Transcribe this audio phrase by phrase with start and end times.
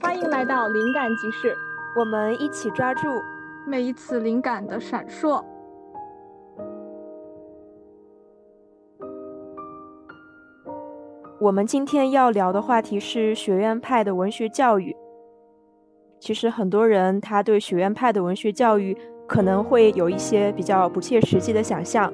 [0.00, 1.54] 欢迎来到灵感集市，
[1.96, 3.08] 我们一起抓住
[3.66, 5.42] 每一次灵感的闪烁。
[11.40, 14.94] 我们今天要聊的话题是学院派的文学教育。
[16.18, 22.12] 其实很多人他对学院派的文学教育可能会有一些比较不切实际的想象，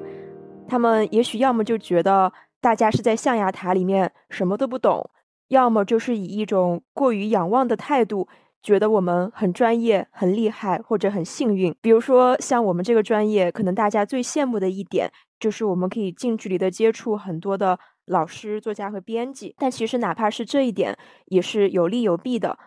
[0.67, 5.09] 他们也许要么就觉得大家是在象牙塔里面什么都不懂，
[5.51, 8.27] 要么就是以一种过于仰望的态度，
[8.63, 11.75] 觉得我们很专业、很厉害或者很幸运。
[11.81, 17.77] 比如说像我们这个专业，可能大家最羡慕的一点就是我们可以近距离的接触很多的。
[18.07, 20.97] 老师、作家和编辑，但其实哪怕是这一点，
[21.27, 22.57] 也是有利有弊的。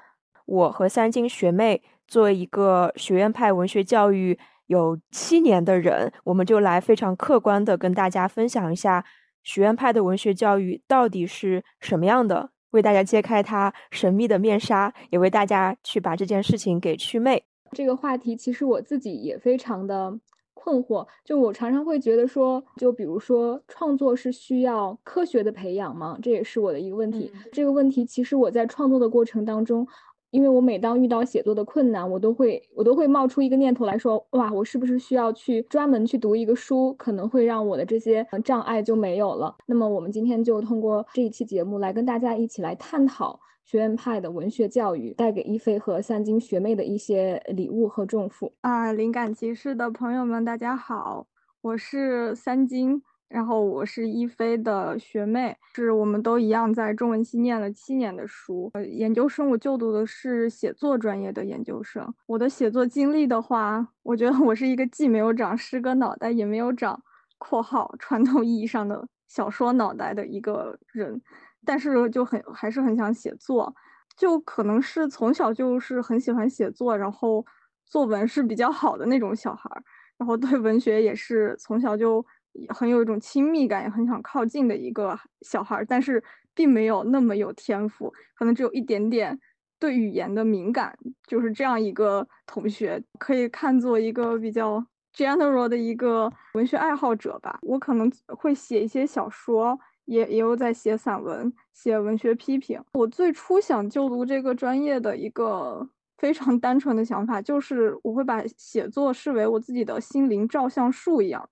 [0.47, 9.05] 我和三金学妹作为一个学院派文学教育有七年的人，我们就来非常客观的跟大家分享一下
[9.42, 17.42] 学院派的文学教育到底是什么样的，为大家揭开它神秘的面纱，也为大家去把这件事情给祛魅。
[17.73, 20.19] 这个话题其实我自己也非常的。
[20.56, 26.19] 困惑，就我常常会觉得说，就比如说创作是需要科学的培养吗？
[26.22, 27.31] 这也是我的一个问题。
[27.53, 29.86] 这个问题其实我在创作的过程当中，
[30.35, 39.55] 因为我每当遇到写作的困难，我都会我都会冒出一个念头来说，哇，我是不是需要去专门去读一个书，可能会让我的这些障碍就没有了？
[39.67, 43.39] 那么我们今天就通过这一期节目来跟大家一起来探讨。
[43.65, 48.93] 学院派的文学教育带给一菲和三金学妹的一些礼物和重负啊！
[48.93, 51.29] 灵感集市的朋友们，大家好，
[51.62, 53.01] 我是三金，
[53.35, 58.71] 然后我是一菲的学妹，是我们都一样在中文系念了七年的书。
[58.93, 62.15] 研究生我就读的是写作专业的研究生。
[62.27, 67.03] 我的写作经历的话，我觉得我是一个既没有长诗歌脑袋，也没有长
[67.37, 71.21] （括号传统意义上的小说脑袋）的一个人。
[71.67, 73.75] 但是就很还是很想写作，
[74.17, 77.45] 就可能是从小就是很喜欢写作，然后
[77.85, 79.83] 作文是比较好的那种小孩儿，
[80.19, 82.25] 然后对文学也是从小就
[82.69, 86.22] 很有一种亲密感，也很想靠近的一个小孩，但是
[86.54, 89.38] 并没有那么有天赋，可能只有一点点
[89.78, 97.59] 对语言的敏感，就是这样一个同学，可以看作一个比较 general 的一个文学爱好者吧。
[97.62, 99.78] 我可能会写一些小说。
[100.06, 102.78] 也也有在写散文、写文学批评。
[102.93, 105.88] 我最初想就读这个专业的一个
[106.19, 111.48] 非常 单纯的想法，就是我会把写作视为我自己的心灵照相术一样，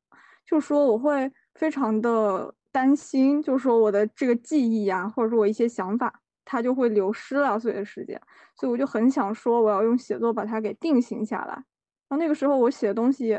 [0.53, 8.21] 就说我会非常的担心，就说我的这个记忆呀，或者说我一些想法，它就会流失了随着时间，
[8.55, 11.55] 所以我就很想说，我要用写作把它给定型下来。
[11.55, 13.35] 然后那个时候我写的东西。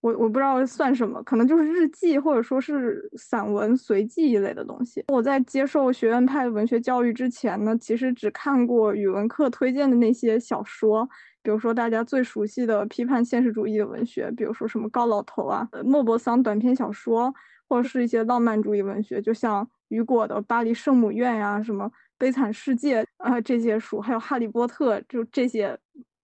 [0.00, 5.04] 我我不知道算什么，可能就是日记或者说是散文随记一类的东西。
[5.06, 11.08] 我在接受学院派文学教育之前呢，其实只看过语文课推荐的那些小说，
[11.42, 17.34] 比如说大家最熟悉的批判现实主义的文学，比如说什么高老头啊、莫泊桑短篇小说，
[17.68, 21.84] 或者是一些浪漫主义文学，就像雨果的《巴黎圣母院》呀、什么
[22.16, 25.78] 《悲惨世界》啊这些书，还有《哈利波特》就这些。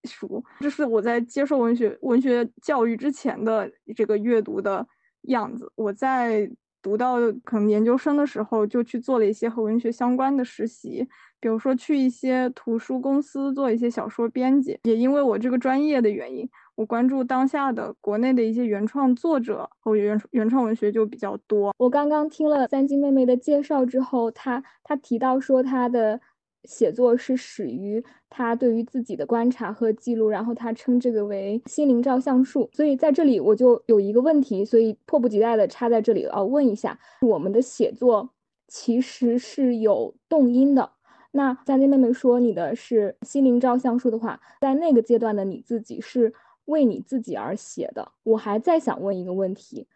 [0.05, 4.87] 书，这是我在接受文学文学教育之前的这个阅读的
[5.23, 5.71] 样子。
[5.75, 6.49] 我在
[6.83, 11.07] 读到可能研究生的时候，就去做了一些和文学相关的实习，
[11.41, 14.79] 比如说去一些图书公司做一些小说编辑。
[14.85, 21.75] 也因为我这个专业的原因，我关注当下的国内的一些原创作者和原原创文学就比较多。
[21.79, 26.21] 我刚刚听了三金妹妹的介绍之后，她她提到说她的。
[26.65, 32.69] 写作是始于他对于自己的观察和记录，然后他称这个为心灵照相术。
[32.73, 38.31] 所以在这里我就有一个问题，所以迫不及待的插在这里要问一下：我们的写作
[38.67, 40.91] 其实是有动因的。
[41.31, 46.35] 那三金妹妹说你的是心灵照相术的话，在那个阶段的你自己是
[46.67, 48.13] 为你自己而写的。
[48.25, 49.87] 我还在想问一个问题：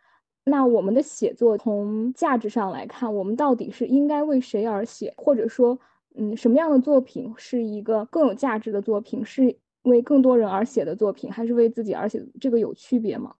[0.45, 5.79] 那我们的写作从价值上来看，我们到底是应该为谁而写，或者说？
[6.15, 9.25] 嗯，什么样的作品是一个更有价值的作品？
[9.25, 12.23] 是为更多人而写的作品，还是为自己而写？
[12.41, 13.35] 这个有区别吗？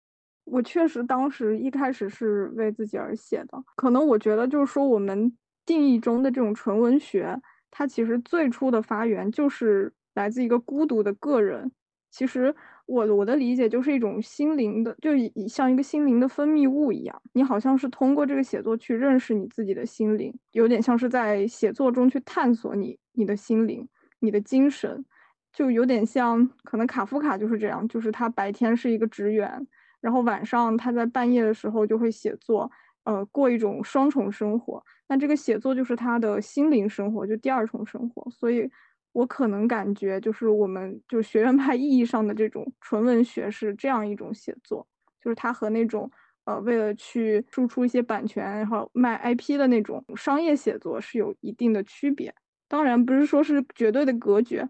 [0.45, 3.63] 我确实当时一开始是为自己而写的。
[3.75, 5.31] 可能我觉得就是说，我们
[5.65, 7.39] 定义中的这种纯文学，
[7.71, 11.71] 它其实最初的发源就是来自一个孤独的个人。
[12.11, 12.55] 其实。
[12.85, 15.11] 我我的理解就是一种心灵的，就
[15.47, 23.87] 像一个心灵的分泌物一样，你好像是通过这个写作去认识你自己的心灵，有点像是在写作中去探索你你的心灵、
[24.19, 25.05] 你的精神，
[25.53, 29.65] 就有点像可能卡夫卡就是这样，就是他白天是一个职员，
[30.01, 32.69] 然后晚上他在半夜的时候就会写作，
[33.05, 34.83] 呃，过一种双重生活。
[35.07, 38.29] 那这个写作就是他的心灵生活，就第二重生活。
[38.31, 38.69] 所以
[39.13, 44.85] 我可能感觉就是我们就是学院派意义上的这种纯文学是这样一种写作，
[45.21, 46.09] 就是它和那种
[46.45, 52.33] 呃为了去输出一些版权然后卖 IP 的那种商业写作是有一定的区别。
[52.67, 54.67] 当然不是说是绝对的隔绝，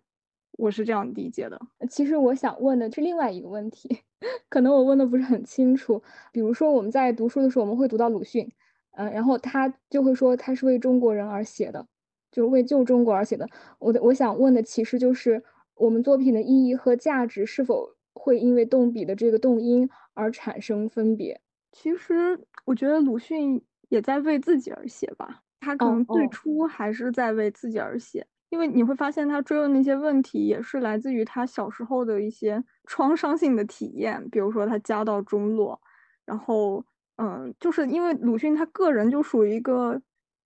[0.58, 1.58] 我是这样理解的。
[1.90, 3.98] 其实我想问的是另外一个问题，
[4.50, 6.04] 可能我问的不是很清楚。
[6.34, 8.52] 比如说我们在读书的时候，我们会读到鲁迅，
[8.98, 11.88] 嗯，然后他就会说他是为中国人而写的。
[12.34, 13.48] 就是为救中国而写的。
[13.80, 15.42] 我的我想问的其实就是
[15.76, 21.40] 我们作品的意义和价值是否会因为动笔的这个动因而产生分别？
[21.72, 35.80] 其实我觉得鲁迅也在为自己而写吧，他可能最初还是在为自己而写，因为你会发现他追问那些问题也是来自于他小时候的一些创伤性的体验，比如说他家道中落，
[36.26, 36.84] 然后
[37.18, 40.02] 嗯，就是因为鲁迅他个人就属于一个。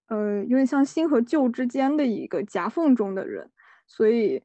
[0.08, 3.50] 呃，有点像新和旧之间的一个夹缝中的人，
[3.86, 4.44] 所以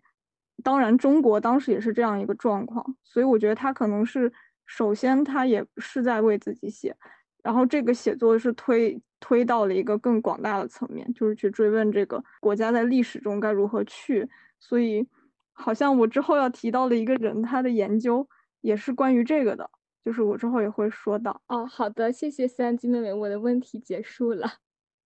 [0.62, 4.32] 当然中国当时也是这样一个状况，所以我觉得他可能是
[4.66, 6.96] 首先他也是在为自己写，
[7.42, 15.06] 然后这个写作是推推到了一个更广大的层面，就是去追问这个国家在历史中该如何去，所以
[15.52, 18.28] 好像我之后要提到的一个人，他的研究
[18.62, 19.70] 也是关于这个的，
[20.04, 21.40] 就是我之后也会说到。
[21.46, 24.48] 哦，好的，谢谢三金妹妹，我的问题结束了。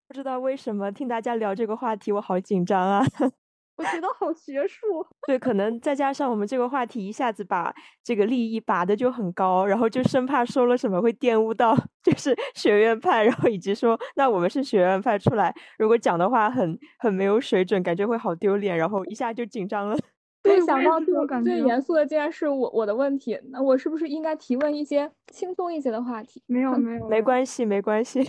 [0.08, 3.05] 不知道为什么听大家聊这个话题，我好紧张啊！
[3.76, 5.06] 我觉得好学术。
[5.26, 19.99] 对，可能再加上我们这个话题一下子把这个利益拔的就很高，然后就生怕说了什么会玷污到 就是学院派，然后以及说那我们是学院派出来，如果讲的话很很没有水准，感觉会好丢脸，然后一下就紧张了。
[20.44, 26.43] 没想到最最严肃的竟然是我我的问题，那我是不是应该提问一些轻松一些的话题？
[26.47, 28.20] 没有没有，没关系没关系。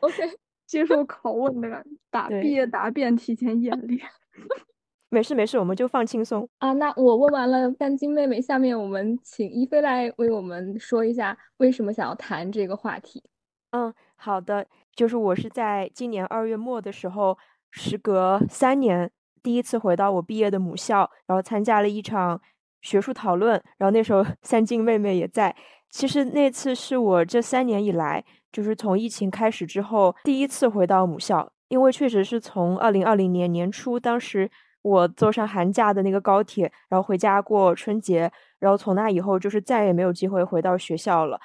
[0.00, 0.45] OK。
[0.66, 4.00] 接受拷问的答毕业答辩提前演练，
[5.08, 6.72] 没事没事，我们就放轻松啊。
[6.72, 13.22] 那我问完了三金妹妹，下面我们请一菲来为我们说一下为什么想要谈这个话题。
[13.70, 17.38] 嗯，好的，就是我是在今年二月末的时候，
[17.70, 19.10] 时隔三年
[19.42, 22.40] 第一次回到我毕业的母校，然后参加了一场
[22.82, 25.54] 学术讨论，然后那时候三金妹妹也在。
[25.90, 28.24] 其实那次是我这三年以来。
[28.52, 34.50] 就是从疫情开始之后，第一次回到母校，因为确实是从二零二零年年初，当时
[34.80, 41.38] 我坐上寒假的那个高铁，然后回家过春节，然后从那以后就是再也没有机会回到学校了，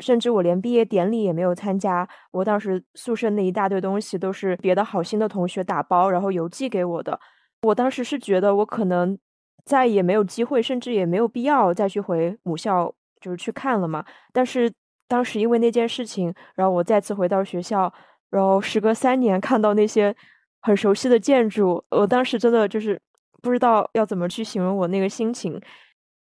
[0.00, 2.06] 甚至我连毕业典礼也没有参加。
[2.32, 7.18] 我当时宿舍那一大堆东西都是别的好心的同学打包，然后邮寄给我的。
[7.62, 9.18] 我当时是觉得我可能
[9.64, 14.04] 再也没有机会，甚至也没有必要再去回母校，就是去看了嘛。
[14.32, 14.72] 但是。
[15.10, 17.92] 当时因为那件事情，然后我再次回到学校，
[18.30, 20.14] 然后时隔三年看到那些
[20.60, 22.96] 很熟悉的建筑，我当时真的就是
[23.42, 25.60] 不知道要怎么去形容我那个心情。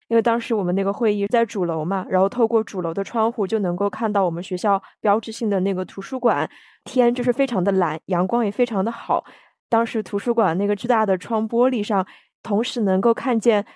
[0.06, 6.48] 因为当时我们那个会议在主楼嘛，然后透过主楼的窗户就能够看到我们学校标志性的那个图书馆，
[6.84, 9.24] 天就是非常的蓝，阳光也非常的好。
[9.68, 12.06] 当时图书馆那个巨大的窗玻璃上，
[12.44, 13.66] 同时能够看见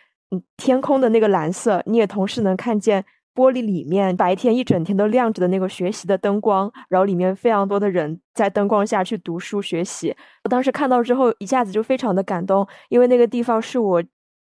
[0.56, 3.04] 天空的那个蓝色，你也同时能看见。
[3.32, 10.14] 玻璃里面白天一整天都亮着的那个学习的灯光，然后里面非常多的人在灯光下去读书学习。
[10.42, 14.02] 我当时看到之后，一下子就非常的感动，因为那个地方是我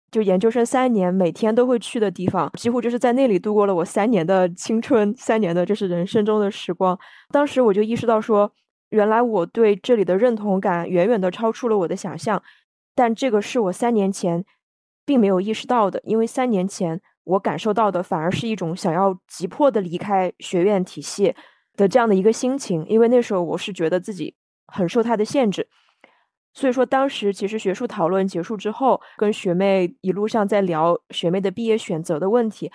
[0.10, 6.98] 就研究生三年每天都会去的地方，几乎就是在那里度过了我三年的青春，三年的就是人生中的时光。
[7.32, 8.50] 当时我就意识到说，
[8.92, 12.42] 原来我对这里的认同感远远的超出了我的想象，
[12.96, 14.46] 但这个是我三年前
[15.10, 17.02] 并没有意识到的，因为三年前。
[17.26, 21.36] 我感受到的反而是一种想要急迫的离开学院体系
[21.76, 24.34] 的这样的一个心情，因为那时候我是觉得自己
[24.66, 25.68] 很受他的限制，
[26.54, 32.72] 所以说当时其实学术讨论结束之后，跟学妹一路上在聊学妹的毕业选择的问题，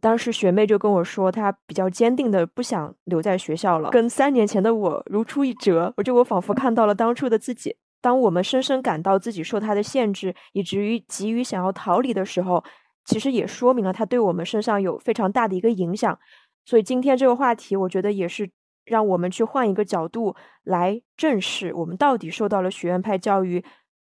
[0.00, 7.74] 当时学妹就跟我说，她比较坚定的不想留在学校了，跟三年前的我如出一辙，我就我仿佛看到了当初的自己，
[8.06, 12.62] 当我们深深感到自己受他的限制，以至于急于想要逃离的时候。
[13.08, 16.18] 其实也说明了他对我们身上有非常大的一个影响，
[16.64, 18.50] 所以今天这个话题，我觉得也是
[18.84, 20.34] 让我们去换一个角度
[20.64, 23.64] 来正视我们到底受到了学院派教育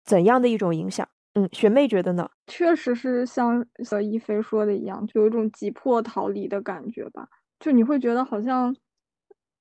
[0.03, 1.07] 怎样的一种影响。
[1.35, 2.27] 嗯，学妹觉得呢？
[2.47, 7.27] 确实是像小一菲说的一样，就有一种急迫逃离的感觉吧。
[7.59, 8.75] 就你会觉得好像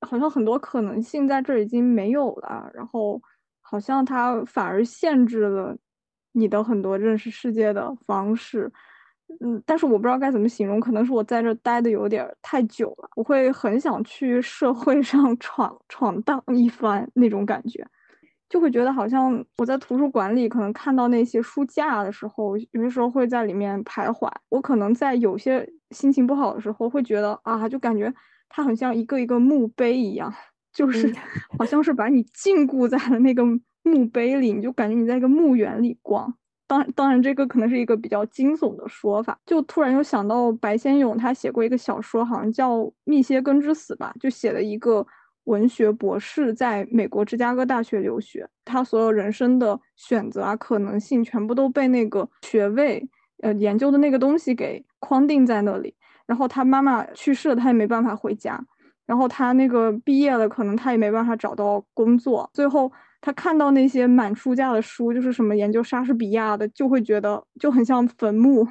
[0.01, 3.21] 好像很多可能性在这已经没有了，然后
[3.71, 5.77] 好像它反而限制了
[6.33, 8.73] 你的很多认识世界的方式。
[9.41, 17.87] 嗯，但是我不知道该怎么形容，可能是我在这待的有点太久了，我会很想去社会上 闯闯荡一番那种感觉。
[18.49, 24.27] 就会觉得好像我在图书馆里可能看到那些书架的时候，有些时候会在里面徘徊。
[24.49, 28.11] 我可能在有些心情不好的时候，会觉得啊，就感觉
[28.49, 30.33] 它很像一个一个墓碑一样，
[30.73, 31.13] 就是
[31.59, 33.45] 好像是把你禁锢在了那个
[33.83, 36.33] 墓碑里，你就感觉你在一个墓园里逛。
[36.67, 39.39] 当当然，这个可能是一个比较惊悚的说法。
[39.47, 45.07] 就突然又想到白先勇，他写过一个小说，好像叫《密歇根之死》吧，就写了一个
[45.45, 53.09] 文学博士在美国芝加哥大学留学，他所有人生的选择啊可能性，全部都被那个学位
[53.41, 55.95] 呃研究的那个东西给框定在那里。
[56.27, 58.63] 然后他妈妈去世了，他也没办法回家。
[59.09, 62.49] 然后他那个毕业了，可能他也没办法找到工作。
[62.53, 62.93] 最后。
[63.21, 68.65] 他看到那些满书架的书，就是什么研究莎士比亚的，就会觉得就很像坟墓，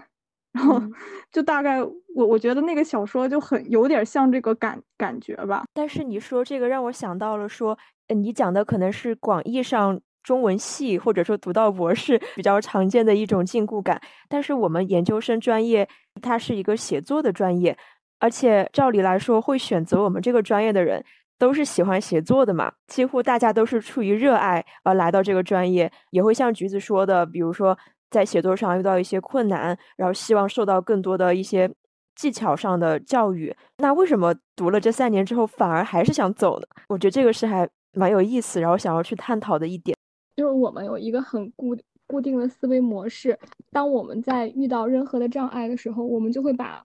[0.53, 0.81] 然后
[1.33, 5.65] 就大概我我觉得那个小说就很有点像这个感感觉吧。
[5.73, 7.77] 但是你说这个让我想到了说，
[8.15, 15.85] 你讲的可能是广义上中文系或者说读到博士比较常见的一种禁锢感，但是我们研究生专业
[16.21, 17.77] 它是一个写作的专业，
[18.19, 21.03] 而且照理来说会选择我们这个专业的人。
[21.39, 27.77] 都是喜欢写作的嘛，几乎大家都是出于热爱而来到这个专业，也会像橘子说的，比如说
[28.09, 31.71] 在写作上遇到一些困难，然后希望受到更多的一些
[32.15, 33.55] 技巧上的教育。
[33.77, 36.65] 那为什么读了这三年之后反而还是想走呢？
[36.89, 39.95] 我觉得这个是还蛮有意思，然后想要去探讨的一点，
[40.35, 43.37] 就是我们有一个很固固定的思维模式，
[43.69, 46.83] 当我们在遇到任何的障碍的时候，我们就会把。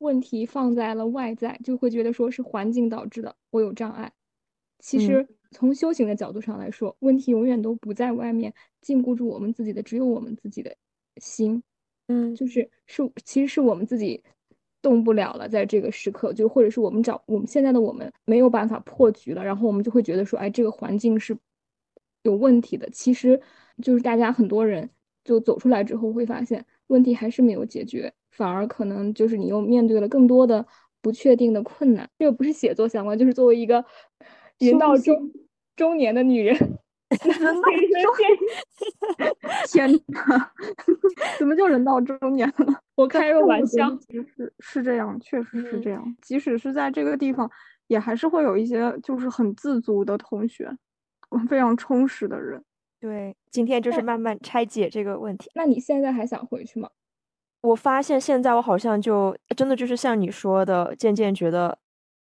[0.00, 4.12] 问题放在了外在，就会觉得说是环境导致的，我有障碍。
[4.78, 10.74] 其实从修行的角度上来说，问题永远都不在外面，禁锢住我们自己的只有我们自己的
[11.18, 11.62] 心。
[12.08, 14.22] 嗯，就是是，其实是我们自己
[14.80, 21.36] 动不了了，在这个时刻，就或者是我们找我们现在的我们没有办法破局了，然后我们就会觉得说，哎，这个环境是
[22.22, 22.88] 有问题的。
[22.90, 23.40] 其实
[23.82, 24.88] 就是大家很多人
[25.24, 28.12] 就走出来之后会发现，问题还是没有解决。
[28.40, 30.66] 反而可能就是你又面对了更多的
[31.02, 32.08] 不确定的困难。
[32.18, 33.84] 这个不是写作相关，就是作为一个
[34.58, 35.30] 人到中
[35.76, 36.56] 中年的女人，
[37.20, 39.34] 人到中年，
[39.68, 40.52] 天哪，
[41.38, 42.80] 怎么就人到中年了？
[42.94, 43.86] 我开个玩笑，
[44.34, 46.16] 是是这样，确实是这样。
[46.22, 47.50] 即使是在这个地方，
[47.88, 50.74] 也还是会有一些就是很自足的同学，
[51.46, 52.64] 非常充实的人。
[52.98, 55.50] 对，今天就是慢慢拆解这个问题。
[55.54, 56.88] 那你现在还想回去吗？
[57.64, 61.76] 我发现现在我好像就真的就是像你说的，渐渐觉得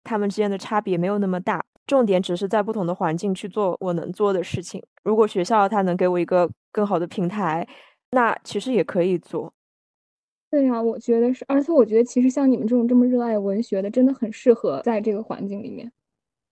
[0.03, 4.83] 他们之间的差别没有那么大，重点只是在不同的环境去做我能做的事情。
[5.03, 7.67] 如果学校它能给我一个更好的平台，
[8.11, 9.53] 那其实也可以做。
[10.51, 15.91] 对呀，我觉得是，而且我觉得其实像你们这种这么热爱文学的，真的很适合在这个环境里面。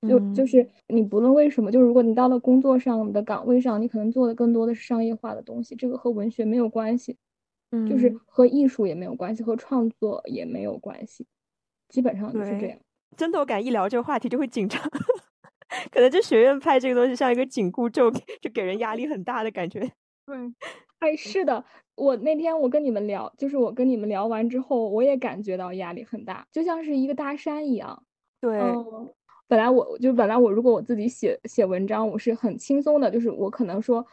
[0.08, 7.16] 就就是你不论为什么，就是如果你到了工作上的岗位上，你可能做的更多的是商业化的东西，这个和文学没有关系。
[7.88, 11.26] 就是和艺术也没有关系，和创作也没有关系，
[11.88, 12.78] 基本上就是这样。
[13.16, 14.80] 真的，我感觉一聊这个话题就会紧张，
[15.90, 18.10] 可能这学院派这个东西像一个紧箍咒，
[18.40, 19.80] 就给人压力很大的感觉。
[20.26, 20.36] 对，
[21.00, 21.64] 哎，是的，
[21.94, 28.04] 我那天我跟你们聊，就是我跟你们聊完之后，我也感觉到压力很大，就像是一个大山一样。
[28.40, 28.60] 对，
[29.48, 34.06] 本来我就本来我如果我自己写写文章，我是很轻松的，就是我可能说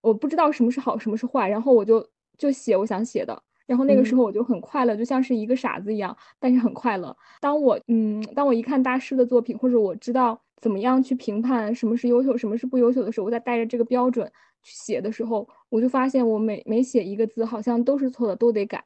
[0.00, 2.08] 我不知道什么是好，什么是坏，然后我就。
[2.38, 7.16] 就写我想写的，然后那个时候我就很快乐，就像是一个傻子一样，但是很快乐。
[7.40, 14.30] 当我嗯，当我一看大师的作品，或者我知道怎么样去评判什么是优秀，什么是不优秀的时候，我在带着这个标准
[14.62, 18.82] 去写的时候，我就发现我每每写一个字，好像都是错的，都得改。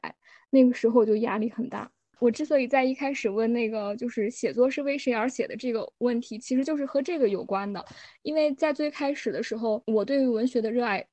[0.49, 1.89] 那个时候就压力很大。
[2.19, 7.83] 我之所以在一开始问那个就是写作是为谁而写的这个问题，其实就是和这个有关的，
[8.23, 11.05] 因为在最开始的时候，我对于文学的热爱。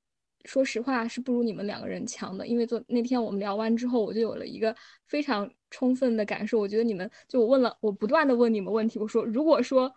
[0.44, 4.74] 说实话是不如你们两个人强的，因为昨那天我们聊完之后，我就有了一个
[5.06, 6.60] 非常充分的感受。
[6.60, 8.98] 我觉得你们就我问了，我不断的问你们问题。
[8.98, 9.92] 我说，如果说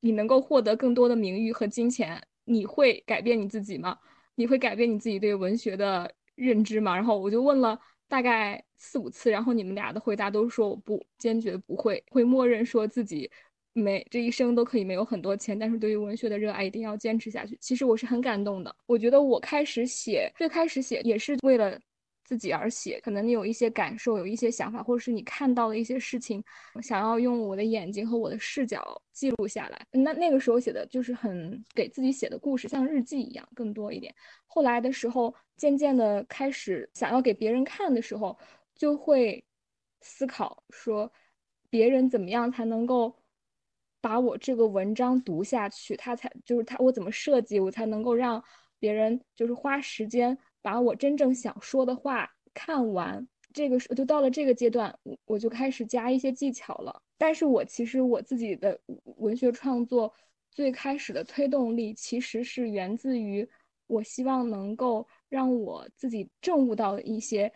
[0.00, 3.98] 你能够获得更多的名誉和金钱，你会改变你自己吗？
[4.34, 6.94] 你会改变你自己对文学的认知吗？
[6.94, 13.30] 然后我就问了大概四五次，然后你们俩的回答都说我不，坚决不会，会默认说自己。
[13.76, 17.58] 没这一生都可以没有很多钱，但是对于文学的热爱一定要坚持下去。
[17.60, 18.74] 其实我是很感动的。
[18.86, 21.78] 我觉得我开始写，最开始写也是为了
[22.24, 22.98] 自己而写。
[23.02, 26.42] 可能你有一些感受，有一些想法，或者是你看到了一些事情，
[26.82, 29.86] 想要用我的眼睛和我的视角记录下来。
[29.90, 34.14] 那那个时候写的就是很给自己写的故事，像日记一样，更多一点。
[34.46, 38.34] 后来的时候，渐渐的开始想要给别人看的时候，
[38.74, 39.44] 就会
[40.00, 41.12] 思考说，
[41.68, 43.14] 别人怎么样才能够。
[44.06, 48.40] 把我这个文章读下去，他才就是他我怎么设计，我才能够让
[48.78, 53.26] 别人就是花时间把我真正想说的话看完。
[53.52, 57.02] 这个是就到了这个阶段，我我就开始加一些技巧了。
[57.18, 58.78] 但是我其实我自己的
[59.16, 60.14] 文学创作
[60.52, 63.48] 最开始的推动力，其实是源自于
[63.88, 67.52] 我希望能够让我自己证悟到一些。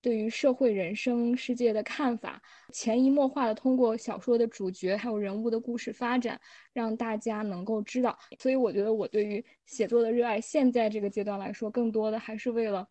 [0.00, 2.40] 对于社会、人生、世界的看法，
[2.72, 6.40] 潜移默化的通过小说的主角还有人物的故事发展，
[6.72, 8.16] 让大家能够知道。
[8.38, 12.86] 所以我觉得我对于写作的热爱，现在这个阶段来说，更多的还是为了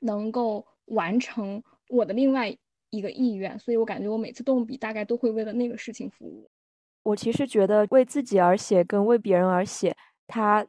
[0.00, 2.56] 能够完成我的另外
[2.90, 3.58] 一个意愿。
[3.58, 6.48] 所以我感觉我每次动笔，大概都会为了那个事情服务。
[7.02, 9.96] 我其实觉得为自己而写跟为别人而写，
[10.26, 10.66] 它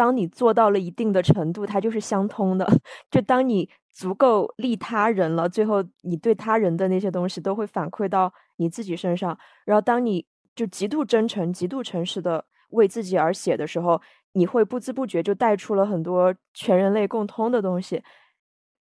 [0.00, 2.66] 当你做到了一定的程度，它就是相通的。
[3.12, 3.68] 就当你。
[3.92, 9.36] 足够利他人了，最后你对他人的那些东西都会反馈到你自己身上。
[9.66, 14.00] 然后，当你就极度真诚、极度诚实的为自己而写的时候，
[14.32, 18.00] 你会不知不觉就带出了很多全人类共通的东西。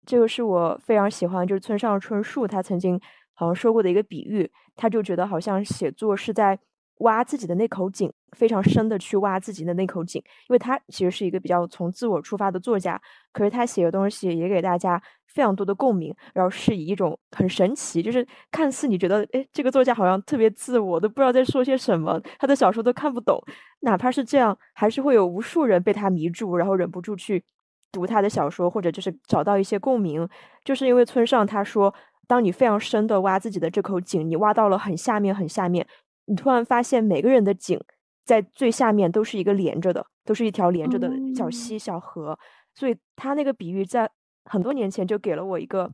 [0.05, 3.01] 这个是我非常喜欢，就是村上春树他曾经
[3.33, 6.59] 好像说过的一个比喻，他就觉得好像写作是在。
[6.99, 13.01] 挖自己的那口井，非常深的去挖自己的那口井，因为他其实是一个比较从自我出发的作家，
[13.33, 23.41] 可是他写的东西也给大家非常多的共鸣，然后是以一种很神奇，就是看似你觉得，哎，这个作家好像特别自我，都不知道在说些什么，他的小说都看不懂，
[23.81, 27.43] 哪怕是这样，还是会有无数人被他迷住，然后忍不住去
[27.91, 30.27] 读他的小说，或者就是找到一些共鸣，
[30.65, 31.93] 就是因为村上他说，
[32.27, 35.87] 当你非常深的挖自己的这口井，你挖到了很下面很下面。
[36.29, 37.81] 你突然发现，每个人的井
[38.23, 42.37] 在最下面都是一个连着的，都是一条连着的小溪、小河。
[42.75, 44.07] 所以他那个比喻在
[44.45, 45.91] 很多年前就给了我一个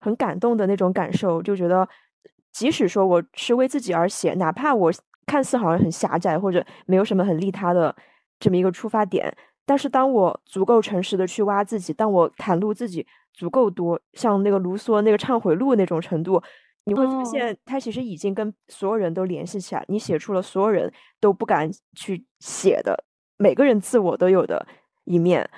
[0.00, 1.86] 很感动的那种感受，就觉得
[2.50, 4.90] 即使说我是为自己而写，哪怕我
[5.26, 7.94] 看似好像很狭窄或者没有什么很利他的
[8.40, 16.42] 这么一个出发点，但是当我足够诚实的去挖自己，当我袒露自己足够多，像那个卢梭那个忏悔录那种程度。
[16.84, 19.84] 你会发现，他其实已经跟所有人都联系起来。
[19.88, 23.04] 你写出了所有人都不敢去写的，
[23.36, 24.66] 每个人自我都有的
[25.04, 25.48] 一面。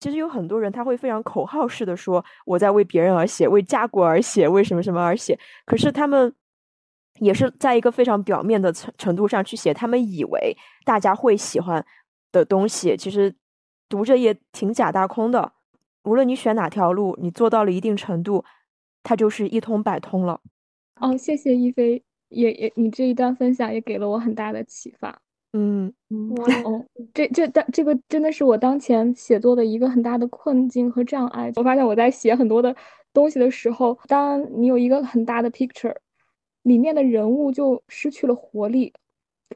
[0.00, 6.34] 其实有很多人，他会非常口号式的说：“我在为别人而写，为家国而写，为什么什么而写。”可是他们
[7.18, 11.84] 也是在一个非常表面的程程度上去写，他们以为大家会喜欢
[12.32, 13.36] 的东西，其实
[13.90, 15.52] 读着也挺假大空的。
[16.04, 18.42] 无论你选哪条路，你做到了一定程度，
[19.02, 20.40] 它就是一通百通了。
[21.00, 25.20] 哦，谢谢一菲，也也你这一段分享也给了我很大的启发。
[25.52, 26.30] 嗯嗯，
[26.64, 31.50] 哦，这这当这个真的是我当前写作的一个很大的困境和障碍。
[31.56, 32.76] 我发现我在写很多的
[33.12, 35.96] 东西的时候，当你有一个很大的 picture，
[36.62, 38.92] 里面的人物就失去了活力。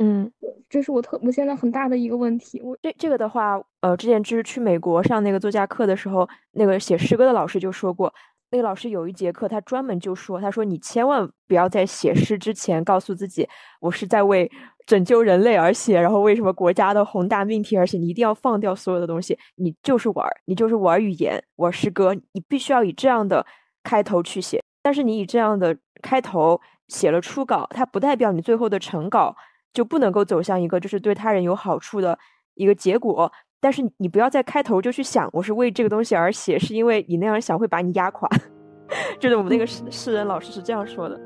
[0.01, 0.29] 嗯，
[0.69, 2.61] 这是我特我现在很大的一个问题。
[2.61, 8.13] 我这这个的话，呃，之前就是去美国上那个作家课的时候，那个写诗歌的老师就说过。
[8.55, 13.49] 那个老师有一节课，他专门就说：“他说你千万不要在写诗之前告诉自己，
[13.81, 14.49] 我是在为
[14.87, 17.99] 拯救人类而写，然后为什么国家的宏大命题而写。
[17.99, 22.15] 你一定要放掉所有的东西，你就是玩，你就是玩语言，玩诗歌。
[22.15, 23.45] 你必须要以这样的
[23.83, 24.63] 开头去写。
[24.85, 29.35] 但是你以这样的开头写了初稿，它不代表你最后的成稿
[29.73, 32.17] 就不能够走向一个就是对他人有好处的
[32.55, 33.33] 一个结果。”
[33.65, 38.29] 但是你不要在开头就去想我是为这个东西而写，是因为你那样想会把你压垮。
[39.19, 41.19] 就是我们那个诗诗人老师是这样说的。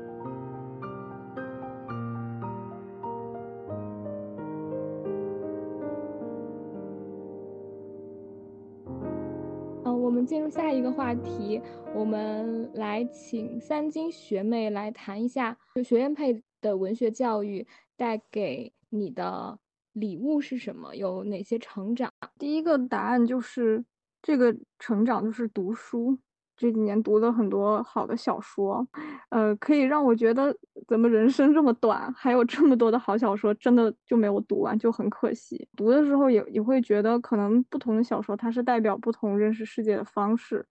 [9.83, 11.61] 嗯，我们进入下一个话题，
[11.93, 19.59] 我们来请三金学妹来谈一下，就学院配的文学教育带给你的。
[19.99, 20.95] 礼物是什么？
[20.95, 22.11] 有哪些成长？
[22.37, 23.83] 第一个答案就是
[24.21, 26.17] 这个成长就是读书。
[26.57, 28.85] 这几年读了很多好的小说，
[29.29, 30.53] 呃，可以让我觉得
[30.89, 35.69] 怎么人生这么短，还有这么多的好小说，真的就没有读完，就很可惜。
[35.77, 40.67] 读的时候也也会觉得，可能不同的小说它是代表不同认识世界的方式，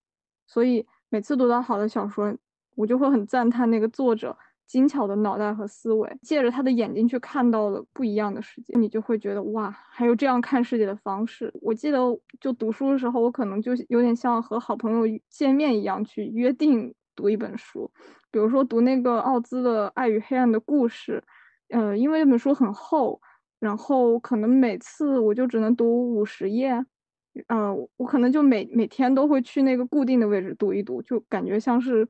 [0.46, 2.36] 所以每次读到好的小说，
[2.76, 4.36] 我就会很赞叹那个作者。
[4.68, 11.50] 精巧的脑袋和思维，借着他的眼睛去看到了不一样的世界，你就会觉得哇，还有这样看世界的方式。
[11.62, 11.98] 我记得
[12.38, 17.90] 就读书的时候，我可能就有点像和好朋友见面一样去约定读一本书，
[18.30, 21.24] 比如说读那个奥兹的《爱与黑暗的故事》，
[21.78, 23.18] 呃，因为那本书很厚，
[23.58, 26.84] 然后可能每次我就只能读五十页，
[27.46, 32.06] 呃，我可能就每每天都会去那个固定的位置读一读，就感觉像是。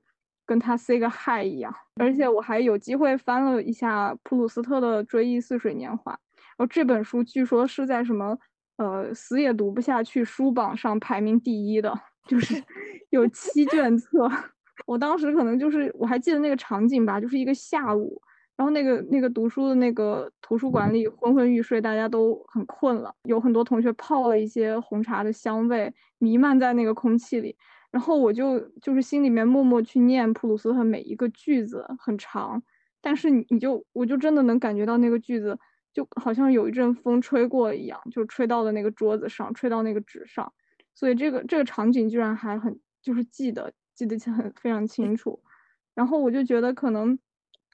[0.48, 1.72] 跟他 say 个 hi 一样。
[1.96, 6.12] 而且我还有机会翻了一下普鲁斯特的《追忆似水年华》，
[6.56, 8.36] 然后这本书据说是在什么
[8.78, 11.92] 呃死也读不下去书榜上排名第一的，
[12.26, 12.54] 就是
[13.10, 14.28] 有七卷册。
[14.86, 18.20] 我当时可能就是我还记得那个场景吧，就是一个下午。
[18.56, 23.14] 然后那个那个读书的那个图书馆里昏昏欲睡，大家都很困了。
[23.22, 27.56] 有很多同学泡了一些红茶的香味弥漫在那个空气里。
[27.90, 32.62] 然后我就就是心里面默默去念普鲁斯特每一个句子，很长，
[33.00, 35.58] 但是你你就我就真的能感觉到那个句子
[35.92, 40.52] 就好像有一阵风吹过一样，就吹到了那个桌子上，吹到那个纸上。
[40.94, 45.42] 所以这个这个场景居然还很就是记得记得很非常清楚。
[45.94, 47.18] 然后我就觉得可能。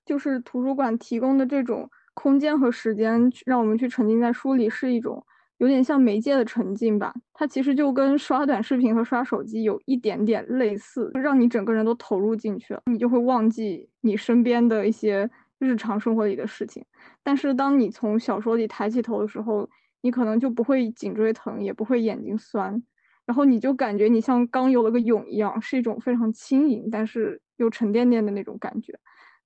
[0.06, 5.24] 就是图书馆提供的这种空间和时间，让我们去沉浸在书里，是一种
[5.58, 7.14] 有点像媒介的沉浸吧。
[7.32, 16.84] 它其实就跟刷短视频和刷手机有一点点类似，让你整个人都投入进去了，你就会忘记你身边的一些日常生活里的事情。
[17.22, 19.68] 但是当你从小说里抬起头的时候，
[20.02, 22.82] 你可能就不会颈椎疼，也不会眼睛酸，
[23.24, 28.92] 然后你就感觉你像刚游了个泳一样，是一种非常轻盈但是又沉甸甸的那种感觉。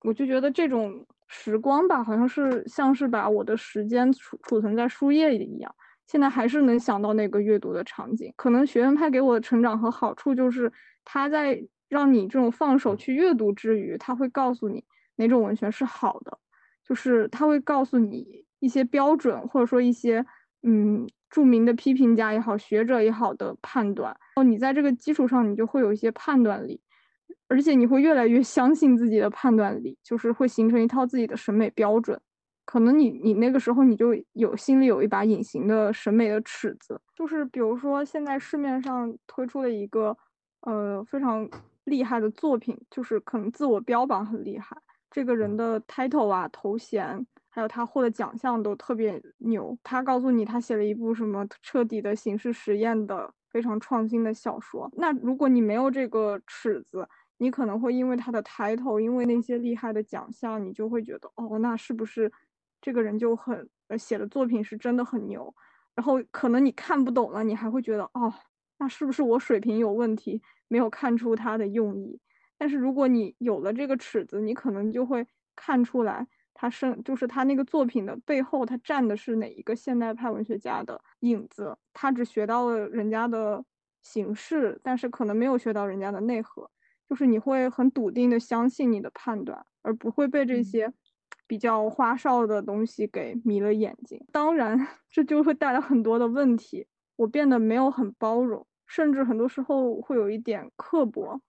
[0.02, 5.74] 我就觉得这种时光吧，好像是像是把我的时间储储存在书页里一样。
[6.08, 8.34] 现在还是能想到那个阅读的场景。
[8.36, 10.72] 可能学院派给我的成长和好处就是，
[11.04, 14.82] 他在让你这种放手去阅读之余，他会告诉你
[15.14, 16.36] 哪种文学是好的，
[16.84, 20.26] 就是他会告诉你一些标准，或者说一些
[20.64, 24.10] 嗯著名的批评家也好、学者也好的判断。
[24.10, 26.80] 然后你在这个基础上，你就会有一些判断力。
[27.50, 32.20] 而且你会越来越相信自己的判断力，就是会形成一套自己的审美标准。
[32.68, 40.14] 可能你你那个时候你就有心里有一把隐形的审美的尺子，就是比如说现在市面上推出了一个
[40.60, 41.48] 呃非常
[41.84, 44.76] 厉害的作品，就是可能自我标榜很厉害，
[45.10, 49.74] 这个人的 title 啊头衔，还有他获的奖项都特别牛。
[49.82, 54.92] 他告诉你他写了一部什么彻底的形式实验的非常创新的小说。
[54.94, 62.30] 那如果你没有这个尺子，你可能会因为他的 title，，因为那些厉害的奖项，你就会觉得哦，那是不是
[62.80, 65.54] 这个人就很呃写的作品是真的很牛？
[65.94, 68.32] 然后可能你看不懂了，你还会觉得哦，
[68.78, 72.20] 那是不是我水平有问题，没有看出他的用意？
[72.56, 81.76] 但是如果你有了这个尺子，你可能就会看出来，他是就是他那个作品的背后，他站的是哪一个现代派文学家的影子？
[81.92, 83.64] 他只学到了人家的
[84.02, 86.70] 形式，但是可能没有学到人家的内核。
[87.08, 90.92] 就是你会很笃定的相信你的判断，而不会被这些
[91.48, 94.24] 比较花哨的东西给迷了眼睛。
[94.30, 94.78] 当然，
[95.10, 96.86] 这就会带来很多的问题。
[97.16, 101.40] 我变得没有很包容，甚至很多时候会有一点刻薄。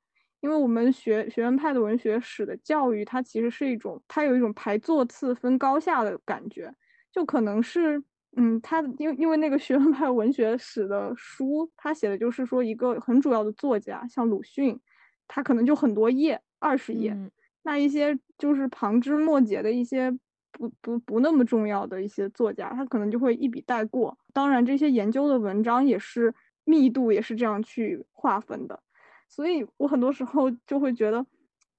[0.41, 6.73] 因为我们学学院派的文学史的教育，它其实是一种，它有一种排座次、分高下的感觉。
[7.11, 8.01] 就可能是，
[8.37, 14.79] 嗯，他因因为那个学院派文学史的书，他写的就是说一个很主要的作家，像鲁迅。
[15.27, 17.15] 他可能就很多页，二十页，
[17.63, 20.11] 那一些就是旁枝末节的一些
[20.51, 24.17] 不不不那么重要的一些作家，他可能就会一笔带过。
[24.33, 28.81] 当然，这些研究的文章也是密度也是这样去划分的，
[29.27, 31.25] 所以我很多时候就会觉得，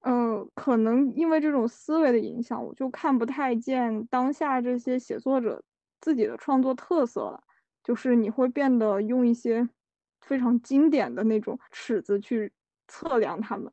[0.01, 5.63] 嗯，可能因为这种思维的影响，我就看不太见当下这些写作者
[5.99, 7.43] 自己的创作特色了，
[7.83, 9.67] 就是你会变得用一些
[10.21, 12.51] 非常经典的那种尺子去。
[12.93, 13.71] 测量他们，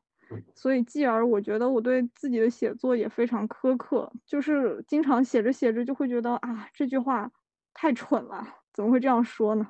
[0.55, 7.31] 所以继而我觉得我对自己的写作也非常苛刻，就是经常写着写着就会觉得啊这句话
[7.73, 9.67] 太蠢了，怎么会这样说呢？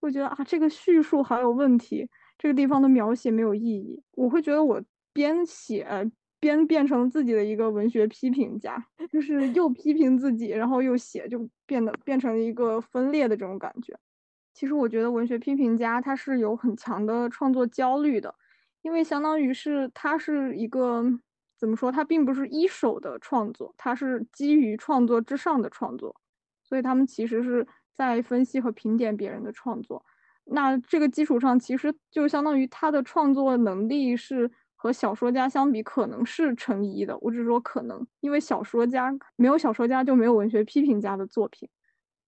[0.00, 4.02] 会觉得啊这个叙述好有问题，这个地方的描写没有意义。
[4.12, 13.94] 我会觉得我边写边变成自己的一个文学批评家，就是又批评自己，然后又写，就变得变成了一个分裂的这种感觉。
[14.54, 18.34] 其实我觉得文学批评家他是有很强的创作焦虑的。
[18.82, 21.04] 因为相当于是它是一个
[21.58, 21.92] 怎么说？
[21.92, 26.14] 它并不是一手的创作，它是基于创作之上的创作，
[26.62, 30.04] 所以他们其实是在分析和评点别人的创作。
[30.44, 37.16] 那这个基础上，其实就相当于他的创作能力是和小说家相比，可能是成一的。
[37.18, 41.68] 我只是说可能，因为小说家没有小说家就没有文学批评家的作品，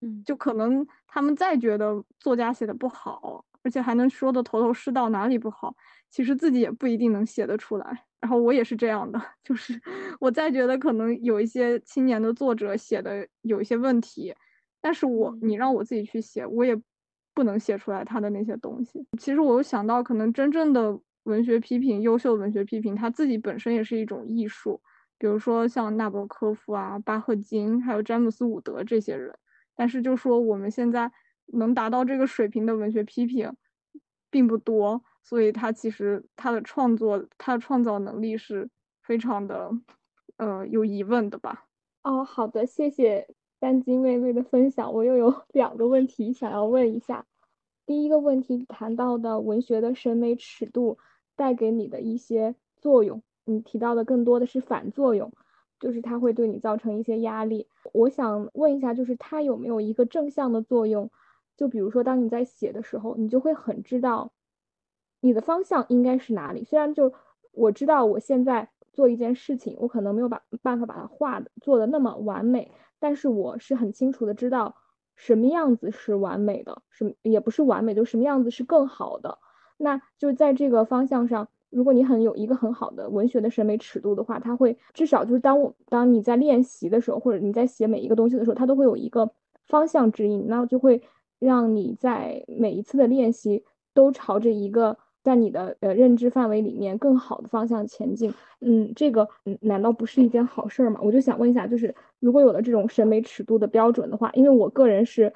[0.03, 5.75] 嗯，就可能他们再觉得作家写的不好，而且还能说的头头是道，哪里不好。
[6.13, 9.81] 其实自己也不一定能写得出来，然后我也是这样的， 就是
[10.21, 14.35] 我再觉得可能有一些青年的作者写的有一些问题，
[14.81, 16.79] 但是我你让我自己去写，我也
[17.35, 19.05] 不能写出来他的那些东西。
[19.19, 24.83] 其实我又想到，可能真正的文学批评，优秀的文学批评，它自己本身也是一种艺术。
[25.19, 29.35] 比如说像纳博科夫啊、巴赫金，还有詹姆斯伍德这些人。
[29.75, 31.11] 但是就说我们现在
[31.55, 33.51] 能达到这个水平的文学批评
[34.31, 38.69] 并不多，所以他其实他的创作、他的创造能力是
[39.03, 39.71] 非常的，
[40.37, 41.67] 呃，有疑问的吧？
[42.03, 43.29] 哦，好的，谢谢
[43.61, 44.93] 三金妹妹的分享。
[44.93, 47.25] 我又有 两个问题想要问一下。
[47.87, 50.99] 第一个问题谈到的文学的审美尺度
[51.37, 55.33] 带给你的一些作用，你提到的更多的是反作用，
[55.81, 57.69] 就是它会对你造成一些压力。
[57.93, 61.11] 我想问一下，就是它有没有一个正向的作用？
[61.57, 64.33] 就比如说，当你在写的时候，你就会很知道
[65.23, 66.65] 你的方向应该是哪里。
[66.65, 67.15] 虽然就
[67.53, 74.77] 我知道我现在做一件事情，我可能没有把办法把它画的做的那么完美，但是我是很清楚的知道。
[75.15, 76.83] 什么样子是完美的？
[76.91, 79.39] 什也不是完美，就什么样子是更好的。
[79.77, 89.31] 那就在这个方向上，如果你很有一个很好的文学的审美尺度的话，它会至少就是当我当你在练习的时候，或者你在写每一个东西的时候，它都会有一个
[89.67, 91.03] 方向指引，那就会
[91.39, 94.99] 让你在每一次的练习都朝着一个。
[95.23, 100.99] 在你的呃认知范围里面更好的方向前进，嗯，这个嗯难道不是一件好事儿吗？
[101.03, 105.33] 我就想问一下，就是如果有了这种审美尺度的标准的话，因为我个人是，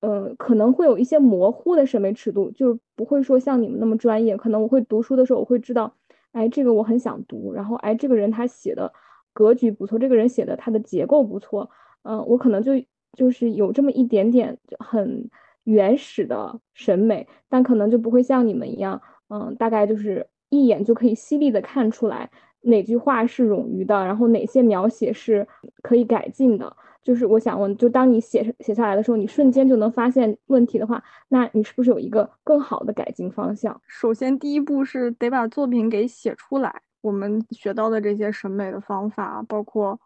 [0.00, 4.36] 嗯，可能会有一些模糊的审美尺度，就是不会说像你们那么专业。
[4.36, 5.94] 可能我会读书的时候，我会知道，
[6.32, 8.92] 哎，这个我很想读，然后哎，这个人他写的
[9.34, 11.68] 格局不错，这个人写的他的结构不错，
[12.04, 12.72] 嗯，我可能就
[13.12, 15.28] 就是有这么一点点很。
[15.64, 22.30] 原始的审美，但可能就不会像你们一样，嗯，大概就是一眼就可以犀利的看出来
[22.62, 25.46] 哪句话是冗余的，然后哪些描写是
[25.82, 26.76] 可以改进的。
[27.02, 33.80] 就是我想问，就当你写写下来的时候，你瞬间就能发现问题的话，那你是不是有一个更好的改进方向？
[33.86, 36.82] 首先，第一步是得把作品给写出来。
[37.00, 39.98] 我们学到的这些审美的方法，包括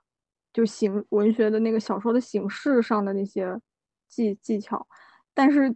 [0.53, 3.59] 就形文学的那个小说的形式上的那些
[4.09, 4.87] 技技巧。
[5.35, 5.75] 但是，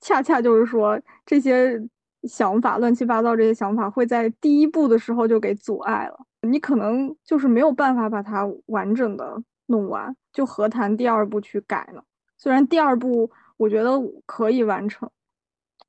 [0.00, 1.80] 恰恰就是说，这些
[2.24, 6.18] 想法乱七八糟，这些想法会在第一步的时候就给阻碍了。
[6.42, 12.02] 你可能就是没有办法把它完整的弄完，就何谈第二步去改呢？
[12.36, 13.92] 虽然第二步我觉得
[14.26, 15.08] 可以完成，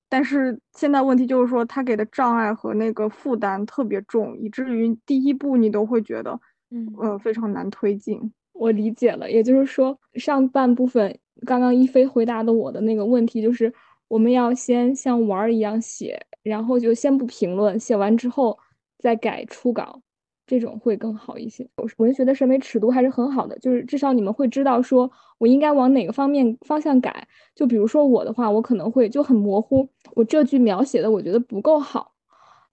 [0.07, 6.39] 但是现在问题就是说，他给的障碍和那个负担特别重，以至于第一步你都会觉得，
[6.69, 8.31] 嗯呃，非常难推进。
[8.53, 11.19] 我理解了，也就是说，上半部分。
[11.45, 13.73] 刚刚一飞回答的我的那个问题就是，
[14.07, 18.57] 我们要先像玩儿一样写，然后就先不评论，写完之后
[18.97, 20.01] 再改初稿，
[20.47, 21.67] 这种会更好一些。
[21.97, 27.27] 文学的审美尺度还是很好的，就是至少你们会知道说我应该往哪个方面方向改。
[27.55, 32.13] 就比如说我的话，我可能会就很模糊，我这句描写的我觉得不够好，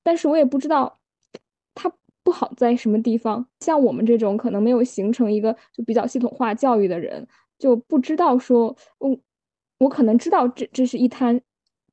[0.04, 0.99] 但是我也不知道
[2.30, 3.44] 不好在什么地方。
[3.58, 7.26] 像我们这种可能没有形成一个就比较系统化教育的人。
[7.58, 9.18] 就不知道说，我
[9.78, 11.40] 我可能知道这这是一摊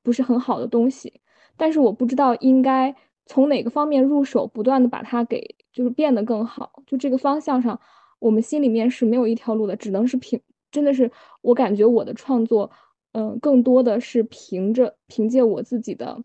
[0.04, 1.20] 不是很好的东西，
[1.56, 2.94] 但是我不知道应该
[3.26, 6.70] 从哪个方面入手，不断的把它给就是变得更好。
[6.86, 7.78] 就这个方向上，
[8.20, 11.10] 我们心里面是没有一条路的，只能是凭，真的是
[11.42, 12.70] 我感觉我的创作，
[13.12, 16.22] 嗯，更多的是凭着凭借我自己的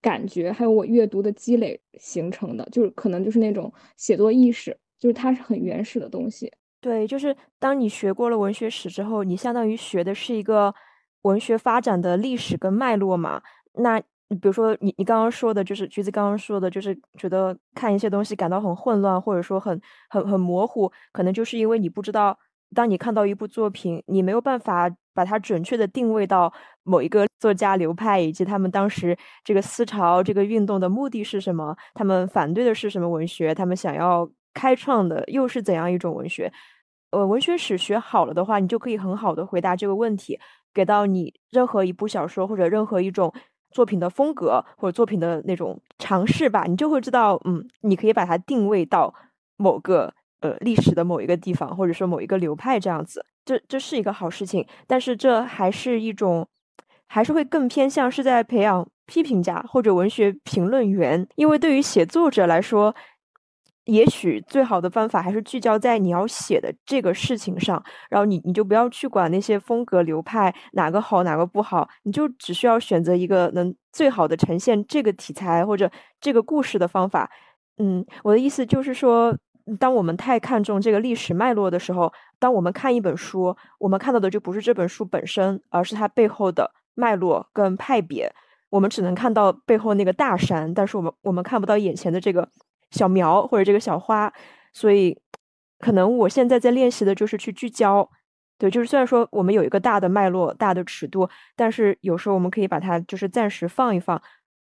[0.00, 6.52] 感觉，还有我阅读的积累形成的，就是可能就是那种写作意识，就是它是很原始的东西。
[6.80, 10.72] 对，就是当你学过了文学史之后，你相当于学的是一个
[11.22, 13.42] 文学发展的历史跟脉络嘛。
[13.74, 22.38] 那比如说，你你刚刚说的，就是橘子刚刚说的，就是觉得看一些东西感到很混乱，或者说很很很模糊，可能就是因为你不知道，
[22.74, 26.52] 当你看到一部作品，你没有办法把它准确的定位到
[26.84, 34.30] 某一个作家流派，以及他们当时这个思潮、这个运动的目的是什么，他们反对的是什么文学，他们想要。
[34.54, 36.52] 开创的又是怎样一种文学？
[37.10, 40.36] 呃，文学史学好了的话，你就可以很好的回答这个问题，
[40.74, 43.32] 给到你任何一部小说或者任何一种
[43.70, 49.14] 作品的风格或者作品的那种尝试吧，你就会知道，嗯，你可以把它定位到
[49.56, 54.66] 某个呃历史的某一个地方，或者说某一个流派这样子，这这是一个好事情。
[54.86, 56.46] 但是这还是一种，
[57.06, 62.94] 还是会更偏向是在培养批评家或者文学评论员，因为对于写作者来说。
[63.90, 77.30] 也许最好的方法还是聚焦在你要写的这个事情上，然后你你就不要去管那些风格流派哪个好哪个不好，你就只需要选择一个能最好的呈现这个题材或者这个故事的方法。
[77.78, 79.34] 嗯，我的意思就是说，
[79.80, 88.32] 当我们太看重这个历史脉络的时候，当我们看一本书，我们看到的就不是这本书本身，而是它背后的脉络跟派别。
[88.70, 92.48] 我们只能看到背后那个大山，但是我们我们看不到眼前的这个
[92.90, 94.32] 小苗或者这个小花，
[94.72, 95.18] 所以
[95.78, 98.08] 可能我现在在练习的就是去聚焦。
[98.58, 104.20] 对，就是虽然说我们有一个大的脉络、大的尺度，但是有时候我们可以把它就是暂时放一放，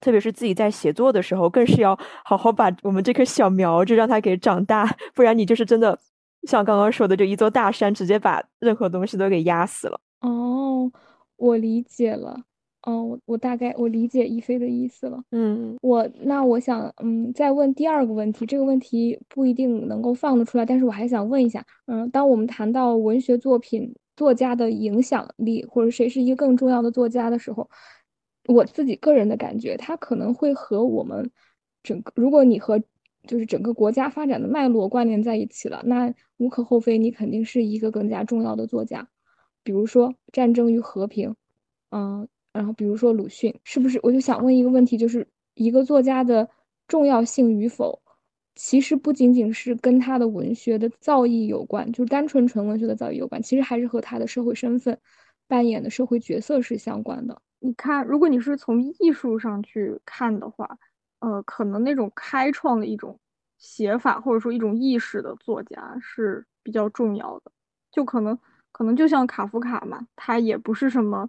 [0.02, 5.98] 特别是自己在写作的时候，更是要好好把我们这棵小苗就让它给长大，不然你就是真的
[6.48, 10.00] 像刚刚说的，就一座大山直接把任何东西都给压死了。
[10.22, 10.92] 哦，
[11.38, 12.44] 我理解了。
[12.84, 15.20] 哦，我我大概我理解一菲的意思了。
[15.32, 27.68] 嗯，我那我想嗯再问第二个问题，这个问题不一定能够放得出来，但是我还想问一下，嗯，当我们谈到文学作品作家的影响力，或者谁是一个更重要的作家的时候，
[28.48, 31.32] 我自己个人的感觉，他可能会和我们
[31.82, 32.80] 整个，如果你和
[33.26, 39.08] 就是整个国家发展的脉络关联在一起了，那无可厚非，你肯定是一个更加重要的作家。
[39.64, 41.30] 比如说《战争与和平》，
[41.92, 42.28] 嗯。
[42.54, 44.00] 然后，比如说鲁迅，是不是？
[44.02, 46.48] 我就想问一个问题，就是一个作家的
[46.88, 48.02] 重要性与否，
[48.56, 54.98] 其实不仅仅是跟他的文学的造诣有关，就是单纯纯文学的造诣有关，其实还是和他的社会身份、
[55.50, 57.42] 扮演的社会角色是相关的。
[57.60, 60.78] 你看，如果你是从艺术上去看的话，
[61.26, 63.20] 呃，可能那种开创的一种
[63.58, 67.52] 写法，或者说一种意识的作家是比较重要的。
[67.92, 68.38] 就可能，
[68.72, 71.28] 可能就像卡夫卡嘛，他也不是什么。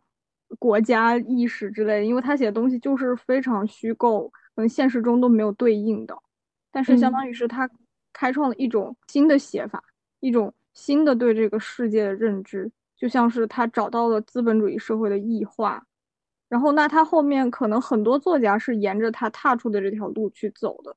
[0.61, 6.17] 国家意识之类的，因为他写的东西就是非常虚构，可能现实中都没有对应的。
[6.71, 7.69] 但是相当于是他
[8.13, 9.83] 开创了一种新的写法，
[10.21, 15.85] 一种新的对这个世界的认知，就像是他找到了资本主义社会的异化。
[16.49, 20.97] 然后那他后面可能很多作家是沿着他踏出的这条路去走的，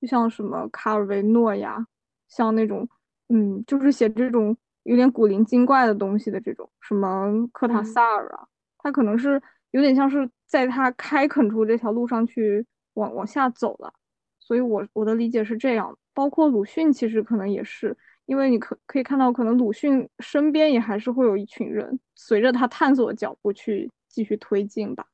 [0.00, 1.86] 就像什么卡尔维诺呀，
[2.28, 2.88] 像那种
[3.28, 8.46] 嗯，就是写这种有点古灵精怪的东西的这种，什么科塔萨尔啊。
[8.78, 9.40] 他可能是
[9.72, 13.92] 有点像是在他开垦出这条路上去往往下走了，
[14.40, 15.96] 所以我我的理解是这样。
[16.14, 25.06] 包括鲁迅其实可能也是，因为你可可以看到，可能鲁迅身边也还是会有一群人随着他探索的脚步去继续推进吧。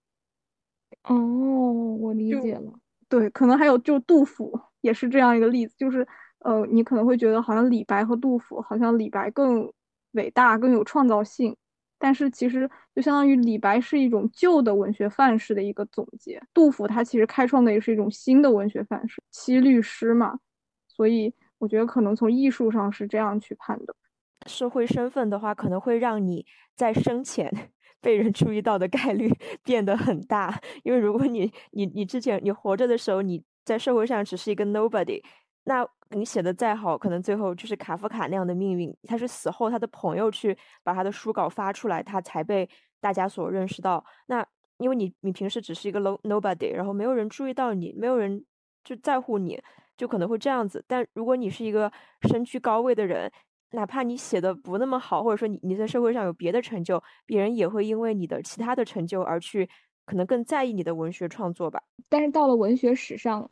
[1.02, 1.14] 哦，
[2.00, 2.72] 我理解了。
[3.06, 9.70] 对，可能还有就杜甫也是这样一个例子，就是呃，你可能会觉得好像李白和杜甫好像李白更
[10.12, 11.54] 伟大，更有创造性。
[11.98, 20.38] 但是其实就相当于李白是一种旧的文学范式的一个总结，杜甫他其实开创的也是一种新的文学范式，七律诗嘛。
[20.88, 23.94] 所以我觉得可能从艺术上是这样去判断。
[24.46, 27.70] 社会身份的话，可能会让你在生前
[28.04, 29.32] 被人注意到的概率
[29.64, 35.22] 变得很大，因为如果你你你之前你活着的时候你在社会上只是一个 nobody。
[35.66, 38.94] 那你写的再好，可能最后就是卡夫卡那样的命运。
[39.04, 42.68] 他是死后他的朋友去把他的书稿发出来，他才被
[43.00, 44.04] 大家所认识到。
[44.26, 48.44] 那因为你你平时只是一个 low nobody，然后没有人注意到你，没有人
[48.84, 49.58] 就在乎你，
[49.96, 50.84] 就可能会这样子。
[50.86, 51.90] 但如果你是一个
[52.28, 53.32] 身居高位的人，
[53.74, 59.68] 哪怕你写的不那么好，或者说你你在社会上有别的成就，别人也会因为你的其他的成就而去
[60.06, 61.82] 可能更在意你的文学创作吧。
[62.08, 63.50] 但是到了文学史上。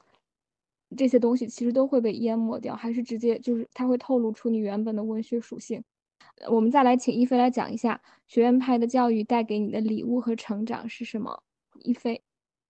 [0.95, 5.83] 这些东西其实都会被淹没掉，还是直接就是它会透露出你原本的文学属性。
[6.51, 11.43] 我们再来请一菲来讲一下学院派的教育带给你的礼物和成长是什么？
[11.81, 12.23] 一菲，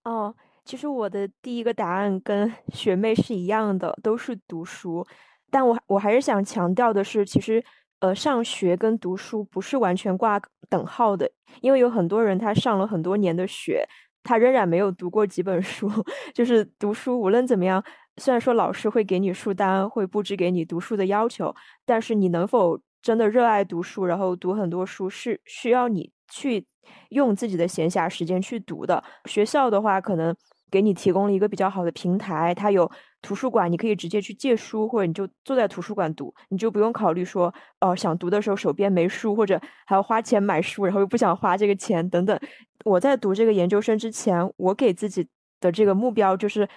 [0.04, 0.32] 哦，
[0.64, 5.04] 其实我的第一个答案跟 学妹是一样的，都是读书。
[5.52, 7.62] 但我我还是想强调的是，其实
[8.00, 13.86] 呃，上学跟读书不是完全挂等号的，因为有很多人他上了很多年的学，
[14.24, 15.88] 他仍然没有读过几本书。
[16.34, 17.84] 就是读书无论怎么样。
[18.16, 26.66] 虽然说老师会给你书单，会布置给你读书的要求，但是你能否真的热爱读书，然后读很多书，是需要你去
[27.10, 29.02] 用自己的闲暇时间去读的。
[29.26, 30.34] 学校的话，可能
[30.72, 42.36] 给你提供了一个比较好的平台，它有图书馆，你可以直接去借书，或者你就坐在图书馆读，你就不用考虑说，哦，想读的时候手边没书，或者还要花钱买书，然后又不想花这个钱等等。
[42.84, 45.28] 我在读这个研究生之前，我给自己
[45.60, 46.68] 的这个目标就是。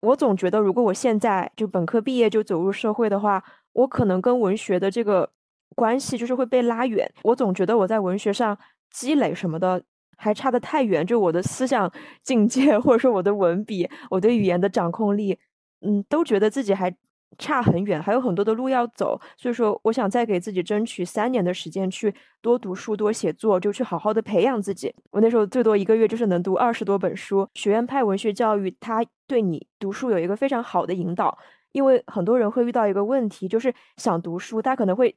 [0.00, 5.28] 我总觉得，如果我现在就本科毕业就走入社会的话，我可能跟文学的这个
[5.74, 7.12] 关系就是会被拉远。
[7.24, 8.56] 我总觉得我在文学上
[8.92, 9.82] 积累什么的
[10.18, 11.90] 还差得太远，就我的思想
[12.22, 15.38] 境界，或者说我的文笔，我对语言的掌控力，
[15.80, 16.94] 嗯，都觉得自己还。
[17.36, 24.92] 差很远，还有很多的路要走，所以说我想再给自己争取三年的时间，去多读书、多写作，就去好好的培养自己。
[25.10, 27.46] 我那时候最多一个月就是能读二十多本书。
[27.54, 31.38] 学院派文学教育，它对你读书有一个非常好的引导，
[31.70, 35.14] 因为很多人会遇到一个问题，就是想读书，他可能会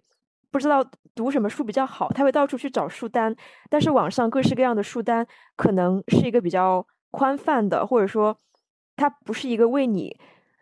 [0.52, 0.86] 不知道
[1.16, 3.36] 读什么书比较好，他会到处去找书单，
[3.70, 5.26] 但是网上各式各样的书单
[5.56, 8.38] 可能是一个比较宽泛的，或者说
[8.96, 10.18] 它不是一个为你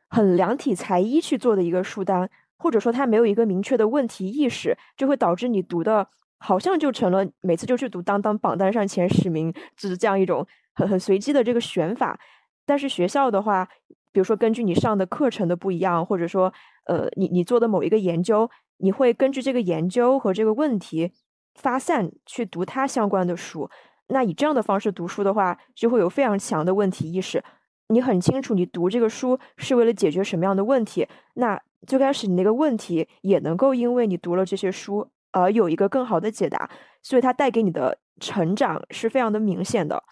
[0.09, 12.19] 很量体裁衣去做的一个书单，或者说它没有一个明确的问题意识，就会导致你读的好像就成了每次就去读当当榜单上前十名，只是这样一种很很随机的这个选法。
[12.65, 13.67] 但是学校的话，
[14.11, 16.53] 比如说根据你上的课程的不一样，或者说
[16.85, 21.11] 呃你你做的某一个研究，你会根据这个研究和这个问题
[21.55, 23.69] 发散去读它相关的书。
[24.07, 27.43] 那以这样的方式读书的话，就会有非常强的问题意识。
[27.89, 31.07] 你很清楚，你读这个书是为了解决什么样的问题。
[31.35, 36.69] 那最开始你那个问题也能够因为你读了这些书而有一个更好的解答，
[37.01, 40.03] 所以它带给你的成长是非常的明显的。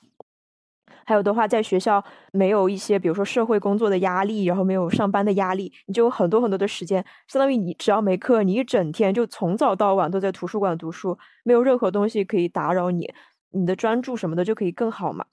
[1.07, 2.03] 还有的话，在学校
[2.33, 13.09] 没有一些，比如说社会工作的压力，然后没有上班的压力，你就有很多很多的时间，相当于你只要没课，你一整天就从早到晚都在图书馆读书，没有任何东西可以打扰你。
[13.51, 15.25] 你的专注什么的就可以更好嘛？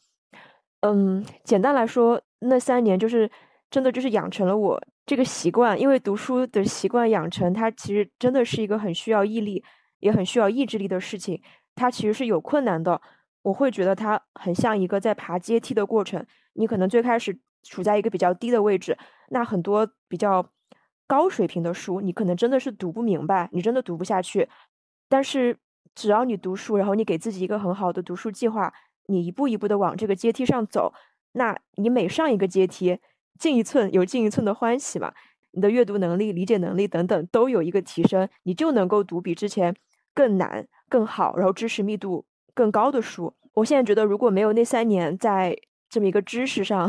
[0.82, 3.28] 嗯，简单来说，那三年就是
[3.68, 5.78] 真的就是养成了我这个习惯。
[5.78, 9.64] 因为读书的习惯养成，它其实真的是一个很需要毅力，
[9.98, 11.42] 也很需要意志力的事情。
[11.74, 13.02] 它其实是有困难的。
[13.44, 16.26] 我会觉得它很像一个在爬阶梯的过程。
[16.54, 18.98] 你可能最开始处在一个比较低的位置，
[19.30, 20.44] 那很多比较
[21.06, 24.48] 高水平的书，你可能真的是读不明白，你真的读不下去。
[25.08, 25.56] 但是。
[25.96, 28.74] 只要你读书，然后你给自己一个很好的读书计划，
[29.06, 30.92] 你一步一步的往这个阶梯上走，
[31.34, 32.98] 那你每上一个阶梯，
[33.38, 35.14] 进一寸有进一寸的欢喜嘛。
[35.52, 39.76] 你的阅读能力、理解能力等等都有一个提升，你就能够读比之前
[40.12, 43.34] 更难、更好，然后知识密度更高的书。
[43.52, 45.56] 我现在觉得，如果没有那三年在
[45.90, 46.88] 这么一个知识上，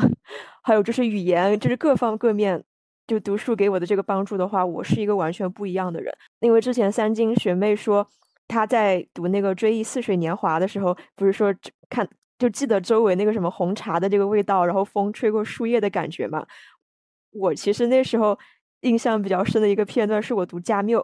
[0.63, 2.63] 还有就是语言，就是各方各面，
[3.07, 6.15] 就读书给我的这个帮助的话，我是一个完全不一样的人。
[6.39, 8.07] 因为之前三金学妹说。
[8.47, 11.51] 她在读那个《追忆似水年华》的时候，不是说
[11.89, 12.07] 看
[12.37, 16.45] 就记得周围那个什么红茶的这个味道，然后风吹过树叶的感觉嘛？
[17.31, 18.37] 我其实那时候
[18.81, 21.03] 印象比较深的一个片段是我读加缪。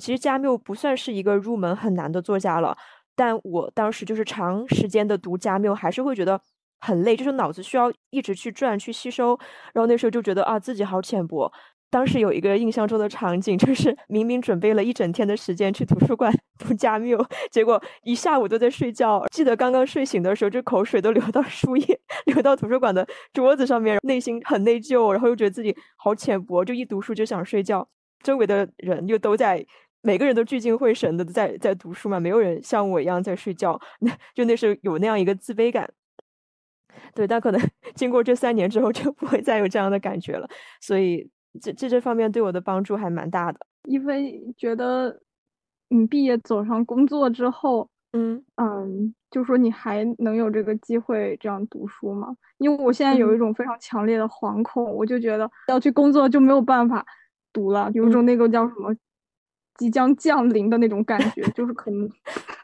[0.00, 2.74] 其实加缪不算是一个入门很难的作家了，
[3.18, 6.40] 但我当时就是长时间的读加缪，还是会觉得
[6.78, 9.36] 很累，就是脑子需要一直去转去吸收，
[9.74, 11.52] 然后那时候就觉得啊自己好浅薄。
[11.90, 17.18] 当时有一个印象中的场景， 就是明明准备了一整天的时间去图书馆读加缪，
[17.50, 19.24] 结果一下午都在睡觉。
[19.32, 27.88] 记得刚刚睡醒的时候，这口水都流到书页， 流到图书馆的桌子上面，内心很内疚，然后又觉得自己好浅薄，就一读书就想睡觉。
[28.22, 29.64] 周围的人又都在，
[30.02, 33.80] 每个人都聚精会神的在在读书嘛，没有人像我一样在睡觉。
[34.00, 35.88] 那就那时候有那样一个自卑感。
[37.14, 37.60] 对，但可能
[37.94, 40.48] 经过这三年之后，就不会再有这样的感觉了。
[40.80, 41.30] 所以。
[41.62, 43.58] 这这这方面对我的帮助还蛮大的。
[43.84, 45.18] 因为觉得，
[45.88, 52.28] 你毕业走上工作之后，嗯嗯，就说你还能有这个机会这样读书吗？
[52.58, 57.04] 因为我现在有一种非常强烈的惶恐，我就觉得要去工作就没有办法
[57.52, 58.94] 读了，有种那个叫什么
[59.78, 62.10] 即将降临的那种感觉，就是可能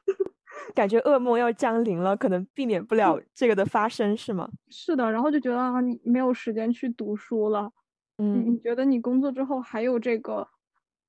[0.74, 4.48] 感觉噩梦要降临了，可能避免不了 这个的发生，是吗？
[4.68, 7.70] 是的，然后就觉得啊，你没有时间去读书了。
[8.18, 10.48] 嗯，你觉得你工作之后还有这个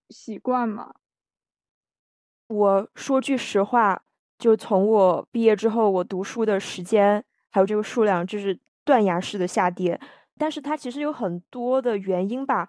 [0.09, 0.93] 习惯吗？
[2.47, 4.03] 我说句实话，
[4.37, 9.99] 就从我毕业之后，我读书的时间还有这个数量，就是断崖式的下跌。
[10.37, 12.67] 但是它其实有很多的原因吧，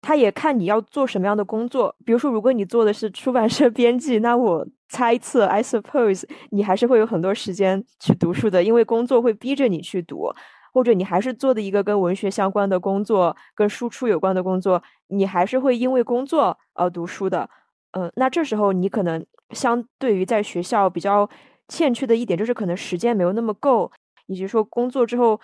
[0.00, 1.94] 他也看你要做什么样的工作。
[2.04, 10.32] 比如说，如果你做的是出版社编辑，那我猜测，I suppose，你还是会有很多时间去读书的，因为工作会逼着你去读。
[10.72, 17.50] 或者你还是做的一个跟文学相关的工作，跟输出有关的工作，你还是会因为工作而读书的。
[17.90, 21.28] 嗯，那这时候你可能相对于在学校比较
[21.66, 23.90] 欠缺的一点，就是可能时间没有那么够，
[24.26, 25.40] 以及说工作之后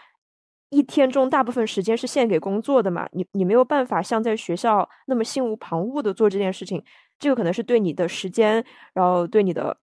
[0.70, 6.82] 一天中大部分时间是献给工作的嘛，你你没有办法像在学校那么心无旁骛的做这件事情，
[7.18, 8.64] 这个可能是对你的时间，
[8.94, 9.76] 然后对你的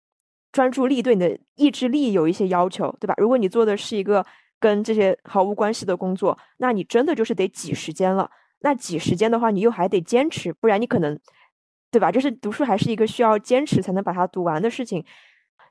[0.51, 3.13] 专注力、对你的意志力有一些要求，对吧？
[3.17, 4.25] 如果你做的是一个。
[4.59, 8.31] 跟这些毫无关系的工作，那你真的就是得挤时间了。
[8.61, 11.19] 那挤时间的话，你又还得坚持，不然你可能，
[11.91, 12.09] 对吧？
[12.09, 15.03] 就是读书还是一个需要坚持才能把它读完的事情。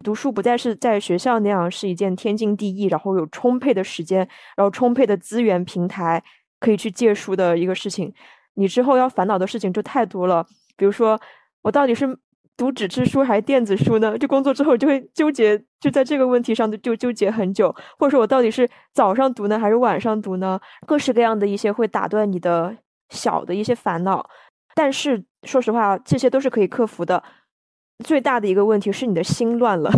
[0.03, 4.19] 读书不再是在学校那样是一件天经地义，然后有充沛的时间，
[4.57, 6.23] 然后充沛的资源平台
[6.61, 8.13] 可以去借书的一个事情。
[8.55, 10.45] 你之后要烦恼的事情就太多了，
[10.77, 11.19] 比如说
[11.63, 12.19] 我到底是。
[12.55, 14.17] 读纸质书还是电子书呢？
[14.17, 17.75] 就工作之后就会纠结，就在这个问题上就纠结很久。
[17.99, 20.61] 或者说我到底是早上读呢，还是晚上读呢？
[20.87, 22.77] 各式各样的一些会打断你的
[23.09, 24.25] 小的一些烦恼。
[24.77, 27.21] 但是说实话，这些都是可以克服的。
[28.03, 29.91] 最大的一个问题是你的心乱了。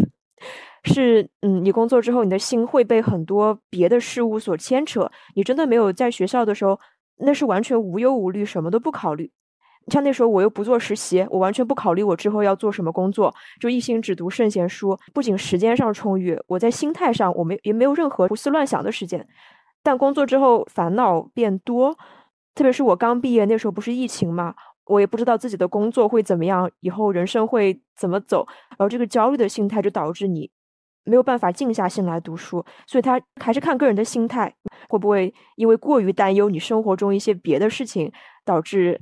[0.85, 5.11] 是嗯，你工作之后，你的心会被很多别的事物所牵扯。
[5.35, 6.79] 你真的没有在学校的时候，
[7.17, 9.31] 那是完全无忧无虑，什么都不考虑。
[9.89, 14.99] 像那时候我又不做实习，我完全不考虑我之后要做什么工作，就一心只读圣贤书。
[15.13, 19.27] 不仅时间上充裕，我在心态上我没也没有任何胡思乱想的时间。
[19.83, 21.97] 但工作之后烦恼变多，
[22.55, 24.55] 特别是我刚毕业那时候不是疫情嘛，
[24.87, 30.51] 我也不知道自己的工作会怎么样，以后人生会怎么走，然后这个焦虑的心态就导致你
[31.05, 32.65] 没有办法静下心来读书。
[32.87, 34.55] 所以他还是看个人的心态，
[34.89, 38.13] 会不会因为过于担忧你生活中一些别的事情，
[38.45, 39.01] 导致。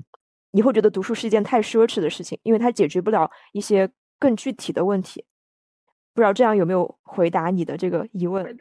[0.54, 5.24] 你会觉得读书是一件太奢侈的事情，因为它解决不了一些更具体的问题。
[6.12, 8.54] 不知道这样有没有回答你的这个疑问？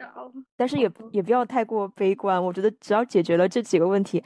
[0.56, 2.42] 但是也也不要太过悲观。
[2.42, 4.24] 我觉得只要解决了这几个问题，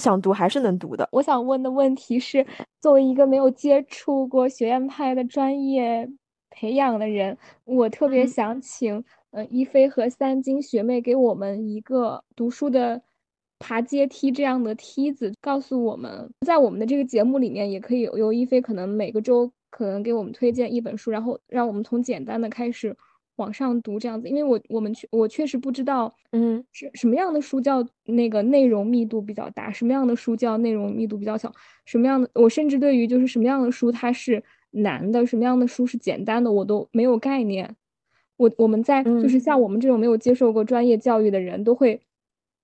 [0.00, 1.08] 想读还是能读的。
[1.12, 2.44] 我想问的问题是，
[2.80, 6.10] 作为一个没有接触过学院派的专业
[6.50, 13.02] 培养的人，我特别想请呃一菲和三金学妹给我们一个读书的。
[13.62, 22.96] 爬阶梯这样的梯子，告诉我们在我们的这个节目里面，也可以由一菲可能每个周可能给我们推荐一本书，然后让我们从简单的开始
[23.36, 24.28] 往上读这样子。
[24.28, 31.52] 因为我我们确我确实不知道，嗯，是什么样的书叫那个内容密度比较大，什么样的书叫内容密度比较小，
[31.84, 37.76] 什么样的我甚至对于就是什么样的书它是难的，什么样的书是简单的，我都没有概念。
[38.36, 42.00] 我我们在就是像我们这种没有接受过专业教育的人都会。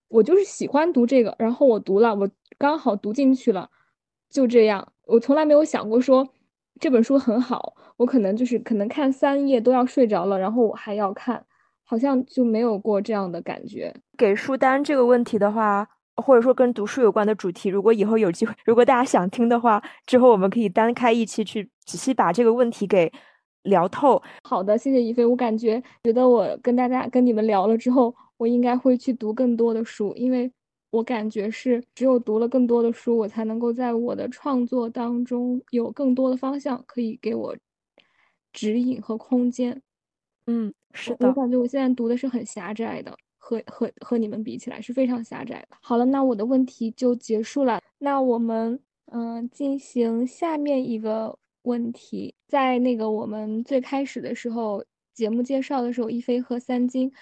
[0.09, 3.69] 我就是喜欢读这个，然后我读了，我刚好读进去了，
[4.31, 4.93] 就这样。
[5.05, 6.29] 我从来没有想过说
[6.79, 11.44] 这本书很好，我可能就是可能看三页都要睡着了，然后我还要看，
[11.84, 13.94] 好像就没有过这样的感觉。
[14.16, 23.12] 给书单这个问题的话，或者说跟读书有关的主题，如果以后有机会，如果大家想听的话，之后我们可以单开一期去仔细把这个问题给
[23.62, 24.22] 聊透。
[24.44, 28.14] 好的，谢谢一菲，我感觉觉得我跟大家跟你们聊了之后。
[28.38, 30.53] 我应该会去读更多的书，因为
[30.90, 37.57] 我感觉是只有读了更多的书，我才能够在我的创作当中有更多的方向可以给我
[38.57, 39.82] 指引和空间。
[40.46, 41.28] 嗯，是的。
[41.28, 45.76] 我感觉我现在读的是很狭窄的，和和和你们比起来是非常狭窄的。
[45.82, 47.82] 好了，那我的问题就结束了。
[47.98, 48.80] 那我们
[49.12, 54.82] 嗯进行下面一个问题，在那个我们最开始的时候
[55.12, 57.12] 节目介绍的时候，一菲和三金。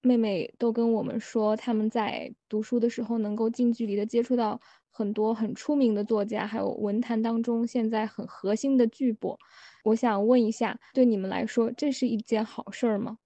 [0.00, 4.58] 妹妹都跟我们说，他们在读书的时候能够近距离的接触到
[4.98, 9.36] 很多很出名的作家，还有文坛当中现在很核心的巨擘。
[9.84, 13.18] 我想问一下，对你们来说，这是一件好事儿吗？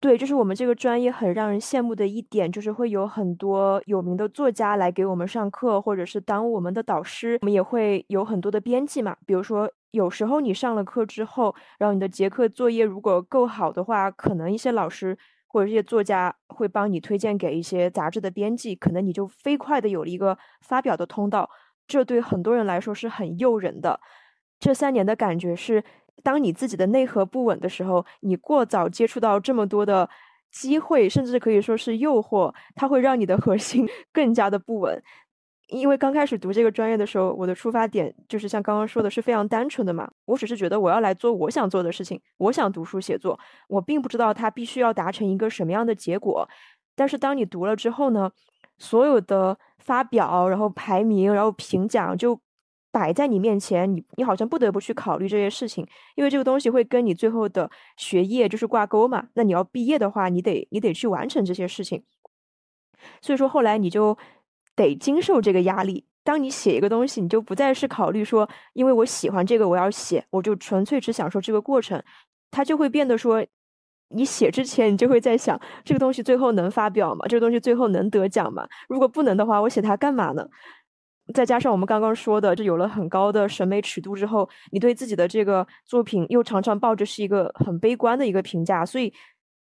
[0.00, 7.38] 对，就是我们这个专业很让人羡慕的一点，就是会有很多有名的作家来给我们上课，或者是当我们的导师。
[7.42, 15.16] 我们也会有很多的编辑嘛，比如说有时候你上了课之后，然后你的结课作业如果够好的话，可能一些老师。
[15.52, 21.50] 或者这些作家会帮你推荐给一些杂志的编辑，可能你就飞快的有了一个发表的通道，
[21.88, 23.98] 这对很多人来说是很诱人的。
[24.60, 25.82] 这三年的感觉是，
[26.22, 30.08] 当你自己的内核不稳的时候，你过早接触到这么多的
[30.52, 35.02] 机会，甚至可以说是诱惑，它会让你的 核心更加的不稳。
[35.70, 46.48] 因为刚开始读这个专业的时候，我的出发点就是像刚刚说的是非常单纯的嘛，我只是觉得我要来做我想做的事情，我想读书写作，我并不知道它必须要达成一个什么样的结果。
[46.96, 48.32] 但是当你读了之后呢，
[48.78, 52.40] 所有的发表，然后排名，然后评奖就
[52.90, 59.28] 摆在你面前，你你好像不得不去考虑这些事情，因为这个东西会跟你最后的学业就是挂钩嘛。
[59.34, 62.02] 那你要毕业的话，你得你得去完成这些事情。
[63.22, 64.18] 所以说后来你就。
[64.76, 66.04] 得经受这个压力。
[66.22, 72.00] 当你写一个东西，你就不再是考虑说，因为我喜欢这个，我要写，我就纯粹只享受这个过程。
[72.50, 73.44] 它就会变得说，
[74.10, 77.24] 你写之前，你就会在想，这个东西最后能发表吗？
[77.26, 78.68] 这个东西最后能得奖吗？
[78.88, 80.46] 如果不能的话，我写它干嘛呢？
[81.32, 89.12] 再加上我们刚刚说的，这有了很高的审美尺度之后，你对自己的这个作品又常常抱着是一个很悲观的一个评价，所以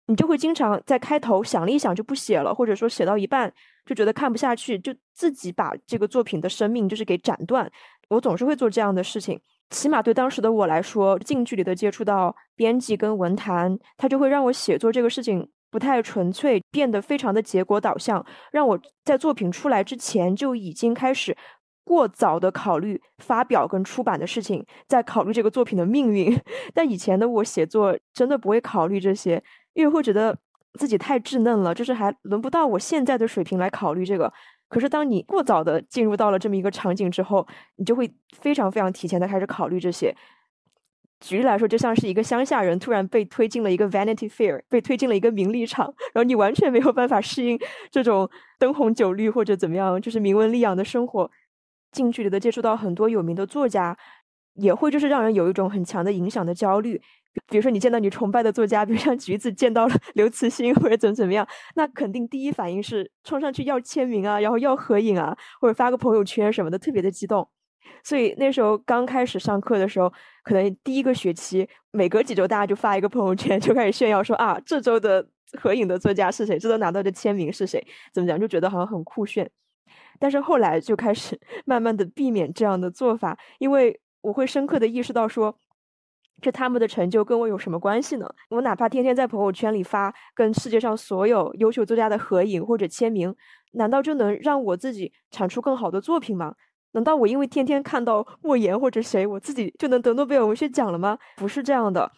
[0.06, 3.52] 你就会经常在开头想了一想就不写了，或者说写到一半。
[3.84, 7.70] 就觉得看不下去，就自己把这个作品的生命就是给斩断。
[8.08, 21.36] 我总是会做这样的事情，起码对当时的我来说，近距离的接触到编辑跟文坛，它就会让我写作这个事情不太纯粹，变得非常的结果导向，让我在作品出来之前就已经开始
[21.82, 26.38] 过早的考虑发表跟出版的事情，在考虑这个作品的命运。
[26.74, 30.36] 但以前的我写作真的不会考虑这些，因为会觉得。
[30.78, 34.32] 自己太稚嫩了，就是还轮不到我现在的水平来考虑这个。
[34.68, 37.46] 可是当你过早的进入到了这么一个场景之后，
[37.76, 40.14] 你就会非常非常提前的开始考虑这些。
[41.20, 47.58] 举例来说，就像是一个乡下人突然被推进了一个 Vanity Fair，被推进了一个名利场，然后你完全没有办法适应
[47.90, 51.30] 这种灯红酒绿或者怎么样，就是名闻利养的生活，
[51.92, 53.96] 近距离的接触到很多有名的作家，
[54.54, 57.00] 也会就是让人有一种很强的影响的焦虑。
[57.48, 67.48] 比如说你见到你崇拜的作家，比如像橘子见到了刘慈欣或者怎么怎么样，那肯定第一反应是冲上去要签名啊，然后要合影啊，或者发个朋友圈什么的，特别的激动。
[68.02, 70.12] 所以那时候刚开始上课的时候，
[70.42, 75.26] 可能第一个学期每隔几周大家就发一个朋友圈，就开始炫耀说啊，这周的
[75.60, 79.50] 合影的作家是谁，这周拿到的签名是谁，怎么讲就觉得好像很酷炫。
[80.18, 85.54] 但是后来就开始 慢慢的避免这样的做法，因为我会深刻的意识到说，
[86.40, 88.28] 这他们的成就跟我有什么关系呢？
[88.50, 93.34] 我哪怕天天在朋友圈里发跟世界上所有优秀作家的合影或者签名，
[93.72, 96.54] 难道就能让我自己产出更好的作品吗？
[96.92, 101.18] 难道我因为天天看到莫言或者谁，我自己就能得诺贝尔文学奖了吗？
[101.36, 102.10] 不是这样的。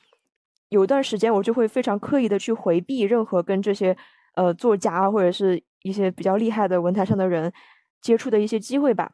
[0.69, 3.97] 有一段时间，我就会非常刻意的去回避任何跟这些
[4.35, 7.53] 呃作家或者是一些比较厉害的文坛上的人
[8.01, 9.13] 接触的一些机会吧。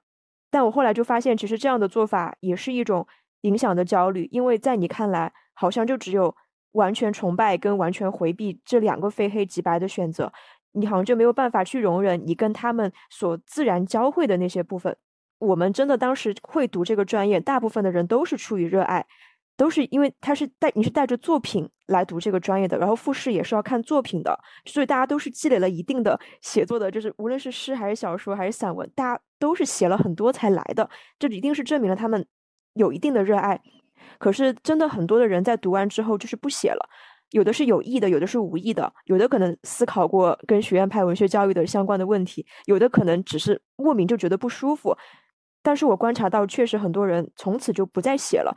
[0.51, 3.07] 但我后来就发现，其实这样的做法也是一种
[3.43, 6.35] 影响的焦虑，因为在你看来，好像就只有
[6.73, 10.33] 完全崇拜跟完全回避这两个非黑即白的选择，
[10.73, 14.97] 你好像就没有办法去容忍你跟他们所自然交汇的那些部分。
[15.39, 19.05] 我们真的当时会读这个专业，大部分的人都是出于热爱，
[19.57, 30.89] 都是因为他是带你是带着作品来读这个专业的，然后复试也是要看作品的，所以大家都是积累了一定的写作的，就是无论是诗还是小说还是散文，大家都是写了很多才来的，
[31.19, 32.25] 这一定是证明了他们
[32.75, 33.61] 有一定的热爱。
[34.19, 36.89] 可是真的很多的人在读完之后就是不写了，
[37.31, 44.97] 有的是有意的，有的是无意的，有的可能思考过跟学院派文学教育的相关的问题，有的可能只是莫名就觉得不舒服。
[45.63, 48.55] 但是我观察到，确实很多人从此就不再写了。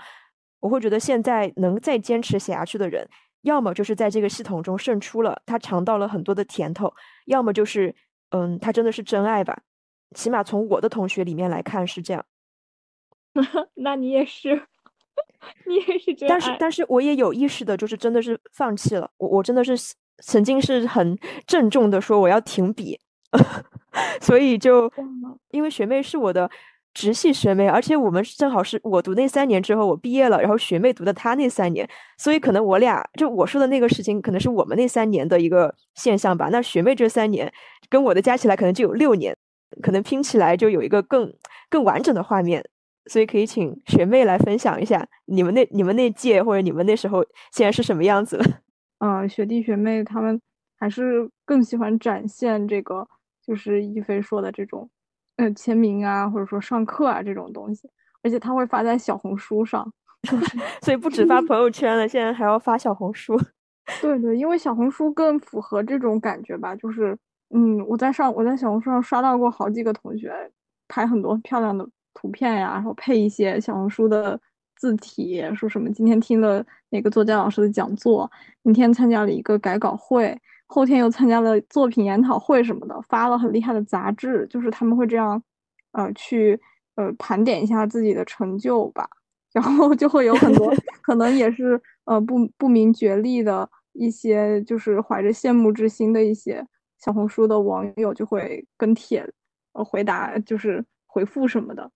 [0.59, 3.07] 我会觉得，现在能再坚持写下去的人，
[3.43, 6.87] 要么就是在这个系统中胜出了，他尝到了很多的甜头；
[7.25, 7.95] 要么就是，
[8.31, 9.61] 嗯，他真的是真爱吧。
[10.15, 12.25] 起码从我的同学里面来看是这样。
[13.75, 14.61] 那你也是，
[15.67, 16.29] 你也是这样。
[16.29, 19.09] 但是，但是我也有意识的，就是真的是放弃了。
[19.17, 19.75] 我我真的是
[20.23, 22.99] 曾经是很郑重的说我要停笔，
[24.21, 24.91] 所以就
[25.51, 26.49] 因为学妹是我的。
[26.97, 31.85] 直系学妹，而且我们正好是我读那三年之后，我毕业了，然后学妹读的她那三年，
[32.17, 36.47] 所以可能我俩就我说的那个事情，可能是我们那三年的一个现象吧。
[36.49, 37.51] 那学妹这三年
[37.89, 39.35] 跟我的加起来，可能就有六年，
[39.81, 41.33] 可能拼起来就有一个更
[41.69, 42.63] 更完整的画面。
[43.07, 48.45] 所以可以请学妹来分享一下你们那你们那届或者你们那时候现在是什么样子了？
[48.99, 50.39] 嗯，学弟学妹他们
[50.79, 53.07] 还是更喜欢展现这个，
[53.45, 54.89] 就是一菲说的这种。
[55.37, 57.89] 呃，签名啊，或者说上课啊这种东西，
[58.23, 59.91] 而且他会发在小红书上，
[60.81, 63.37] 所以不止发朋友圈了，现在还要发小红书。
[64.01, 67.17] 对对，因为小红书更符合这种感觉吧，就是，
[67.53, 70.31] 嗯，我在上我在小红书上刷到过好几个同学
[70.87, 71.85] 拍很多漂亮的
[72.15, 74.39] 图片呀，然后配一些小红书的
[74.75, 78.29] 字体，说什么今天听了哪个作家老师的讲座，
[78.63, 80.35] 明天参加了一个改稿会。
[80.67, 85.39] 后天又参加了作品研讨会什么的，发了很厉害的杂志，就是他们会这样，
[85.91, 86.59] 呃，去
[86.95, 89.07] 呃盘点一下自己的成就吧，
[89.53, 96.65] 然后就会有很多 可能也是呃不不明觉厉的一些，就是怀着羡慕之心的一些
[96.97, 99.23] 小红书的网友就会跟帖
[99.73, 101.91] 呃回答，就是回复什么的，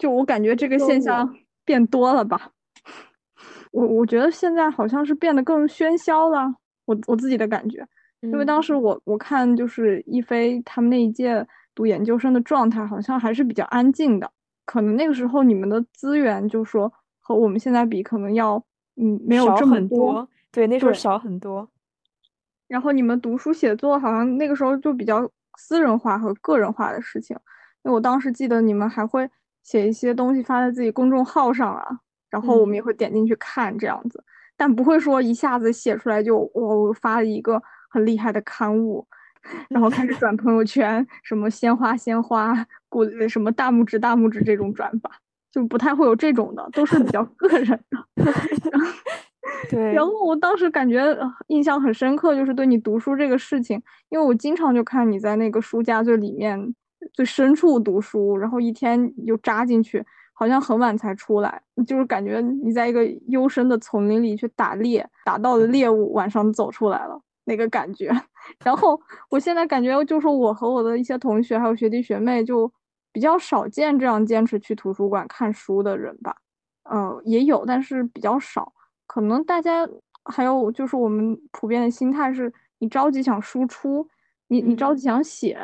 [0.00, 2.50] 就我感觉这个现象变多了吧，
[3.70, 6.54] 我我觉得现在好像是变得更喧嚣了，
[6.86, 7.86] 我我自己的感觉。
[8.22, 14.30] 因为当时我我看就是一菲他们那一届读研究生的状态，好像还是比较安静的。
[14.64, 18.56] 可能那个时候你们的资源就说和我们现在比，可能要
[18.96, 20.26] 嗯没有这么多。
[20.50, 21.68] 对，那时候少很多。
[22.68, 27.36] 然后你们读书写作好像那个时候就比较私人化和个人化的事情。
[27.82, 29.26] 因为我当时记得你们还会
[29.62, 31.86] 写一些东西发在自己公众号上啊，
[32.30, 34.22] 然后我们也会点进去看这样子，
[34.56, 37.62] 但不会说一下子写出来就我发了一个。
[37.92, 39.04] 很厉害的刊物，
[39.68, 42.54] 然后开始转朋友圈，什么鲜花鲜花，
[42.88, 45.10] 鼓什么大拇指大拇指这种转法，
[45.50, 48.06] 就不太会有这种的，都是比较个人的。
[49.68, 49.92] 对。
[49.92, 51.04] 然后我当时感觉
[51.48, 56.72] 印象很深刻，就是对你读书这个事情，因为我经常就看你在那个书架最里面
[57.12, 67.20] 最深处读书，然后一天又扎进去，好像很晚才出来，就是感觉你在一个幽深的丛林里去打猎，打到了猎物，晚上走出来了。
[67.44, 68.08] 那个感觉，
[68.64, 72.70] 然后我现在感觉就是我和我的一些同学还有学弟学妹就
[73.12, 76.36] 比较少见这样坚持去图书馆看书的人吧，
[76.84, 78.72] 呃，也有，但是比较少。
[79.06, 79.88] 可能大家
[80.26, 84.06] 还有就是我们普遍的心态是，你着急想输出，
[84.46, 85.58] 你你着急想写，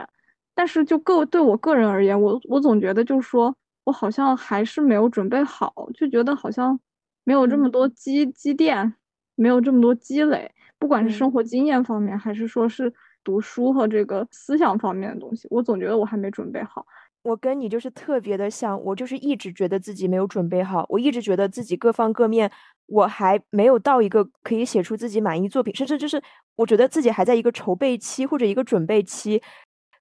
[0.57, 3.55] 但是就个对我个人而言，我我总觉得就是说
[3.85, 6.81] 我好像还是没有准备好，就觉得好像
[7.23, 8.95] 没有这么多积积淀，
[9.35, 12.93] 没有这么多积累，不管是生活经验方面，还是说是
[13.23, 16.87] 读书和这个思想方面的东西，我总觉得我还没准备好。
[17.23, 22.49] 我跟你就是特别的像，我就是一直觉得自己没有准备好，我一直觉得自己各方各面
[22.87, 26.23] 我还没有到一个可以写出自己满意作品，甚至就是
[26.55, 29.43] 我觉得自己还在一个筹备期或者一个准备期，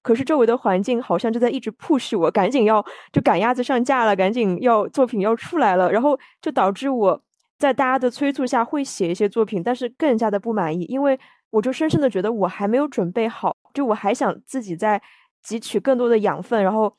[0.06, 2.80] 可是周围的环境好像就在一直 push 我，赶紧要
[3.12, 7.20] 就赶鸭子上架了，赶紧要作品要出来了，然后就导致我
[7.58, 11.18] 在大家的催促下会写一些作品，但是更加的不满意，因为
[11.50, 15.02] 我就深深的觉得我还没有准备好，就我还想自己在
[15.44, 16.94] 汲取更多的养分，然后。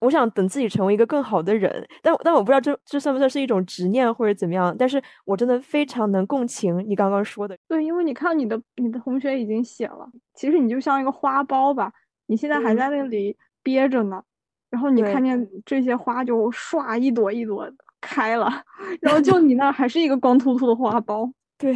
[0.00, 4.76] 我想等自己成为一个更好的人，但但我不知道这这算不算是一种执念或者怎么样。
[4.78, 7.56] 但是我真的非常能共情你刚刚说的。
[7.66, 11.90] 对，因为你看你的你的同学已经写了，其实你就像一个花苞吧，
[12.26, 14.22] 你现在还在那里憋着呢，
[14.70, 17.70] 然后你看见这些花就唰一朵一朵
[18.00, 18.50] 开了，
[19.00, 21.32] 然后就你那还是一个光秃秃的花苞。
[21.58, 21.74] 对，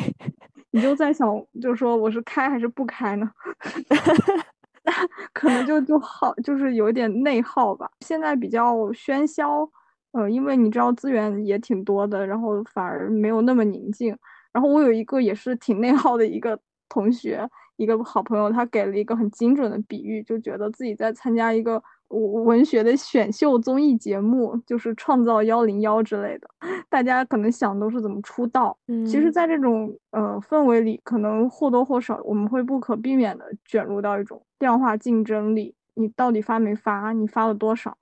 [0.73, 1.29] 你就在想，
[1.61, 3.31] 就是说我是开还是不开呢？
[5.33, 7.91] 可能就就好，就是有点内耗吧。
[8.01, 9.69] 现在比较喧嚣，
[10.13, 14.17] 呃，因为你知道资源也挺多的，然后反而没有那么宁静。
[14.53, 17.49] 然后我有一个也是挺内耗的一个同学，
[17.81, 21.83] 一个好朋友，他给了一个很精准的比喻，就觉得自己在参加一个。
[22.13, 26.51] 文学的选秀综艺节目就是创造幺零幺之类的，
[26.91, 28.77] 大家可能想都是怎么出道。
[28.89, 35.73] 嗯，其实，在这种呃氛围里，可能或多或少我们会不可避免的卷入到一种量化竞争里。
[35.95, 37.13] 你到底发没发？
[37.13, 37.97] 你发了多少？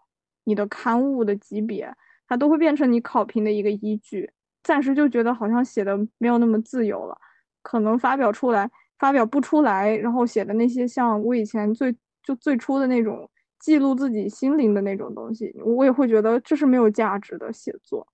[0.44, 1.94] 你的刊物的级别，
[2.26, 4.32] 它都会变成你考评的一个依据。
[4.62, 7.14] 暂时就觉得好像写的没有那么自由了，
[7.60, 13.28] 可能发表出来，发表不出来，然后写的那些像我以前最就最初的那种。
[13.60, 18.06] 记录自己心灵的那种东西，我也会觉得这是没有价值的写作。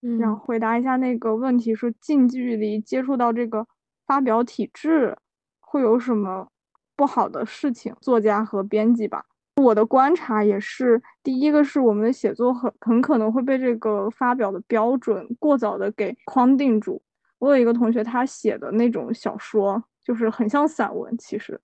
[0.00, 3.66] 嗯，然后回答一下那个问题，是近距离接触到这个
[4.06, 5.14] 发表体制
[5.60, 6.48] 会有什么
[6.96, 7.94] 不好的事情？
[8.00, 17.02] 作家和编辑吧，我的观察也是，第一个是我们的写作很很可能会被这个发表的标准过早的给框定住。
[17.38, 21.60] 我有一个同学，他写的那种小说就是很像散文，其实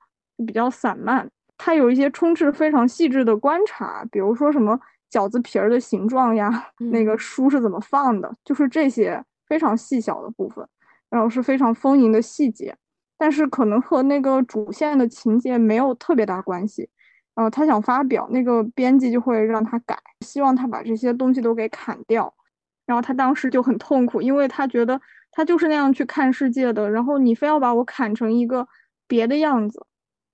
[0.47, 1.29] 比较散漫。
[1.57, 4.79] 他有一些充斥非常细致的观察，比如说什么
[5.11, 10.67] 饺子皮儿的形状呀，那个书是怎么放的，就是这些非常细小的部分，
[11.11, 12.77] 然后是非常丰盈的细节，
[13.19, 16.89] 但是可能和那个主线的情节没有特别大关系。
[17.35, 22.33] 然后他想发表，那个编辑就会让他改，希望他把这些东西都给砍掉。
[22.85, 25.01] 然后他当时就很痛苦，因为他觉得
[25.31, 28.67] 他就是那样去看世界的，然后你非要把我砍成一个
[29.07, 29.87] 别的样子。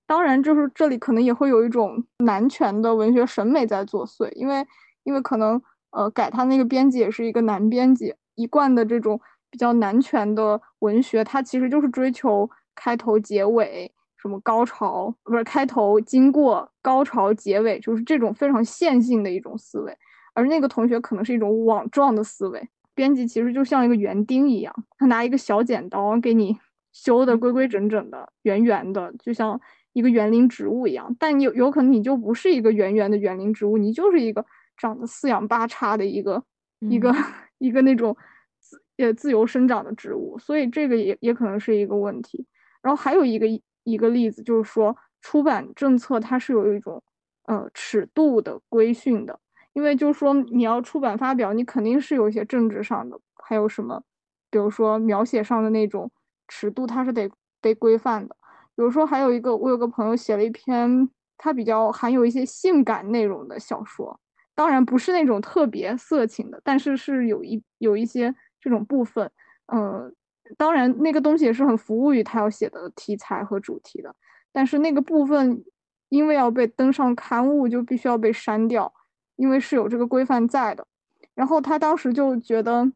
[0.07, 4.65] 当然，就是这里可能也会有一种男权的文学审美在作祟，因为
[5.03, 9.19] 因为可能呃改他那个编辑也是一个男编辑，一贯的这种
[9.49, 19.97] 比较男权的文学，它其实就是追求开头结尾什么高潮，不是开头经过高潮结尾，就是这种非常线性的一种思维，
[20.35, 26.57] 而那个同学可能是一种网状的思维，编辑其实就像一个园丁一样，他拿一个小剪刀给你
[26.91, 29.61] 修的规规整整的、圆圆的，就像。
[29.97, 36.43] 一个园林植物一样，但有有可能你就不是一个圆圆的园林植物，你就是一个长得四仰八叉的一个
[36.79, 37.15] 一个
[37.59, 38.13] 一个那种
[38.59, 42.45] 自呃自由生长的植物，所以这个也也可能是一个问题。
[42.81, 43.47] 然后还有一个
[43.85, 47.01] 一个例子就是说，出版政策它是有一种
[47.45, 49.39] 呃尺度的规训的，
[49.75, 54.01] 因为就是说你要出版发表，你肯定是有一些政治上的，还有什么，
[54.49, 56.09] 比如说描写上的那种
[56.47, 58.35] 尺度，它是得被规范的。
[58.73, 64.17] 比如说，还有一个，我有个朋友写了一篇，他比较含有一些性感内容的小说，
[64.55, 69.29] 当然不是那种特别色情的，但是是有一有一些这种部分，
[69.73, 70.15] 嗯，
[70.57, 74.15] 当然那个东西也是很服务于他要写的题材和主题的，
[74.53, 75.63] 但是那个部分
[76.07, 78.93] 因为要被登上刊物，就必须要被删掉，
[79.35, 80.85] 因为是有这个规范在的。
[81.33, 82.91] 然后他当时就觉得。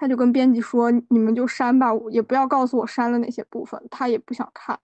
[0.00, 4.78] 他就跟编辑说：“你们就删吧，也不要告诉我删了哪些部分。”他也不想看。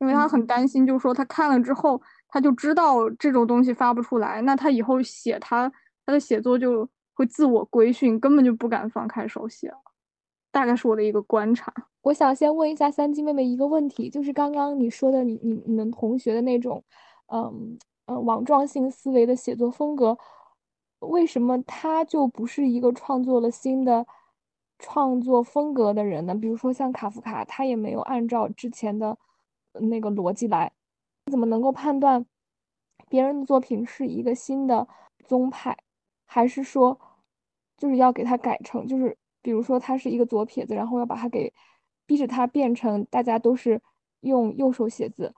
[0.00, 5.70] 因为他很担心，就是说他看了之后，他就知道这种东西发不出来，那他以后写他
[6.06, 9.76] 他的写作就会自我规训，根本就不敢放开手写了。
[10.50, 11.70] 大概是我的一个观察。
[12.00, 16.82] 我想先问一下三金妹妹一个问题，就是刚刚你说的你你你们同学的那种，
[17.30, 17.76] 嗯
[18.06, 20.18] 嗯网状性思维的写作风格，
[21.00, 24.06] 为什么他就不是一个创作了新的
[24.78, 26.34] 创作风格的人呢？
[26.34, 29.16] 比如说像卡夫卡，他也没有按照之前的
[29.72, 30.72] 那个逻辑来，
[31.30, 32.26] 怎么能够判断
[33.08, 34.86] 别人的作品是一个新的
[35.24, 35.76] 宗派，
[36.26, 36.98] 还是说
[37.76, 41.52] 就是要给他改成，就是比如说他是一个左撇子，然后要把他给
[42.06, 43.80] 逼着他变成大家都是
[44.20, 45.34] 用右手写字，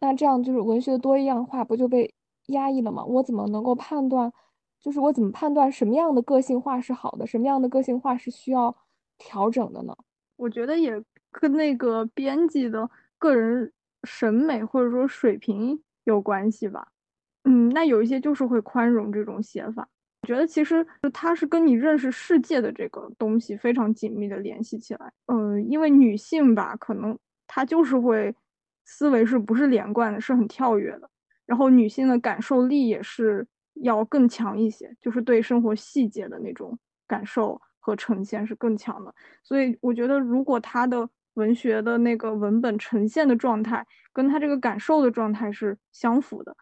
[0.00, 2.12] 那这样就是文学的多样化不就被
[2.48, 3.04] 压抑了吗？
[3.04, 4.32] 我怎么能够判断？
[4.80, 8.74] 就是我怎么判断什么样的个性化是好的，什么样的个性化是需要
[9.18, 9.94] 调整的呢？
[10.36, 12.88] 我觉得也跟那个编辑的
[13.18, 13.70] 个人
[14.04, 16.88] 审美或者说水平有关系吧。
[17.44, 19.86] 嗯，那有一些就是会宽容这种写法。
[20.22, 25.12] 我觉得其实它是跟你认识世界的这个东西非常紧密的联系起来。
[25.26, 28.34] 嗯，因为女性吧，可能她就是会
[28.90, 31.08] 思维是不是连贯的，是很跳跃的。
[31.46, 33.46] 然后女性的感受力也是。
[33.82, 39.14] 要更强一些，就是对生活细节的那种感受和呈现是更强的。
[39.42, 46.54] 所以我觉得，如果她的文学的那个文本呈现的状态跟她这个感受的状态是相符的，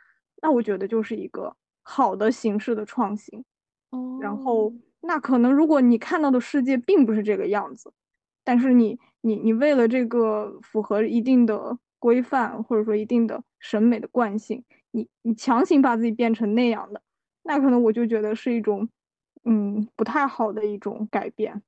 [0.42, 3.42] 那我觉得就是一个好的形式的创新。
[3.90, 4.18] 哦。
[4.20, 7.92] 然后，那可能如果你看到的世界并不是这个样子，
[8.44, 14.64] 但是你你你为了这个符合一定的规范或者说一定的审美的惯性。
[14.90, 17.02] 你你强行把自己变成那样的，
[17.42, 18.88] 那可能我就觉得是一种，
[19.44, 21.62] 嗯，不太好的一种改变。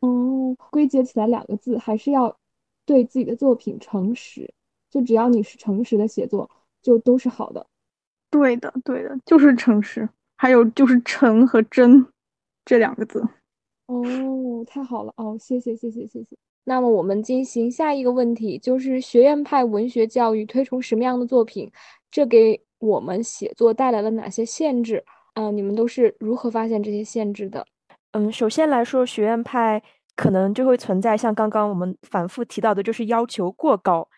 [0.00, 2.38] 哦，归结起来两个字，还是要
[2.84, 4.52] 对自己的作品诚实。
[4.88, 6.50] 就只要你是诚实的写作，
[6.80, 7.66] 就都是好的。
[8.30, 10.08] 对的，对的，就是诚实。
[10.36, 12.06] 还有就是诚和真
[12.64, 13.26] 这两个字。
[13.86, 16.36] 哦，太好了哦，谢谢谢谢谢谢。
[16.68, 21.70] 那么我们进行下一个问题，就是学院派文学教育推崇什么样的作品？
[22.10, 25.04] 这给我们写作带来了哪些限制？
[25.34, 27.64] 嗯，你们都是如何发现这些限制的？
[28.10, 29.80] 嗯，首先来说，学院派
[30.16, 34.08] 可能就会存在像刚刚我们反复提到的，就是要求过高。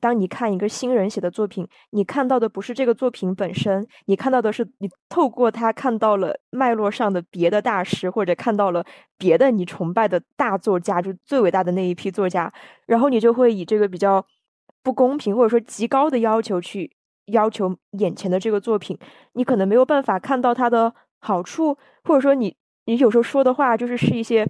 [0.00, 8.84] 当你看一个新人写的作品，你看到的不是这个作品本身，你看到的是你透过他看到了脉络上的别的大师，或者看到了
[9.18, 12.52] 别的你崇拜的大作家，就最伟大的那一批作家，
[12.86, 14.24] 然后你就会以这个比较
[14.82, 16.90] 不公平或者说极高的要求去
[17.26, 18.98] 要求眼前的这个作品，
[19.34, 24.48] 你可能没有办法看到它的好处，或者说你你有时候说的话就是是一些。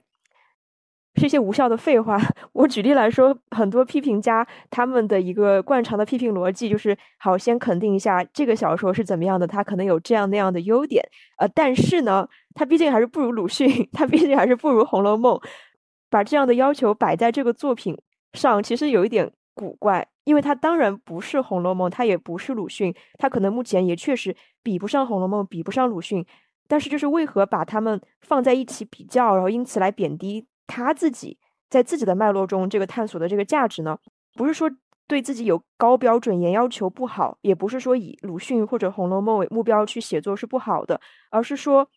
[1.17, 2.19] 是一些无效的废话。
[2.53, 11.05] 我举例来说，很多批评家他们的一个惯常的批评逻辑就是：好，先肯定一下这个小说是怎么样的，它可能有这样那样的优点，
[11.39, 15.37] 呃，但是呢，它毕竟还是不如鲁迅， 它毕竟还是不如《红楼梦》。
[16.09, 17.97] 把这样的要求摆在这个作品
[18.33, 26.27] 上，其实有一点古怪，因为它当然不是《红楼梦》，它也不是鲁迅，它可能目前也确实比不上《红楼梦》，比不上鲁迅。
[26.67, 30.47] 但是，就是为何把它们放在一起比较，然后因此来贬低？
[30.71, 31.37] 他自己
[31.69, 33.99] 在自己的脉络中，这个探索的这个价值呢，
[34.35, 34.71] 不是说
[35.09, 41.01] 对自己有高标准严要求不好，也不是说以鲁迅或者《红楼梦》为目标去写作是不好的，
[41.31, 41.89] 而是说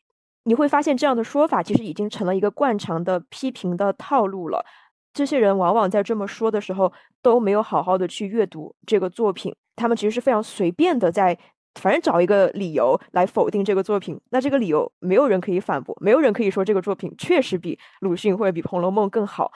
[0.45, 4.65] 你会发现这样的说法其实已经成了一个惯常的批评的套路了。
[5.13, 11.38] 这些人往往在这么说的时候都没有好好的去阅读这个作品，他们其实是非常随便的在。
[11.76, 19.51] 反正找一个理由来否定这个作品，那这个理由没有人可以反驳，没有人可以说这个作品确实比鲁迅或者比《红楼梦》更好。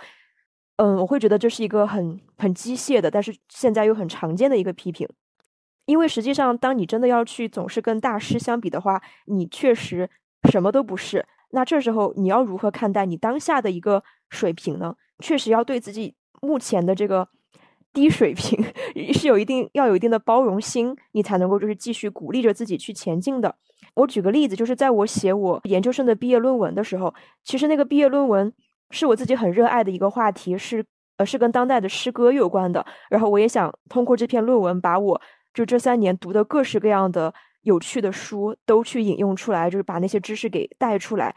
[0.77, 5.07] 嗯，我会觉得这是一个很很机械的，但是现在又很常见的一个批评。
[5.85, 10.09] 因为实际上，当你真的要去总是跟大师相比的话，你确实
[10.49, 11.25] 什么都不是。
[11.51, 14.95] 那这时候你要如何看待你当下的一个水平呢？
[15.19, 17.29] 确实要对自己目前的这个。
[17.97, 18.63] 低水平
[19.11, 23.55] 是有一定要有一定的包容心，你才能够就是继续鼓励着自己去前进的。
[23.95, 27.11] 我举个例子，就是在我写我研究生的毕业论文的时候，
[27.43, 28.53] 其实那个毕业论文
[28.91, 30.85] 是我自己很热爱的一个话题，是
[31.17, 32.85] 呃是跟当代的诗歌有关的。
[33.09, 35.19] 然后我也想通过这篇论文，把我
[35.55, 37.33] 就这三年读的各式各样的
[37.63, 41.33] 有趣的书都去引用出来，就是把那些知识给带出来。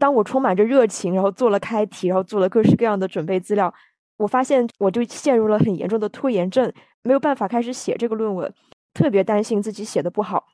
[0.00, 3.72] 当我充满着热情，然后做了开题，然后做了各式各样的准备资料。
[4.16, 8.52] 我发现我就陷入了很严重的拖延症，没有办法开始写这个论文，
[8.92, 10.44] 特别担心自己写的不好。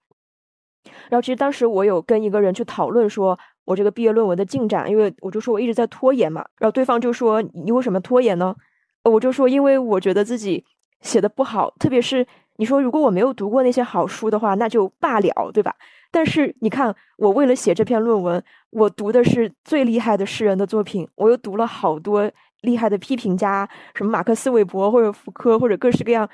[1.11, 6.45] 然后其实当时我有跟一个人去讨论，说我这个毕业论文的进展，因为我就说我一直在拖延嘛。
[6.59, 8.57] 然后对方就说你为什么拖延呢？
[9.05, 10.65] 我就说因为我觉得自己
[11.03, 15.75] 写的不好，特别是你说如果我没有读过那些好书的话，那就罢了，对吧？
[16.11, 22.31] 但是你看，我为了写这篇论文，我读的是最厉害的诗人的作品，我又读了好多。
[22.63, 26.29] 厉害的批评家，什么马克思韦伯或者福柯或者各式各样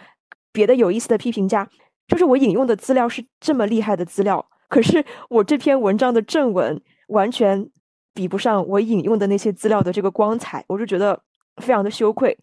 [0.53, 1.68] 别的有意思的批评家，
[2.09, 7.68] 就是我引用的资料是这么厉害的资料，可是我这篇文章的正文完全
[8.14, 11.20] 比不上我引用的那些资料的这个光彩，我就觉得
[11.62, 12.37] 非常的羞愧。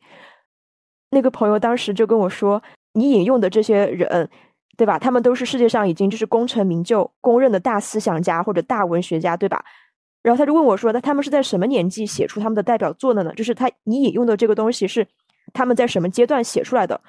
[1.10, 2.62] 那个朋友当时就跟我说
[2.94, 4.30] ：“你引用的这些人，
[4.78, 4.98] 对吧？
[4.98, 9.64] 他们都是世界上已经就是功成名就、公认的大思想家或者大文学家，对吧？”
[10.24, 13.32] 然后他就问我说：“那他们是在什么年纪写出他们的代表作的呢？
[13.36, 15.06] 就是他你引用的这个东西是
[15.54, 17.00] 他们在什么阶段写出来的？”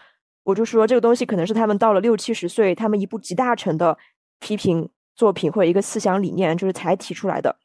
[0.45, 3.97] 我就说这个东西可能是他们到了六七十岁，他们一部集大成的
[4.41, 4.87] 批评
[5.17, 7.57] 作品或者一个思想理念，就是才提出来的。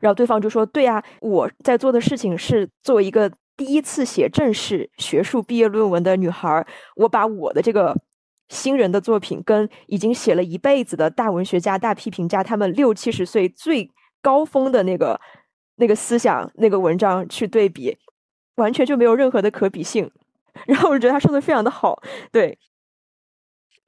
[0.00, 7.94] 然后对方就说：“对呀，我在做的事情是作为一个第一次写正式学术毕业论文的女孩，我把我的这个
[8.48, 13.88] 新人的作品跟已经写了一辈子的大文学家、大批评家他们六七十岁最
[14.26, 15.20] 高峰的那个
[15.76, 17.96] 那个思想那个文章去对比，
[18.56, 20.10] 完全就没有任何的可比性。
[20.66, 22.02] ”然后我觉得他说的非常的好，
[22.32, 22.58] 对，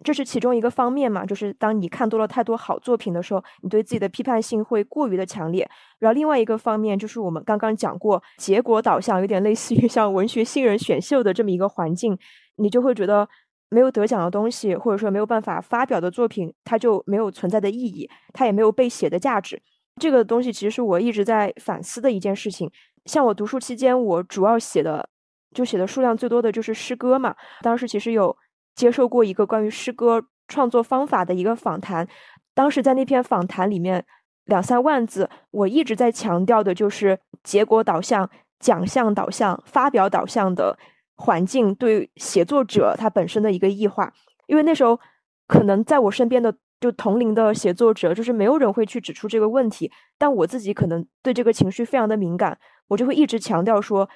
[0.05, 5.69] 这是其中一个方面嘛，就是当你看多了太多好作品的时候，你对自己的批判性会过于的强烈。
[5.99, 12.17] 然后另外一个方面就是我们刚刚讲过，结果导向有点类似于像文学新人选秀的这么一个环境，
[12.59, 13.29] 你就会觉得
[13.71, 19.61] 没有得奖的东西，或者说没有办法发表的作品，它就没有存在的意义，它也没有被写的价值。
[19.99, 22.71] 这个东西其实是我一直在反思的一件事情。
[23.05, 25.09] 像我读书期间，我主要写的。
[25.55, 27.35] 就写的数量最多的就是诗歌嘛。
[27.63, 28.37] 当时其实有
[28.75, 32.07] 接受过一个关于诗歌创作方法的一个访谈，
[32.55, 34.05] 当时在那篇访谈里面
[34.45, 38.29] 两三万字，我一直在强调的就是结果导向、
[38.61, 40.79] 奖项导向、发表导向的
[41.17, 44.13] 环境对写作者他本身的一个异化。
[44.49, 45.01] 因为那时候
[45.47, 52.59] 可能在我身边的就同龄的写作者，就是没有人会去指出这个问题，但我自己可能对这个情绪非常的敏感，
[52.89, 54.09] 我就会一直强调说。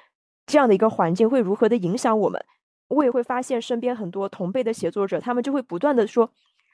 [0.45, 2.45] 这样的一个环境会如何的影响我们？
[2.89, 6.29] 我也会发现身边很多同辈的写作者，他们就会不断的说：“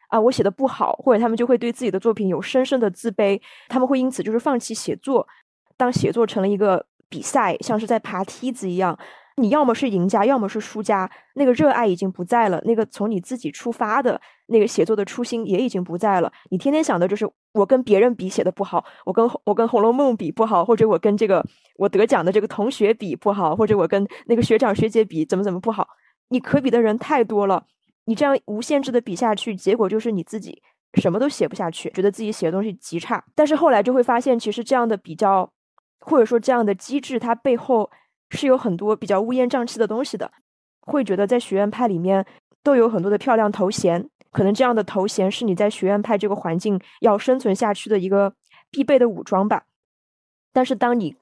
[0.09, 5.29] 啊，我写的不好。”或者他们就会对自己的作品有深深的自卑，他们会因此就是放弃写作。
[5.77, 8.99] 当写作成了一个比赛，像是在爬梯子一样。
[9.39, 11.11] 你要么是赢家，要么是输家。
[11.35, 16.33] 那个热爱已经不在了，那个从你自己出发的那个写作的初心也已经不在了。
[16.51, 21.45] 你天天想的就是我跟别人比写的不好，我跟我跟《红楼梦》比不好，或者我跟这个
[21.77, 25.87] 我得奖的这个同学比不好，或者我跟那个学长学姐比怎么怎么不好。
[26.29, 27.65] 你可比的人太多了，
[28.07, 30.61] 你这样无限制的比下去，结果就是你自己
[30.95, 33.25] 什么都写不下去，觉得自己写的东西极差。
[33.35, 35.51] 但是后来就会发现，其实这样的比较，
[36.01, 37.91] 或者说这样的机制，它背后。
[38.31, 40.31] 是有很多比较乌烟瘴气的东西的，
[40.81, 42.25] 会觉得在学院派里面
[42.63, 48.35] 都有很多的漂亮头衔，可能这样的头衔是你在学院派这个环境要生存下去的一个
[48.71, 49.65] 必备的武装吧。
[50.53, 51.17] 但是当你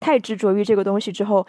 [0.00, 1.46] 太执着于这个东西之后，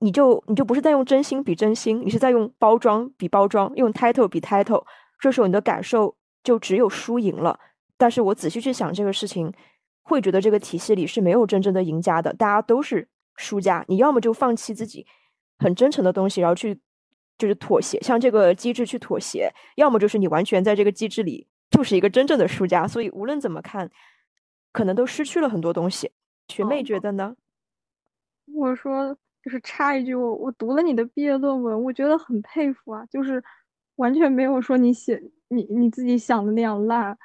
[0.00, 4.84] 你就你就不是在用真心比真心，你是在用包装比包装，用 title 比 title，
[5.20, 7.58] 这时候你的感受就只有输赢了。
[7.96, 9.52] 但是我仔细去想这个事情，
[10.02, 13.08] 会觉得这个体系里是没有真正的赢家的，大家都是。
[13.36, 15.06] 输家，你要么就放弃自己
[15.58, 16.78] 很真诚的东西，然后去
[17.38, 22.86] 就是妥协，向这个机制去妥协；要么就是你完全在这个机制里就是一个真正的输家。
[22.88, 23.90] 所以无论怎么看，
[24.72, 26.12] 可能都失去了很多东西。
[26.48, 27.36] 学妹觉得呢？
[28.54, 33.42] 我说就是插一句，我我读了你的毕业论文，我觉得很佩服啊，就是
[33.96, 37.18] 完全没有说你写你你自己想的那样烂，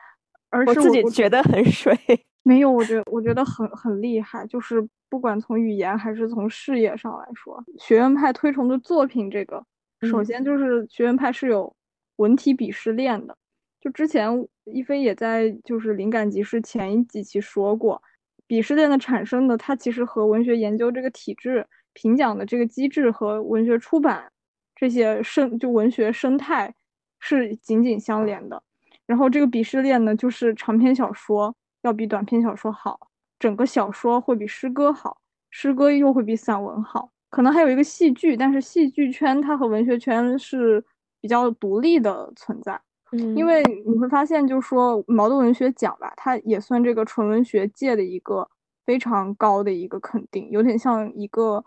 [0.49, 1.95] 而是我自己觉得很水。
[2.43, 9.63] 没有，我觉得我觉得很很厉害，就是不管从语言还是从事业上来说，学院派推崇的作品这个，
[10.01, 11.71] 首先就是学院派是有
[12.15, 13.37] 文体鄙视链的。
[13.79, 14.27] 就之前
[14.65, 18.01] 一菲也在就是灵感集市前一几期说过，
[18.47, 24.31] 鄙视链的产生呢，它其实和文学研究这个体制、评奖的这个机制和文学出版
[24.75, 26.73] 这些生就文学生态
[27.19, 28.63] 是紧紧相连的。
[29.05, 31.55] 然后这个鄙视链呢，就是长篇小说。
[31.82, 33.09] 要比短篇小说好，
[33.39, 35.17] 整个小说会比诗歌好，
[35.49, 40.84] 诗歌又会比散文好，可能还有一个戏剧，但是戏剧圈它和文学圈是
[41.19, 42.79] 比较独立的存在。
[43.11, 48.47] 嗯，因为你会发现，就是说茅盾文学奖吧，它也算这个纯文学界的一个
[48.86, 51.63] 非常高的一个肯定，有点像一个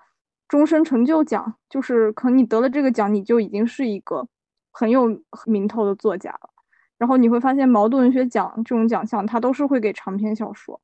[0.49, 4.27] 终身成就奖，就是可能你得了这个奖，你就已经是一个
[4.73, 6.54] 很有名头的作家了。
[6.99, 10.81] 然后你会发现，茅盾文学奖这种奖项，它都是会给长篇小说，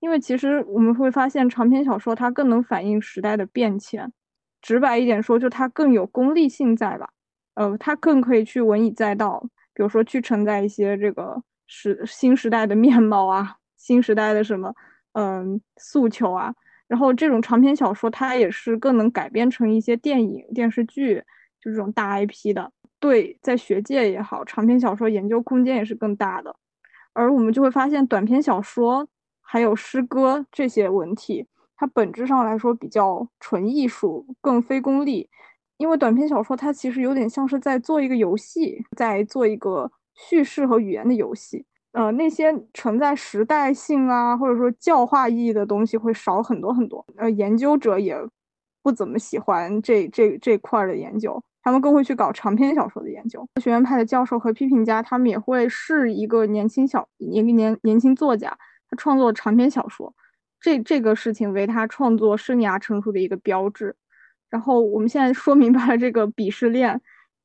[0.00, 4.12] 因为其实我们会发现，长篇小说它更能反映时代的变迁。
[4.62, 7.08] 直白一点说，就它更有功利性在吧？
[7.54, 9.40] 呃，它更可以去文以载道，
[9.74, 14.74] 比如说去承载一些这个时新时代的面貌啊，新时代的什么
[15.12, 16.54] 嗯诉求啊。
[16.88, 21.22] 然后这种长篇小说，它也是更能改编成一些电影、电视剧，
[21.60, 22.72] 就这种大 IP 的。
[23.00, 26.54] 对，在学界也好，长篇小说研究空间也是更大的。
[27.12, 29.08] 而我们就会发现，短篇小说
[29.40, 31.46] 还有诗歌这些文体，
[31.76, 35.28] 它本质上来说比较纯艺术，更非功利。
[35.76, 41.64] 因为短篇小说它其实有点像是在做一个游戏，在做一个叙事和语言的游戏。
[41.92, 47.04] 呃，那些存在时代性啊，或者说教化意义的东西会少很多很多。
[47.16, 48.16] 呃，研究者也
[48.82, 53.46] 不怎么喜欢这这这块的研究，他们更会去搞长篇小说的研究。
[53.60, 58.56] 学院派的教授和批评家，他们也会是一个年轻小一个年年轻作家，
[58.88, 60.14] 他创作长篇小说，
[60.58, 63.94] 这这个事情为他创作生涯成熟的一个标志。
[64.48, 66.98] 然后我们现在说明白了这个鄙视链。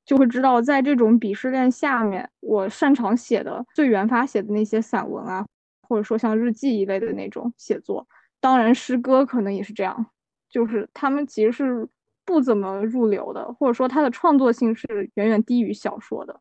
[0.06, 5.46] 就会知道，在这种鄙视链下面，我擅长写的、最原发写的那些散文啊，
[5.88, 8.06] 或者说像日记一类的那种写作，
[8.42, 10.06] 当然诗歌可能也是这样，
[10.50, 11.88] 就是他们其实是
[12.26, 16.40] 不怎么入流的，或者说他的创作性是远远低于小说的。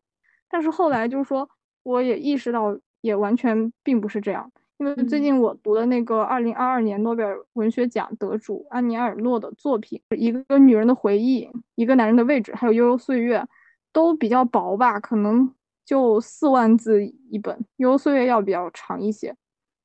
[0.49, 1.49] 但是后来就是说，
[1.83, 4.51] 我也意识到，也完全并不是这样。
[4.77, 13.45] 因为最近我读的那个二零二二年诺贝尔文学奖得主安妮埃尔诺的作品，一个女人的回忆，一个男人的位置，还有悠悠岁月，
[13.93, 15.53] 都比较薄吧，可能
[15.85, 19.33] 就四万字一本，悠悠岁月要比较长一些。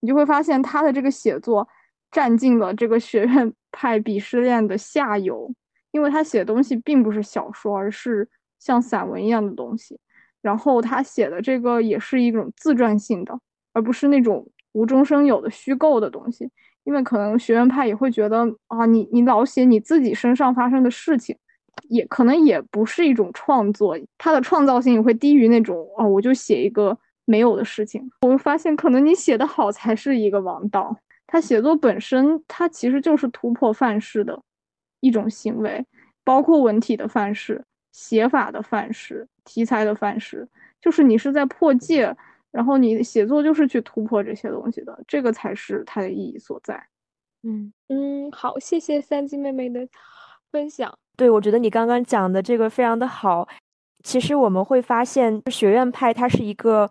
[0.00, 1.68] 你就会发现他的这个写作
[2.10, 5.52] 占尽了这个学院派鄙视链的下游，
[5.92, 8.28] 因为他写的东西并不是小说，而是
[8.58, 9.98] 像散文一样的东西。
[10.42, 13.38] 然后他写的这个也是一种自传性的，
[13.72, 14.46] 而不是那种。
[14.72, 16.48] 无中生有的虚构的东西，
[16.84, 21.34] 因为可能学院派也会觉得啊，你你老写你自己身上发生的事情，
[21.88, 28.08] 也可能也不是一种创作，他的创造性也会低于那种哦，我就写一个没有的事情。
[28.20, 30.94] 我会发现，可能你写的好才是一个王道。
[31.26, 34.40] 他写作本身，它其实就是突破范式的
[35.00, 35.84] 一种行为，
[36.24, 40.48] 包括文体的范式、写法的范式、题材的范式，
[40.80, 42.16] 就是你是在破界。
[42.50, 46.82] 然后你写作就是去突破这些东西的，这个才是它的意义所在。
[47.42, 49.86] 嗯嗯，好，谢谢三金妹妹的
[50.50, 50.98] 分享。
[51.14, 53.46] 对，我觉得你刚刚讲的这个非常的好。
[54.02, 56.90] 其实我们会发现，学院派它是一个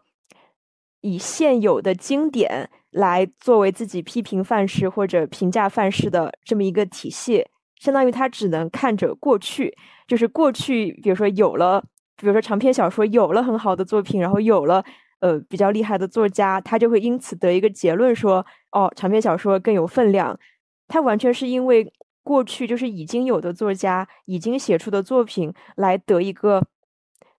[1.02, 7.48] 以现有的经典来作为自己批评范式或者评价范式的这么一个体系，
[7.80, 9.76] 相当于他只能看着过去，
[10.08, 11.82] 就是过去，比如说有了，
[12.18, 14.84] 比如说长篇小说有了很好的作品，然后有了。
[15.20, 20.40] 呃，比较厉害的作家，他就会因此得一个结论说，哦，长篇小说更有分量。
[20.88, 26.64] 他完全是因为过去就是已经有的作家已经写出的作品来得一个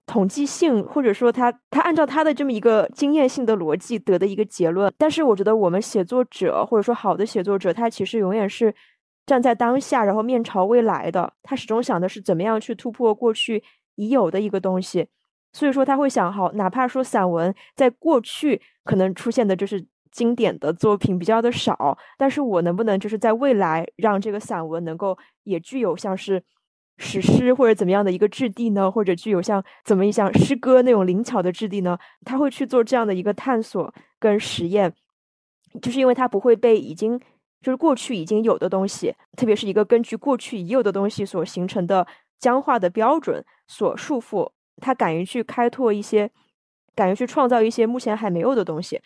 [0.06, 4.92] 统计性，或者说他他按照他的这么一个经验性的逻辑得的一个结论。
[4.98, 8.74] 但是我觉得我们写作者或者说好的写作者，他其实永远是
[9.28, 11.30] 站在当下，然后面朝未来的。
[11.42, 13.62] 他始终想的是怎么样去突破过去
[13.96, 15.06] 已有的一个东西。
[15.52, 26.42] 所以说他会想，好，哪怕说散文在过去可能出现的就是经典的作品比较的少，但是我能不能就是在未来让这个散文能够也具有像是
[26.96, 28.90] 史诗或者怎么样的一个质地呢？
[28.90, 31.98] 或者具有像怎么一像诗歌那种灵巧的质地呢？
[32.24, 34.92] 他会去做这样的一个探索跟实验，
[35.80, 37.20] 就是因为他不会被已经
[37.60, 42.06] 就是过去已经有的东西，特别是一个根据过去已有的东西所形成的
[42.38, 44.50] 僵化的标准所束缚。
[44.80, 46.30] 他敢于去开拓一些，
[46.94, 49.00] 敢于去创造一些目前还没有的东西。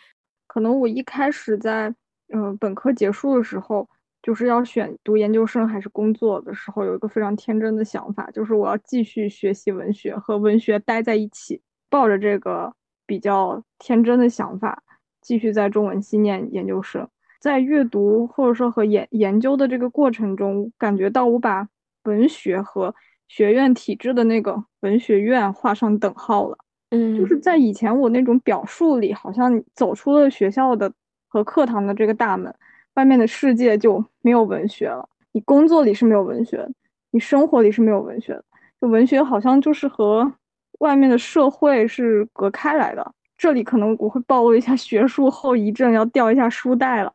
[0.45, 1.93] 可能我一开始在
[2.31, 3.89] 嗯本科结束的时候，
[4.21, 12.71] 就是要选读研究生还是工作的时候，有一个非常天真的想法，就是我要继续学习文学和文学待在一起，抱着这个
[13.07, 14.83] 比较天真的想法，
[15.21, 17.09] 继续在中文系念研究生。
[17.43, 21.67] 在阅读或者说和研研究的这个过程中，感觉到我把
[22.05, 22.95] 文学和
[23.27, 26.57] 学院体制的那个文学院画上等号了，
[26.91, 30.89] 嗯，就是在以前我那种表述里，好像走出了学校的
[31.27, 32.55] 和课堂的这个大门，
[32.93, 35.05] 外面的世界就没有文学了。
[35.33, 36.65] 你工作里是没有文学，
[37.11, 38.45] 你生活里是没有文学的，
[38.79, 40.31] 就文学好像就是和
[40.79, 43.13] 外面的社会是隔开来的。
[43.37, 47.11] 这里可能我会暴露一下学术后遗症，要掉一下书袋了。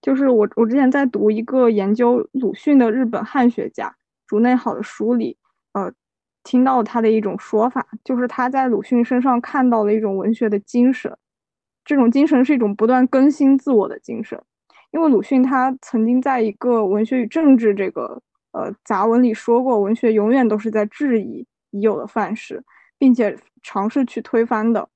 [0.00, 3.94] 就是我我之前在读一个研究鲁迅的日本汉学家
[4.26, 5.36] 竹内好的书里。
[5.72, 5.92] 呃，
[6.42, 11.16] 听到他的一种说法，就是他在鲁迅身上看到了一种文学的精神，
[11.84, 14.42] 这种精神是一种不断更新自我的精神。
[14.90, 18.20] 因为鲁迅他曾经在一个《文学与政治》这个
[18.50, 22.64] 呃杂文里说过，文学永远都是在质疑已有的范式，
[22.98, 24.88] 并且尝试去推翻的。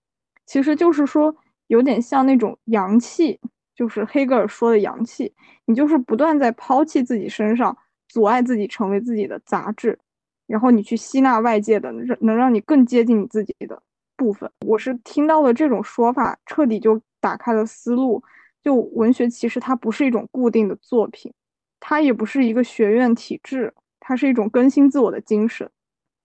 [0.46, 1.36] 其实就是说，
[1.68, 3.38] 有点像那种阳气，
[3.74, 5.32] 就是黑格尔说的阳气，
[5.66, 7.76] 你就是不断在抛弃自己身上，
[8.08, 9.98] 阻碍自己成为自己的杂质。
[10.46, 11.90] 然后你去吸纳外界的，
[12.20, 13.82] 能让你更接近你自己的
[14.16, 14.50] 部分。
[14.66, 18.22] 我是听到了这种说法，彻底就打开了思路。
[18.62, 21.32] 就文学其实它不是一种固定的作品，
[21.80, 25.68] 它也不是一个学院体制，它是一种更新自我的精神。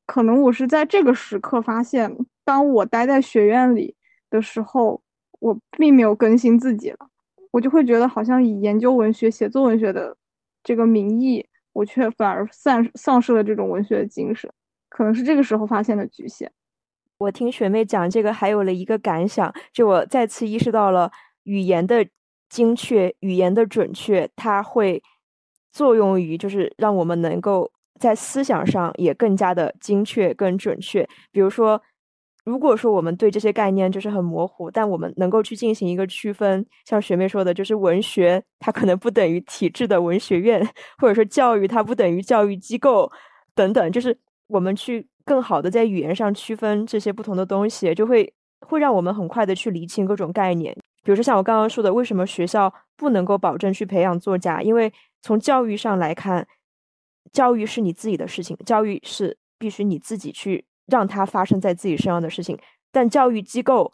[0.06, 2.16] 可能我是在这个时刻发现，
[2.46, 3.96] 当我待在学院里
[4.30, 5.02] 的时候，
[5.40, 7.10] 我并没有更新自己了，
[7.52, 10.16] 我就会觉得好像以研究文学、写作文学的
[10.64, 14.52] 这个名义，我却反而丧丧失了这种文学的精神。
[14.90, 16.52] 可能是这个时候发现的局限。
[17.18, 21.12] 我听学妹讲这个，还有了一个感想，就我再次意识到了
[21.44, 22.06] 语言的。
[22.50, 25.04] 精确语言的准确，它会
[25.72, 31.08] 作用于就是让我们能够在思想上也更加的精确、更准确。
[31.32, 31.80] 比如说，
[32.50, 40.68] 如果说我们对这些概念就是很模糊，但我们能够去进行一个区分，像学妹说的，就是文学它可能不等于体制的文学院，
[40.98, 43.12] 或者说教育它不等于教育机构
[43.54, 44.18] 等等，就是
[44.48, 50.76] 我们去更好的在语言上区分这些不同的东西，就会会让我们很快的去理清各种概念。
[51.04, 54.62] 比如说像我刚刚说的，为什么学校不能够保证去培养作家？
[54.64, 56.48] 因为从教育上来看，
[57.32, 62.58] 教育是你自己的事情，教育是必须你自己去让它发生在自己身上的事情。
[62.92, 63.92] 但教育机构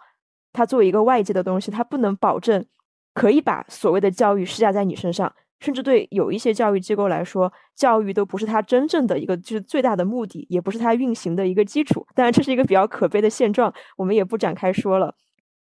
[0.54, 2.66] 它作为一个外界的东西，它不能保证
[3.14, 5.34] 可以把所谓的教育施加在你身上。
[5.62, 12.06] 甚至对有一些教育机构来说，教育都不是它真正的一个就是最大的目的，也不是它运行的一个基础。
[12.14, 15.16] 当然，这是一个比较可悲的现状，我们也不展开说了。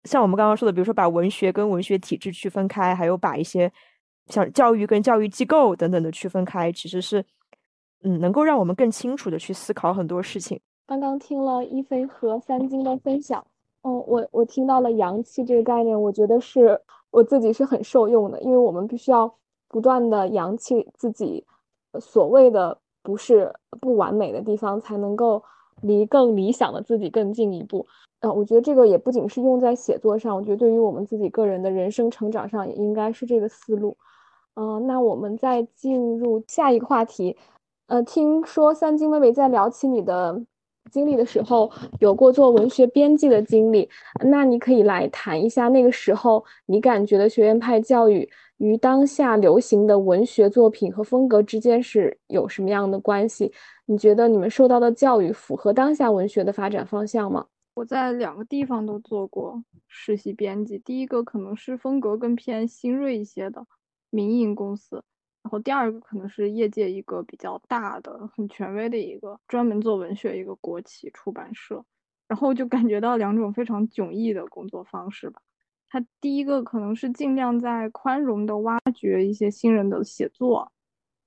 [0.06, 3.72] 像我们刚刚说的，比如说把文学跟文学体制区分开，还有把一些
[4.28, 7.24] 像教育跟教育机构等等的区分开，其实是
[8.04, 10.60] 嗯，能够让我们更清楚的去思考很多事情。
[10.86, 13.46] 刚刚听了一飞和三金的分享，
[13.84, 16.80] 嗯，我我听到了阳气这个概念，我觉得是
[17.10, 19.34] 我自己是很受用的，因为我们必须要
[19.70, 21.46] 不断的扬弃自己
[22.00, 25.42] 所谓的不是不完美的地方，才能够
[25.82, 27.86] 离更理想的自己更进一步。
[28.20, 33.96] 啊，我觉得这个也不仅是用在写作上，我觉得对于我们自己个人的人生成长上，也应该是这个思路。
[34.56, 37.38] 嗯，那我们再进入下一个话题。
[37.88, 40.42] 呃，听说三金妹妹在聊起你的
[40.94, 43.90] 经历的时候，有过做文学编辑的经历，
[44.24, 53.52] 那你可以来谈一下那个时候你感觉的学院派教育与当下流行的文学作品和风格之间是有什么样的关系？
[53.88, 57.44] 你觉得你们受到的教育符合当下文学的发展方向吗？
[57.76, 63.66] 我在两个地方都做过实习编辑，第一个可能是风格更偏新锐一些的
[64.12, 65.04] 民营公司，
[65.44, 71.84] 然后第二个可能是业界一个比较大的、很权威的一个专门做文学一个国企出版社，
[72.28, 75.42] 然后就感觉到两种非常迥异的工作方式吧。
[75.90, 80.72] 它第一个可能是尽量在宽容的挖掘一些新人的写作，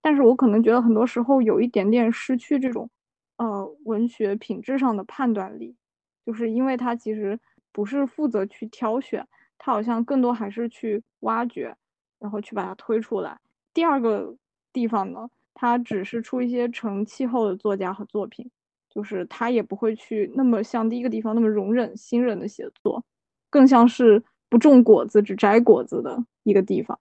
[0.02, 2.90] 但是我可能觉得很多时候有一点点失去这种
[3.36, 5.76] 呃文学品质上的判断力。
[6.24, 7.38] 就是因为他其实
[7.70, 9.24] 不是负责去挑选，
[9.59, 11.72] 他好像更多还是去挖掘，
[12.18, 13.38] 然后去把它推出来。
[13.76, 14.34] 第二个
[14.72, 18.50] 地方呢，他只是出一些成气候的作家和作品，
[18.88, 23.04] 就是他也不会去那么像第一个地方那么容忍新人的写作，
[23.50, 26.98] 更像是不种果子只摘果子的一个地方。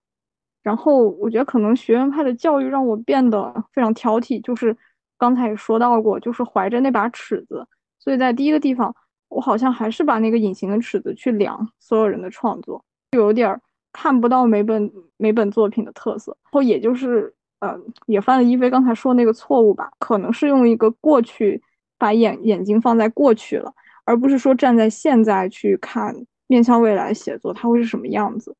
[0.61, 4.75] 然后我觉得可能学院派的教育让我变得非常挑剔，就是
[5.17, 7.65] 刚才也说到过，就是怀着那把尺子，
[7.99, 8.93] 所以在第一个地方。
[9.27, 13.59] 我好像还是把那个隐形的尺子去量所有人的创作，就有点儿
[13.95, 16.35] 看不到每本每本作品的特色。
[16.43, 21.61] 然后也就是，呃，也犯了一菲刚才说那个错误吧，可能是用一个过去
[21.97, 23.73] 把眼眼睛放在过去了，
[24.03, 26.13] 而不是说站在现在去看
[26.47, 28.53] 面向未来写作它会是什么样子。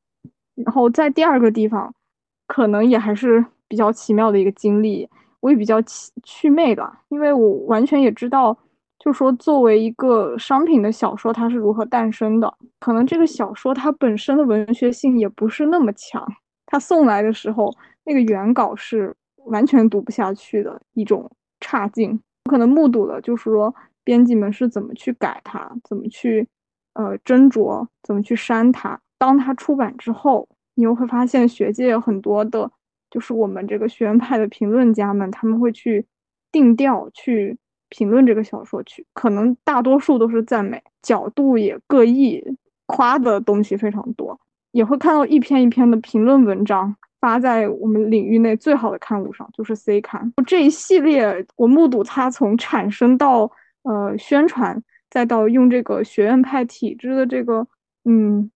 [0.54, 1.94] 然后在第二个地方，
[2.46, 5.06] 可能也还是比较奇妙的一个经历，
[5.40, 8.56] 我也比较趣趣味吧，因为我完全也知道。
[9.06, 12.52] 就说作为一个商品的小说，它是如何诞生的？
[12.80, 16.26] 可能这个小说它本身的文学性也不是那么强，
[16.66, 17.72] 它送来的时候，
[18.02, 19.14] 那个原稿是
[19.44, 21.30] 完全读不下去的一种
[21.60, 22.20] 差劲。
[22.46, 23.72] 我可能目睹了，就是说
[24.02, 26.44] 编辑们是怎么去改它，怎么去
[26.94, 28.98] 呃斟酌，怎么去删它。
[29.18, 32.68] 当它出版之后，你又会发现学界有很多的，
[33.08, 36.04] 就是我们这个学院派的评论家们，他们会去
[36.50, 37.56] 定调去。
[37.88, 42.42] 评论这个小说去，可能大多数都是赞美，角度也各异，
[42.86, 44.38] 夸的东西非常多，
[44.72, 50.32] 也会看到一篇一篇的评论文章发在我们领域内最好的刊物上，就是 C 刊。
[50.46, 53.50] 这一系列，我目睹它从产生到
[53.82, 57.66] 呃宣传，再到用这个学院派体制的这个
[58.04, 58.50] 嗯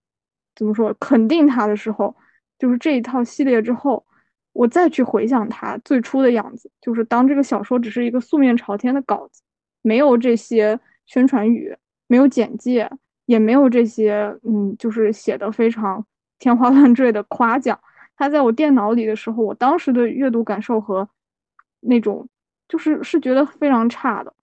[0.55, 2.15] 怎么说肯定它的时候，
[2.59, 4.05] 就是这一套系列之后。
[4.53, 9.41] 我再去回想它最初的样子，就是当这个小说只是一个素面朝天的稿子，
[9.81, 11.75] 没有这些宣传语，
[12.07, 12.89] 没有简介，
[13.25, 16.05] 也没有这些，嗯，就是写的非常
[16.37, 17.79] 天花乱坠的夸奖。
[18.17, 21.07] 它在我电脑里的时候，我当时的阅读感受和
[21.79, 22.27] 那种
[22.67, 24.33] 就是是觉得非常差的，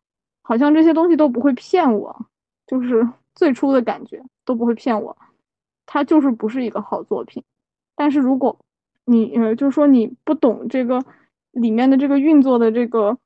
[0.43, 2.27] 好像这些东西都不会骗我，
[2.67, 3.07] 就是
[3.37, 5.17] 最初的感觉都不会骗我，
[5.87, 7.45] 它就是不是一个好作品。
[7.95, 8.59] 但是如果
[9.09, 11.03] 你呃，就是说你不懂这个
[11.53, 13.17] 里面的这个运作的这个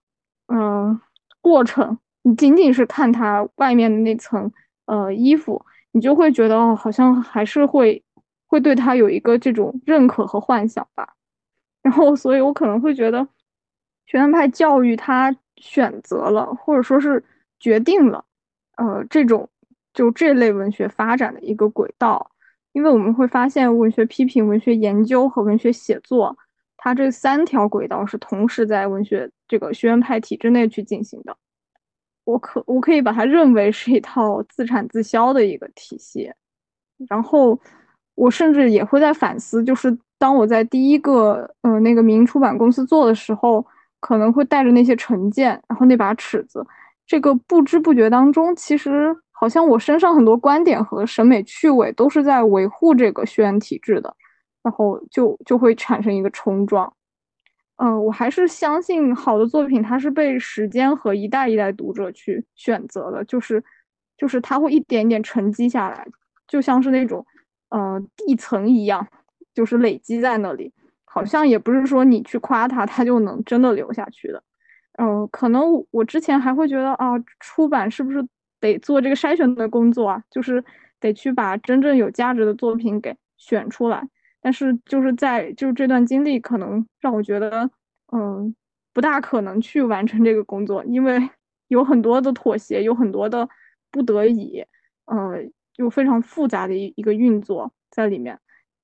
[0.46, 1.00] 嗯
[1.40, 4.50] 过程，你仅仅是看它外面的那层。
[4.86, 8.02] 呃，衣服你就会觉得哦，好像还是会
[8.46, 11.14] 会对他有一个这种认可和幻想吧。
[11.82, 13.26] 然后，所以我可能会觉得
[14.06, 17.24] 学院派教育它选择了或者说是
[17.60, 18.24] 决定了，
[18.76, 19.48] 呃，这种
[19.94, 22.32] 就这类文学发展的一个轨道。
[22.72, 26.36] 因为我们会发现，文学批评、文学研究和文学写作，
[26.76, 31.36] 它这三条轨道是同时在文学这个学院派体制内去进行的。
[32.24, 36.32] 我可我可以把它认为是一套自产自销的一个体系，
[37.08, 37.58] 然后
[38.14, 43.66] 我甚至也会在反思，就是当我在第一个呃那个民营出版公司做的时候，
[43.98, 46.64] 可能会带着那些成见，然后那把尺子，
[47.06, 54.14] 这个不知不觉当中，其实好像我身上很多观点和审美趣味都是在维护这个学院体制的，
[54.62, 56.94] 然后就就会产生一个冲撞。
[57.74, 63.60] 嗯，我还是相信好的作品，它是被时间和一代一代读者去选择的，就是，
[64.16, 66.06] 就是它会一点点沉积下来，
[66.46, 67.26] 就像是那种，
[67.70, 69.04] 呃，地层一样，
[69.52, 70.72] 就是累积在那里，
[71.04, 74.40] 好像也不是说你去夸它，它就能真的留下去的。
[74.98, 78.24] 嗯，可能我之前还会觉得啊，出版是不是
[78.62, 80.64] 得做这个筛选的工作啊，就是
[81.00, 84.08] 得去把真正有价值的作品给选出来。
[84.40, 87.70] 但是就是在就是这段经历，可能让我觉得，
[88.12, 88.54] 嗯，
[88.92, 91.18] 不大可能去完成这个工作，因为
[91.68, 93.48] 有很多的妥协，有很多的
[93.90, 94.64] 不得已，
[95.06, 95.44] 呃，
[95.76, 98.38] 有非常复杂的一一个运作在里面，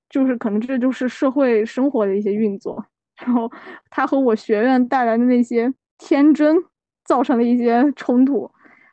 [0.09, 2.85] 就是可能这就是社会生活的一些运作，
[3.17, 3.51] 然后
[3.89, 6.55] 它和我学院带来的那些天真
[7.03, 8.49] 造成了一些冲突，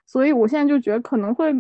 [0.06, 1.52] 所以我现在就觉得可能会。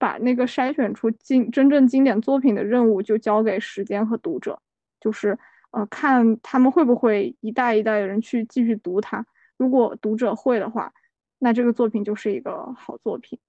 [0.00, 4.56] 把那个筛选出经真正经典作品的任务就交给时间和读者，
[5.00, 5.36] 就是
[5.72, 9.26] 呃看他们会不会一代一代人去继续读它。
[9.56, 10.92] 如果读者会的话，
[11.40, 13.40] 那这个作品就是一个好作品。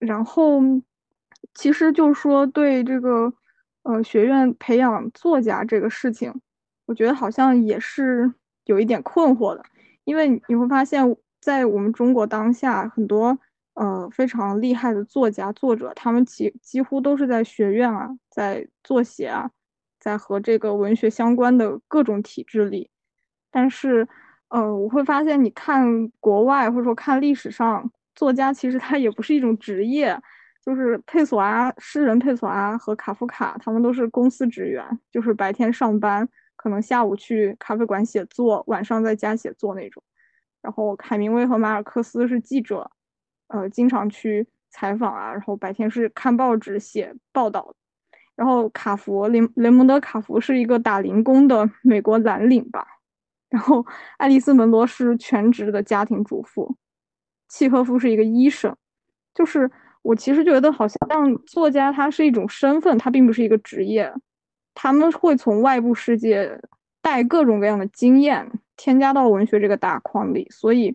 [0.00, 0.60] 然后，
[1.54, 3.32] 其实就是说对这个
[3.84, 6.34] 呃学院培养作家这个事情，
[6.86, 8.34] 我觉得好像也是
[8.64, 9.62] 有一点困惑的，
[10.02, 13.38] 因为你会发现在我们中国当下很多。
[13.78, 19.48] 呃，非常厉害的作家、作者，他们几几乎都是在学院啊，在作协啊，
[20.00, 22.90] 在和这个文学相关的各种体制里。
[23.52, 24.08] 但是，
[24.48, 30.20] 呃，我会发现，你看国外或者说看历史上，作家其实他也不是一种职业，
[30.60, 40.02] 就是佩索阿诗人佩索阿和卡夫卡，他们都是公司职员，就是白天上班，可能下午去咖啡馆写作，晚上在家写作那种。
[40.60, 42.90] 然后，海明威和马尔克斯是记者。
[43.48, 47.74] 呃，经常去采访啊，然后白天是看报纸写报道，
[48.36, 52.86] 然后卡佛雷雷蒙德·卡佛是一个打零工的美国蓝领吧，
[53.48, 53.84] 然后
[54.18, 56.76] 爱丽丝·门罗是全职的家庭主妇，
[57.48, 58.76] 契诃夫是一个医生，
[59.34, 59.70] 就是
[60.02, 60.98] 我其实觉得好像
[61.46, 64.12] 作家他是一种身份，他并不是一个职业，
[64.74, 66.60] 他们会从外部世界
[67.00, 68.46] 带各种各样的经验
[68.76, 70.94] 添加到文学这个大框里，所以。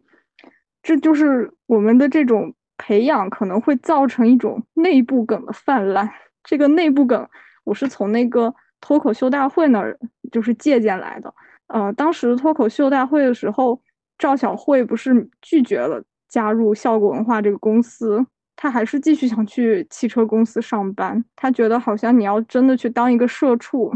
[0.84, 6.08] 这就是我们的这种培养可能会造成一种内部梗的泛滥。
[6.44, 7.28] 这个内部梗，
[7.64, 9.98] 我是从那个脱口秀大会那儿
[10.30, 11.34] 就是借鉴来的。
[11.68, 13.82] 呃，当时脱口秀大会的时候，
[14.18, 18.26] 赵小慧不是拒绝了加入效果文化这个公司，
[18.58, 21.24] 她还是继续想去汽车公司上班。
[21.38, 23.94] 她觉得好像你要真的去当一个社畜，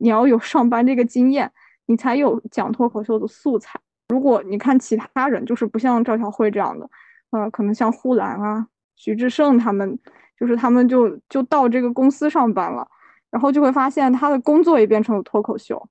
[0.00, 1.52] 你要有上班这个经验，
[1.84, 3.78] 你才有讲脱口秀的素材。
[4.10, 6.90] 如果你看其他人，就是不像赵小慧这样的，
[7.30, 8.66] 呃，可能像呼兰啊、
[8.96, 9.96] 徐志胜他们，
[10.36, 12.86] 就是他们就就到这个公司上班了，
[13.30, 15.88] 然后就会发现他的工作也变成了脱口秀，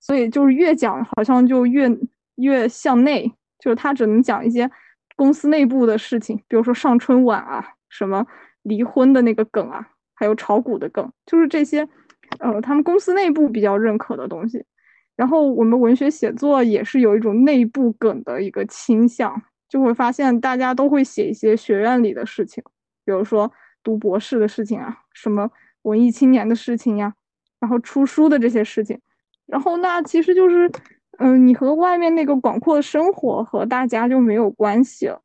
[0.00, 1.88] 所以就是越讲好像就越
[2.34, 4.68] 越向内，就是他只能讲一些
[5.14, 8.26] 公司内部的事情，比如说上春晚啊，什么
[8.62, 11.88] 离婚的那个梗啊，还有炒股的梗，就是这些，
[12.40, 14.64] 呃，他们公司内部比较认可的东西。
[15.20, 19.30] 然后我们文学写作也是有一种内部梗的一个倾向，
[19.68, 22.64] 就会发现大家都会写一些学院里的事情，
[23.04, 23.52] 比如说
[23.84, 25.50] 读博士的事情啊，什么
[25.82, 27.12] 文艺青年的事情呀，
[27.58, 28.98] 然后出书的这些事情。
[29.44, 30.72] 然后那其实就是，
[31.18, 35.20] 嗯，你和外面那个广阔的生活和大家就没有关系了。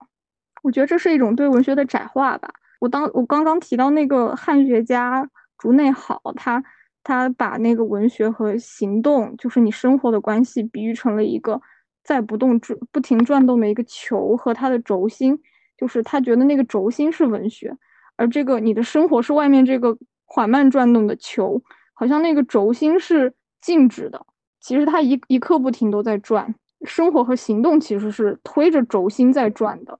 [0.61, 2.53] 我觉得这是一种对文学的窄化吧。
[2.81, 5.25] 我当我刚刚提到那个汉学家
[5.57, 6.61] 竹内好，他
[7.05, 11.61] 他把那个文学和行动，就是你生活的关系，比喻成了一个
[12.03, 15.39] 在不动转、不停转动的一个球和它的轴心，
[15.77, 17.77] 就是他觉得那个轴心是文学，
[18.17, 21.61] 而这个你的生活是外面这个缓慢转动的球，
[21.93, 24.25] 好像那个轴心是静止的，
[24.59, 26.53] 其实它一一刻不停都在转，
[26.83, 29.97] 生活和行动其实是推着轴心在转的，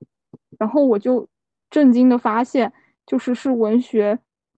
[0.58, 1.26] 然后我就。
[1.68, 2.72] 震惊的发现，
[3.04, 4.16] 就是是文学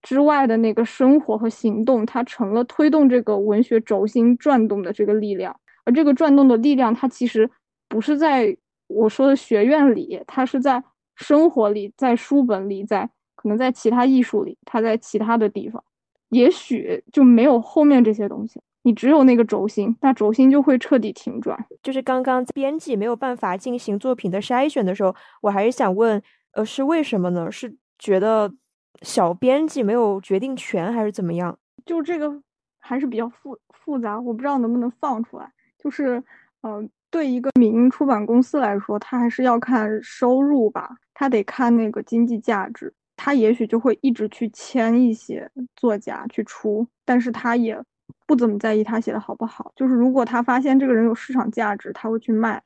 [0.08, 5.54] 之外的那个生活和行动，它成了推动这个文学轴心转动的这个力量。
[5.84, 7.50] 而这个转动的力量，它其实
[7.90, 8.56] 不是在
[8.86, 10.82] 我说的学院里，它是在
[11.16, 15.84] 生活里，在书本里，在可能在其他艺术里，它在其他的地方，
[16.30, 21.66] 也许就没有后面这些东西，你只有那个轴心，那轴心就会彻底停转。
[21.82, 26.22] 就是刚刚编辑没有办法进行作品的筛选的时候，我还是想问。
[26.52, 27.52] 呃，是为什么呢？
[27.52, 28.50] 是觉得
[29.02, 31.58] 小编辑没有决定权，还是怎么样？
[31.86, 32.42] 就这个
[32.78, 35.52] 还是比较复复杂，我不知道能不能放出来。
[35.78, 36.22] 就是，
[36.62, 42.92] 嗯，对一个民营出版公司来说，他还是要看收入吧，他得看那个经济价值。
[43.16, 47.80] 他也许就会一直去签一些作家去出，但是他也
[48.26, 49.72] 不怎么在意他写的好不好。
[49.74, 52.62] 就是如果他发现这个人有市场价值，他会去卖，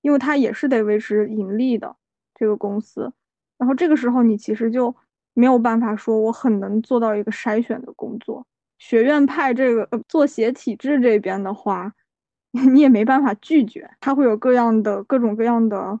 [0.00, 1.96] 因为他也是得维持盈利的。
[2.34, 3.12] 这个公司，
[3.56, 4.92] 然后这个时候你其实就
[5.34, 8.46] 没有办法说我很能做到一个筛选的工作。
[8.78, 11.92] 学院派这个呃、作协体制这边的话，
[12.72, 15.98] 你也没办法拒绝，他会有各样的各种各样的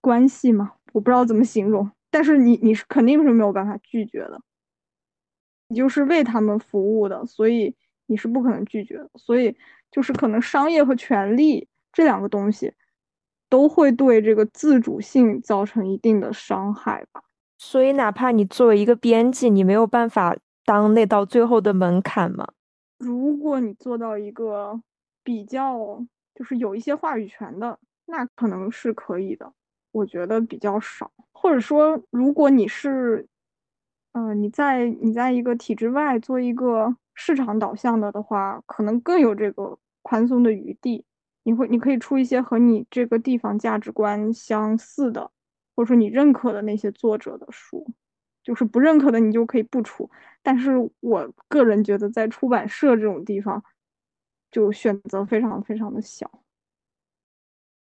[0.00, 4.40] 关系嘛，我不知道怎么形容，但是你你是肯定是没有办法拒绝的，
[5.68, 7.74] 你就是为他们服务的，所以
[8.06, 9.56] 你是不可能拒绝，所以
[9.90, 12.72] 就是可能商业和权利这两个东西。
[13.50, 17.22] 都会对这个自主性造成一定的伤害吧。
[17.58, 22.46] 所以，哪怕你作为一个编辑，你没有办法当那道最后的门槛吗？
[22.98, 24.80] 如果你做到一个
[25.24, 26.00] 比较，
[26.34, 29.52] 就是有一些话语权的，那可能是可以的。
[29.90, 33.26] 我觉得比较少，或者说，如果你是，
[34.12, 41.04] 嗯，你在你在一个体制外做一个市场导向的的话，可能更有这个宽松的余地。
[41.42, 45.30] 你会，你可以出一些和你这个地方价值观相似的，
[45.78, 47.86] 或者说你认可的那些作者的书，
[48.42, 50.10] 就是不认可的你就可以不出。
[50.42, 53.62] 但是我个人觉得，在出版社这种地方，
[54.50, 56.28] 就选择非常非常的小。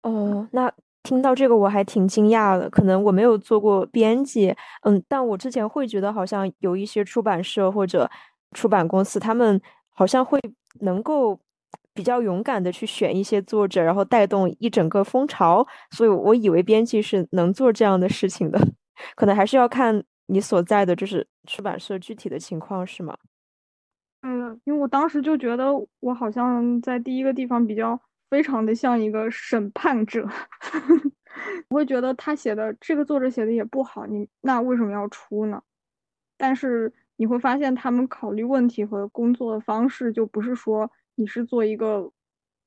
[0.03, 0.73] 哦，那
[1.05, 4.53] 听到这个我还挺惊讶的，可能我没有做过编辑，
[4.83, 8.11] 嗯，但我之前会觉得好像有一些出版社或者
[8.51, 9.61] 出版公司，他们
[9.91, 10.41] 好像会
[10.81, 11.39] 能够。
[11.95, 18.59] 比较勇敢的去选一些作者，然后带动一整个风潮，所以我以为编辑是能做这样的事情的，
[19.15, 23.17] 可能还是要看你所在的就是出版社具体的情况，是吗？
[24.23, 25.67] 嗯，因为我当时就觉得
[26.01, 30.27] 我好像在第一个地方比较非常的像一个审判者，
[31.69, 35.63] 我会觉得他写的这个作者写的也不好，你那为什么要出呢？
[36.37, 40.91] 但是你会发现他们考虑问题和工作的方式就不是说。
[41.17, 42.11] 你是做一个，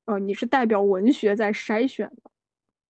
[0.05, 2.31] 呃，你是代表文学在筛选的。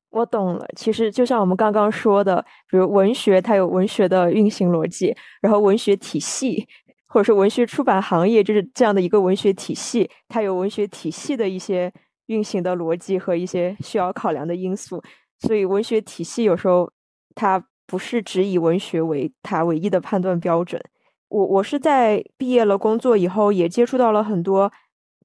[0.09, 6.65] 我懂了，其实就像我们刚刚说的，比如文学，它有文学的运行逻辑，然后文学体系，
[7.07, 11.91] 或者说文学出版行业就是这样的一个文学体系，它有文学体系的一些
[12.27, 15.03] 运行的逻辑和一些需要考量的因素。
[15.39, 16.89] 所以，文学体系有时候
[17.35, 20.81] 它不是只以文学为它唯一的判断标准。
[21.27, 24.71] 我我是在毕业了工作以后，也接触到了很多。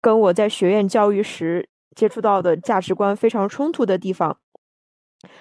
[0.02, 4.36] 跟我在学院教育时接触到的价值观非常冲突的地方，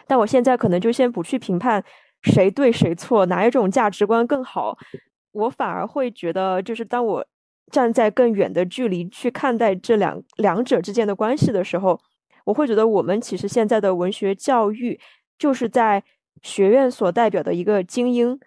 [0.05, 1.83] 但我现在可能就先不去评判
[2.21, 4.77] 谁对谁错，哪一种价值观更好，
[5.31, 7.25] 我反而会觉得，就是当我
[7.71, 11.99] 站在更远的距离去看待这两两者之间的关系的时候，
[12.45, 14.99] 我会觉得我们其实现在的文学教育
[15.39, 16.03] 就是在
[16.43, 18.39] 学院所代表的一个精英。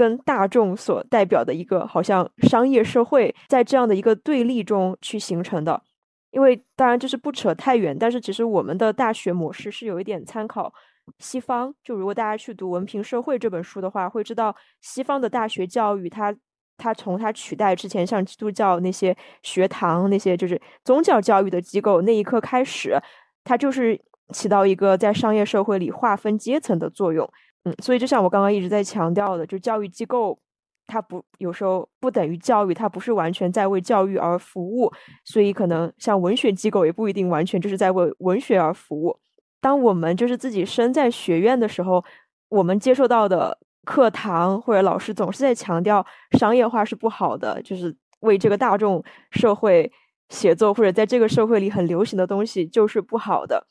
[0.00, 5.82] 跟大众所代表的一个好像商业社会，在这样的一个对立中去形成的。
[6.30, 10.72] 因为当然就是不扯太远，但是其实我们的大学模式是有一点参考
[11.18, 11.74] 西方。
[11.84, 16.34] 就如果大家去读《文凭社会》这本书的话，会知道西方的大学教育，它
[16.78, 22.98] 它从它取代之前像基督教那些学堂、那些就是宗教教育的机构那一刻开始，
[23.44, 24.00] 它就是
[24.32, 27.30] 起到一个在商业社会里划分阶层的作用。
[27.64, 30.38] 嗯，所以就像我刚刚一直在强调的，就教育机构，
[30.86, 34.90] 它不有时候不等于教育，它不是完全在为教育而服务。
[35.24, 39.18] 所以可能像文学机构也不一定完全就是在为文学而服务。
[39.60, 42.02] 当我们就是自己身在学院的时候，
[42.48, 46.04] 我们接受到的课堂或者老师总是在强调
[46.38, 49.92] 商业化是不好的，就是为这个大众社会
[50.30, 53.66] 写作或者在这个社会里很流行的东西就是不好的。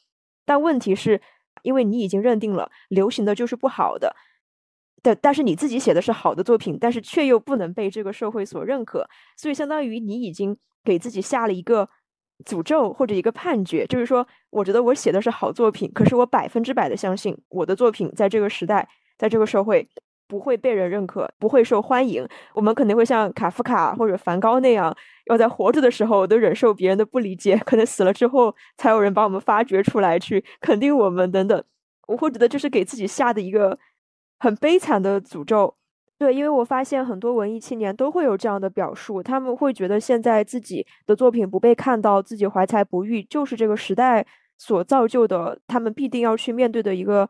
[0.46, 1.20] 但问题是，
[1.64, 4.16] 因为你已经认定了流行的就是不好的，
[5.02, 9.08] 但但是你自己写的是好的作品，但是却又不能被这个社会所认可，
[9.38, 11.90] 所以相当于你已经给自己下了一个
[12.46, 18.88] 诅咒或者一个判决，就是说，我觉得我写的是好作品，可是我百分之百的相信我的作品在这个时代。
[19.20, 19.86] 在这个社会
[20.30, 22.26] 不会被人认可，不会受欢迎。
[22.54, 24.96] 我们肯定会像卡夫卡或者梵高那样，
[25.26, 31.62] 要在活着的时候都忍受别人的不理解，可能死了之后才有人把我们发掘出来去肯定我们等等。
[32.08, 33.78] 我会觉得这是给自己下的一个
[34.40, 35.76] 很悲惨的诅咒。
[36.20, 44.26] 对，因为我发现很多文艺青年都会有这样的表述，他们会觉得现在自己的作品不被看到，自己怀才不遇，就是这个时代
[44.58, 47.30] 所造就的，他们必定要去面对的一个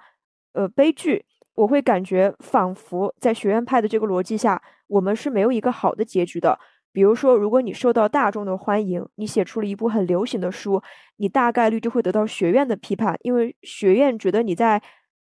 [0.53, 1.23] 呃悲剧。
[1.60, 6.57] 我会感觉，仿佛在学院派的这个逻辑下，我们是没有一个好的结局的。
[6.94, 10.81] 比如说，如果你受到大众的欢迎，你写出了一部很流行的书，
[11.18, 14.81] 你大概率就会得到学院的批判，因为学院觉得你在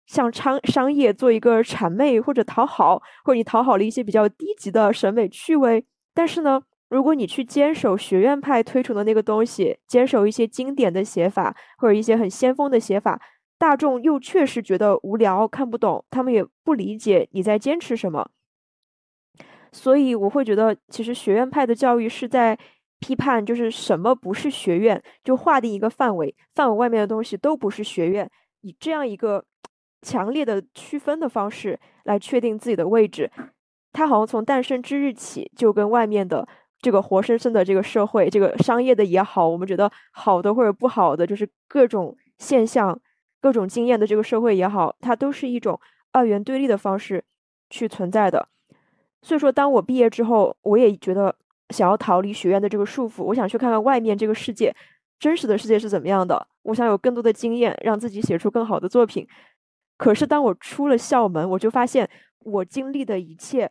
[0.06, 5.84] 向商商业做一个谄媚或者讨好，或者你讨好了一些比较低级的审美趣味。
[6.14, 13.20] 但是呢，如果你去坚守学院派推崇的那个东西，坚守一些经典的写法，或者一些很先锋的写法。
[13.62, 18.28] 大众又确实觉得无聊，看不懂，他们也不理解你在坚持什么，
[19.70, 22.58] 所以我会觉得，其实学院派的教育是在
[22.98, 28.28] 批判，就是什么不是学院，就划定一个范围，范围外面的东西都不是学院，
[28.62, 29.44] 以这样一个
[30.00, 33.30] 强烈的区分的方式来确定自己的位置。
[33.92, 36.44] 他好像从诞生之日起，就跟外面的
[36.80, 43.00] 这个活生生的这个社会，这个商业的也好，我们觉得好的或者不好的，就是各种现象。
[43.42, 45.78] 各种经验的这个社会也好，它都是一种
[46.12, 47.22] 二元对立的方式
[47.68, 48.48] 去存在的。
[49.20, 51.34] 所以说，当我毕业之后，我也觉得
[51.70, 54.74] 想要逃离学院的这个束缚，我想去看看外面这个世界，
[55.18, 56.46] 真实的世界是怎么样的。
[56.62, 59.26] 我想有更多的经验，让自己写出更好的作品。
[59.96, 62.08] 可是，当我出了校门，我就发现
[62.38, 63.70] 我经历的一切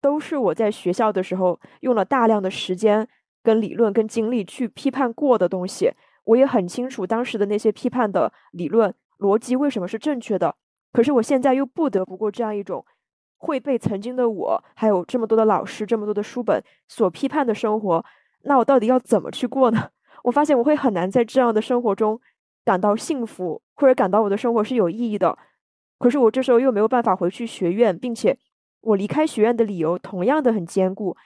[0.00, 3.06] 都是我在学校的时候用了大量的时间、
[3.42, 5.92] 跟理论、跟精力去批判过的东西。
[6.24, 8.94] 我也很清楚当时的那些批判的理论。
[9.20, 10.56] 逻辑为什么是正确的？
[10.92, 12.84] 可是我现在又不得不过这样一种
[13.38, 18.04] 会被曾经的我，还有这么多的老师、这么多的书本所批判的生活。
[18.42, 19.90] 那我到底要怎么去过呢？
[20.24, 22.20] 我发现我会很难在这样的生活中
[22.64, 25.38] 感到幸福，或者感到我的生活是有意义的。
[26.00, 28.36] 可是我这时候又没有办法回去学院，并且
[28.80, 31.16] 我离开学院的理由同样的很坚固。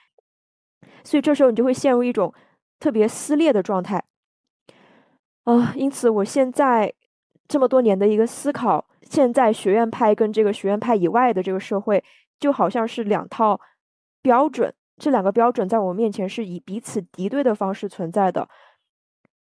[1.05, 2.35] 所以这时候你就会陷入一种
[2.79, 4.05] 特别撕裂的状态
[5.45, 5.73] 啊！
[5.77, 6.93] 因此我现在。
[7.47, 12.03] 这么多年的一个思考，现在学院派跟这个学院派以外的这个社会，
[12.41, 13.61] 就好像是两套
[14.23, 18.49] 标准，这两个标准在我们面前是以彼此敌对的方式存在的。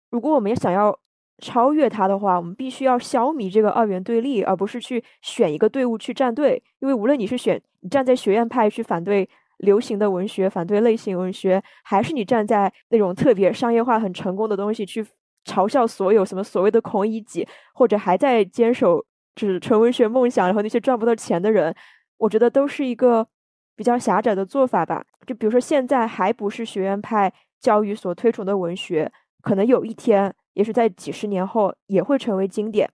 [0.09, 0.97] 如果我们想要
[1.37, 6.61] 超越它的话，我们必须要消弭这个二元对立，而不是去选一个队伍去站队。
[6.79, 15.05] 因为无论你是选你站在学院派去反对流行的文学、反对类型文学，还是你站在那种特别商业化很成功的东西去。
[15.45, 19.03] 嘲笑所有什么所谓的孔乙己，或者还在坚守
[19.35, 21.73] 就是纯文学梦想，然后那些赚不到钱的人，
[22.17, 23.27] 我觉得都是一个
[23.75, 25.03] 比较狭窄的做法吧。
[25.25, 29.11] 就比如说，现在还不是学院派教育所推崇的文学，
[29.41, 32.89] 可能有一天，也是在几十年后，也会成为经典。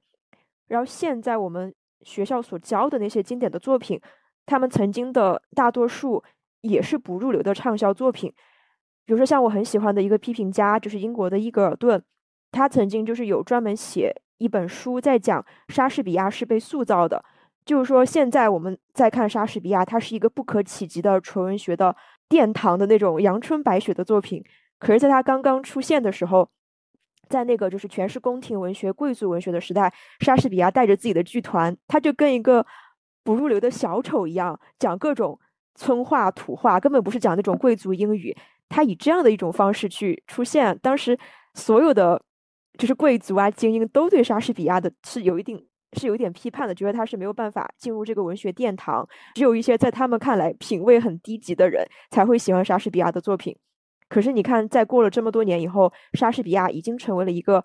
[0.67, 3.99] 然后现在我们学校所教的那些经典的作品，
[4.45, 6.23] 他们曾经的大多数
[6.61, 8.33] 也是不入流的畅销作品。
[9.05, 12.03] 比如说，像我很喜欢的一个批评家，就是英国的伊格尔顿。
[12.51, 17.23] 他曾经就是有专门写一本书，在讲莎士比亚是被塑造的，
[17.65, 21.95] 就是说现在我们在看莎士比亚，他是一个不可企及的纯文学的
[22.29, 24.43] 殿堂的那种阳春白雪的作品。
[24.79, 26.47] 可是，在他刚刚出现的时候，
[27.27, 32.65] 在那个就是全是宫廷文学、贵族文学的时代，莎士比亚带着自己的剧团，他就跟一个
[33.23, 35.39] 不入流的小丑一样，讲各种
[35.75, 38.35] 村话土话，根本不是讲那种贵族英语。
[38.69, 41.17] 他以这样的一种方式去出现，当时
[41.53, 42.21] 所有的。
[42.77, 45.65] 就是贵族啊，精英都对莎士比亚的是有一定
[45.97, 53.57] 是有一点批判的，觉得他是没有办法进入这个文学殿堂，只有一些在他们看来品味很低级的人才会喜欢莎士比亚的作品。
[54.09, 57.63] 可是你看，在过了这么多年以后，莎士比亚已经成为了一个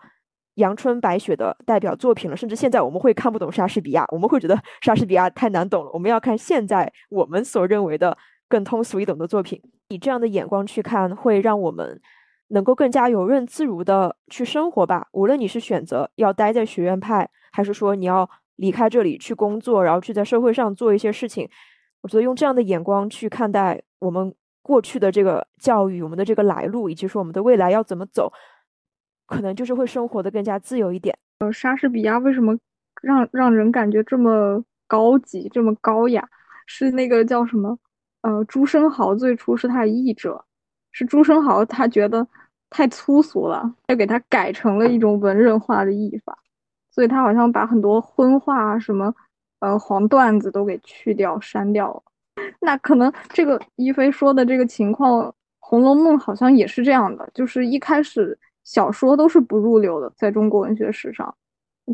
[0.55, 2.37] 阳春白雪的代表作品了。
[2.37, 5.91] 甚至现在我们会看不懂莎士比亚，我们会觉得 莎士比亚太难懂了。
[5.93, 8.17] 我们要看现在我们所认为的
[8.49, 12.01] 更通俗易懂的作品，以这样的眼光去看，会让我们。
[12.53, 15.09] 能够更加游刃自如的去生活吧。
[15.13, 21.49] 无论你是选择要待在学院派，还是说你要离开这里去工作，然后去在社会上做一些事情，
[22.03, 28.33] 我觉得用这样的眼光去看待我们过去的这个教育，我们的这个来路，以及说我们的未来要怎么走，
[29.27, 31.17] 可能就是会生活的更加自由一点。
[31.39, 32.57] 呃，莎士比亚为什么
[33.01, 36.29] 让让人感觉这么高级、这么高雅？
[36.67, 37.79] 是那个叫什么？
[38.21, 40.45] 呃，朱生豪最初是他的译者，
[40.93, 42.25] 是朱生豪他觉得
[42.73, 46.37] 太粗俗了，要给它改成了一种文人化的译法，
[46.91, 49.15] 所以他好像把很多荤话什么。
[49.61, 52.03] 呃，黄段子都给去掉、删掉了。
[52.59, 55.23] 那可能这个一菲说的这个情况，
[55.61, 61.33] 《红楼梦》好像也是这样的，就是一开始小说都是不入流的，在中国文学史上，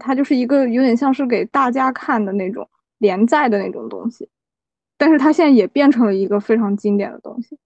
[0.01, 4.27] 它就是一个有点像是给大家看的那种连载的那种东西。
[4.97, 7.59] 但是它现在也变成了一个非常经典的东西，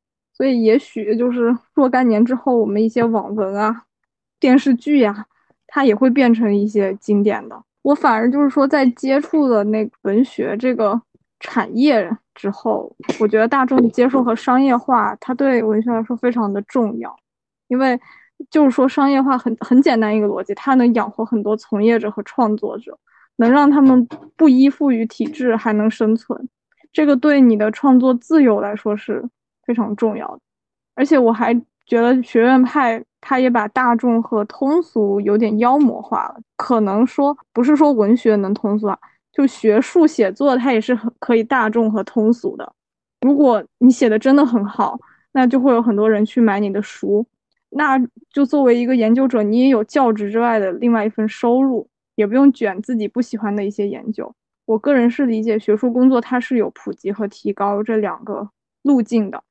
[0.43, 3.85] 所以也许就是若干年之后，我们一些网文啊、
[4.41, 5.25] 电视剧呀，
[5.69, 7.63] 它也会变成一些经典的。
[7.83, 11.01] 我反而就是说，在接触了那文学这个
[11.39, 17.17] 产业之后，我觉得大众接受和商业化，它对文学来说非常的重要。
[17.69, 17.97] 因为
[18.51, 22.99] 就是说，商业化很很简单一个逻辑，它能养活很多从业者和创作者，
[23.37, 26.49] 能让他们不依附于体制，还能生存。
[26.93, 29.25] 这个对你的创作自由来说是
[29.65, 30.41] 非常重要的。
[30.95, 31.55] 而且我还
[31.87, 33.03] 觉得学院派。
[33.25, 38.99] 他也把大众和通俗有点妖魔化了，可能说不是说文学能通俗啊，
[39.31, 42.73] 就学术写作它也是很可以大众和通俗的。
[43.21, 44.99] 如果你写的真的很好，
[45.31, 47.25] 那就会有很多人去买你的书，
[47.71, 47.97] 那
[48.33, 54.35] 就作为一个研究者，你也有教职之外的另外一份收入，也不用卷自己不喜欢的一些研究。
[54.67, 58.51] 我个人是理解学术工作它是有普及和提高这两个
[58.83, 59.45] 路径的。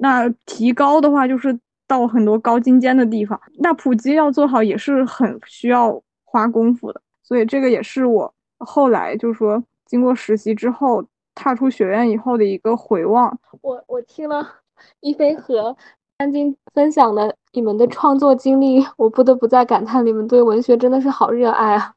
[0.00, 1.58] 那提高的话就是。
[1.88, 11.02] 到很多高精尖的地方，那普及要做好也是很需要花功夫的，所以这个也是我后来就是说经过实习之后
[11.34, 13.34] 踏出学院以后的一个回望。
[13.62, 14.46] 我我听了
[15.00, 15.74] 一菲和
[16.18, 21.90] 三金分享的你们的创作经历，我不得不再感叹你们对文学真的是好热爱啊！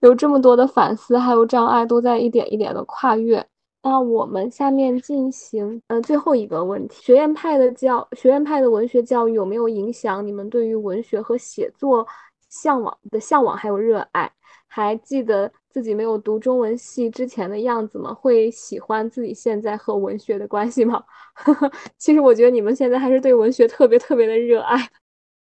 [0.00, 3.46] 有这么多的反思，还有障碍都在一点一点的跨越。
[3.88, 12.04] 那我们下面进行呃最后一个问题：学院派的教学院派的文学教育有没有影响你们对于文学和写作
[12.48, 14.28] 向往的向往还有热爱？
[14.66, 18.12] 还记得自己没有读中文系之前的样子吗？
[18.12, 21.04] 会喜欢自己现在和文学的关系吗？
[21.96, 24.76] 其实我觉得你们现在还是对文学特别特别的热爱。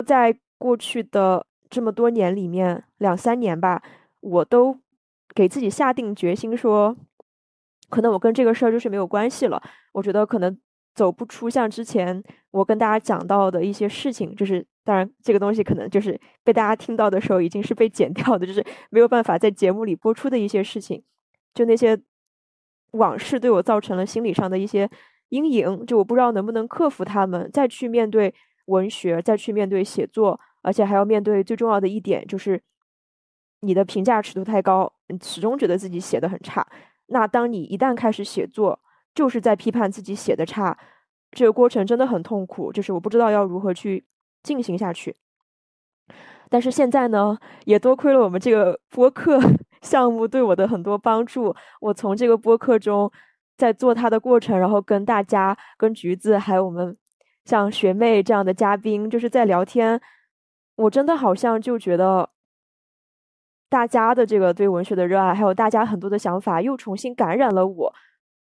[0.06, 3.82] 在过去的这么多年里面，两三年吧，
[4.20, 4.78] 我都
[5.34, 6.98] 给自己下定决心说。
[7.96, 9.62] 可能我跟这个事儿就是没有关系了。
[9.94, 10.58] 我觉得可能
[10.94, 21.02] 走不出像之前我跟大家讲到的一些事情，就是当然这个东西可能就是被大家听到的时候已经是被剪掉的，就是没有办法在节目里播出的一些事情。
[21.54, 21.98] 就那些
[22.92, 24.90] 往事对我造成了心理上的一些
[25.30, 28.34] 阴影，就我不知道能不能克服他们，再去面对
[28.66, 32.62] 文学，再去面对写作，而且还要面对最重要的一点，就是
[33.62, 34.92] 你的评价尺度太高，
[35.24, 36.68] 始终觉得自己写的很差。
[37.08, 38.80] 那当你一旦开始写作，
[39.14, 40.78] 就是在批判自己写的差，
[41.32, 42.72] 这个过程真的很痛苦。
[42.72, 44.06] 就是我不知道要如何去
[44.42, 45.16] 进行下去。
[46.50, 49.40] 但是现在呢，也多亏了我们这个播客
[49.82, 51.56] 项目对我的很多帮助。
[51.82, 53.12] 我从这个播客中，
[53.58, 56.98] 在做它的过程，然后跟大家、跟橘子，还有我们
[57.46, 60.02] 像学妹这样的嘉宾，就是在聊天。
[60.76, 62.30] 我真的好像就觉得。
[63.68, 67.94] 大家的这个对文学的热爱，还有大家很多的想法，又重新感染了我，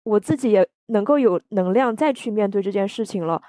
[0.04, 3.42] 我自己也能够有能量再去面对这件事情了。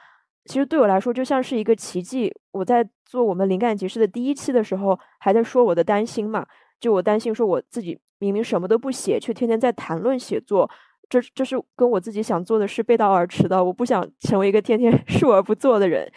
[0.46, 2.34] 其实对我来说，就像是一个奇迹。
[2.52, 6.46] 我在做我们灵感集市的第一期的时候，还在说我的担心嘛，
[6.80, 10.68] 就我担心说我自己明明什么都不写，却天天在谈论写作，
[11.08, 13.62] 这这是跟我自己想做的事背道而驰的。
[13.62, 16.10] 我不想成为一个天天 述而不作的人。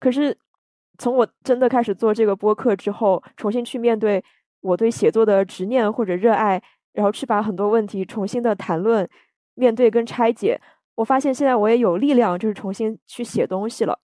[0.00, 0.36] 可是
[0.96, 4.24] 从我真的开始做这个播客之后，重新去面对。
[4.64, 6.60] 我对写作的执念或者热爱，
[6.94, 9.06] 然后去把很多问题重新的谈论、
[9.54, 10.58] 面对跟拆解。
[10.94, 13.98] 我发现现在我也有力量，就是重新去写东西了。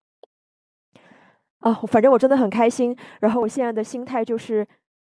[1.61, 2.95] 啊，反正我真的很开心。
[3.21, 4.67] 然后我现在的心态就是，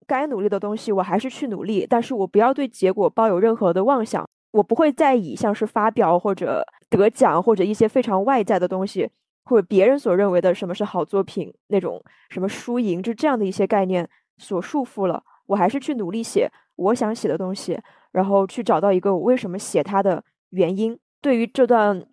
[0.07, 4.25] 该努力的东西我还是去努力，但是我不要对结果抱有任何的妄想。
[4.51, 9.09] 我不会再以像是发表或者得奖或者一些非常外在的东西，
[9.45, 14.07] 或者别人所认为的什么是好作品那种什么输赢，就这样的一些概念
[14.37, 15.23] 所束缚了。
[15.53, 17.79] 我还是去努力写我想写的东西，
[18.11, 20.97] 然后去找到一个我为什么写它的原因。
[21.21, 22.03] 对于这段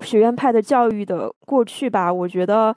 [0.00, 2.74] 学院派的教育的过去吧，我觉得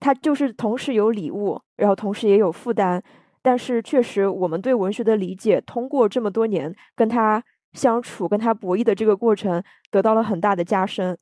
[0.00, 3.02] 它就是同时有礼物，然后同时也有负担。
[3.42, 7.42] 但是确实，我们对文学的理解，通过这么多年跟他
[7.74, 11.16] 相处、跟他博弈的这个过程得到了很大的加深。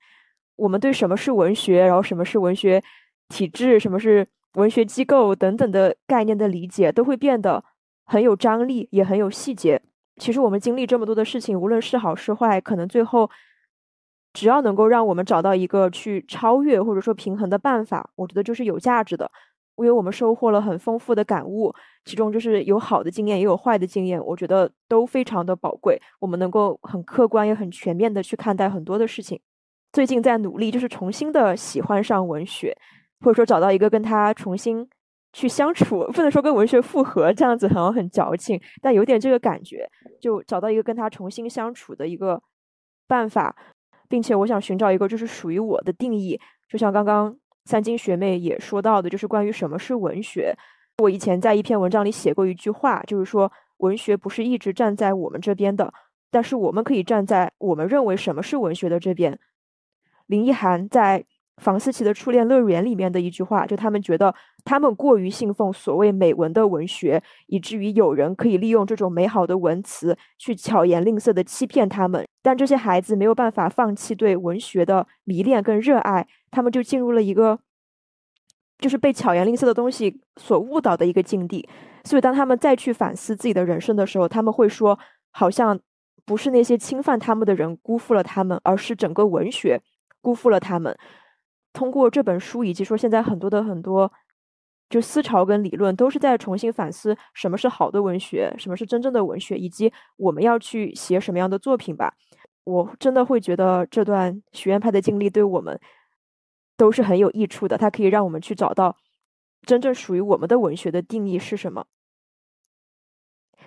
[0.57, 2.83] 我们对什么是文学，然后什么是文学
[3.29, 7.63] 体制，什么是文学机构等等的概念的理解，都会变得
[8.05, 9.81] 很有张力，也很有细节。
[10.17, 13.29] 其实我们经历这么多的事情，无论是好是坏，可能最后
[14.33, 19.31] 只要能够让我们找到一个去超越或者说平衡的办法，我觉得就是有价值的。
[19.77, 21.75] 因为我们收获了很丰富的感悟，
[22.05, 26.01] 其中就是有好的经验，也有坏的经验，我觉得都非常的宝贵。
[26.21, 29.41] 我们能够很客观也很全面的去看待很多的事情。
[29.93, 32.77] 最近在努力，就是重新的喜欢上文学，
[33.23, 34.89] 或者说找到一个跟他重新。
[35.35, 39.87] 去相处，不能说跟文学复合这样子好像很矫情，但有点这个感觉，
[40.21, 42.41] 就找到一个跟他重新相处的一个
[43.09, 43.55] 办法，
[44.09, 50.57] 并且我想寻找一个就是属于我的定义，就像刚刚三金学妹也说到的，就是关于什么是文学。
[50.99, 55.93] 我以前在一篇文章里写过一句话，就是说文学不是一直站在我们这边的，
[56.31, 59.39] 但是我们可以站在我们认为什么是文学的这边。
[60.27, 61.25] 林奕涵在。
[61.59, 72.27] 房思琪的初恋乐园里面的一句话，就他们觉得他们过于信奉所谓美文的文学，以至于有人可以利用这种美好的文词去巧言令色的欺骗他们。
[72.43, 77.59] 但这些孩子没有办法放弃对文学的迷恋跟热爱，他们就进入了一个
[78.79, 81.69] 就是被巧言令色的东西所误导的一个境地。
[82.03, 84.99] 所以当他们再去反思自己的人生的时候，他们会说，
[85.31, 85.79] 好像
[86.27, 89.81] 不是那些侵犯他们的人辜负了他们，而是整个文学
[90.21, 90.95] 辜负了他们。
[91.75, 94.11] 通过这本书，以及说现在很多的很多，
[94.89, 102.15] 就思潮跟理论，都是在重新反思什么是好的文学，什么是真正的文学，以及我们要去写什么样的作品吧。
[102.65, 105.79] 我真的会觉得这段学院派的经历对我们
[106.79, 108.97] 都是很有益处的，它可以让我们去找到
[109.67, 111.85] 真正属于我们的文学的定义是什么。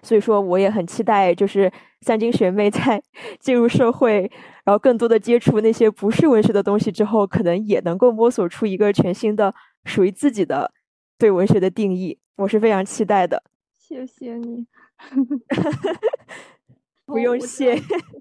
[0.07, 1.69] 所以说，我也很期待，就是
[1.99, 3.03] 三金学妹 在
[3.41, 4.21] 进入社会，
[4.63, 9.53] 然后更多的接触那些不是文学的东西之后，可能也能够摸索出一个全新的
[9.83, 10.71] 属于自己的
[11.17, 12.17] 对文学的定义。
[12.37, 13.43] 我是非常期待的。
[13.77, 14.65] 谢谢你，
[17.05, 17.77] 不用谢。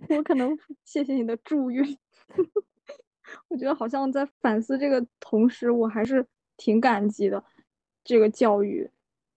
[0.09, 1.87] 我可能 谢谢你的祝愿。
[3.47, 6.27] 我觉得好像在反思这个同时，我还是
[6.57, 7.45] 挺感激的
[8.03, 8.91] 这个教育，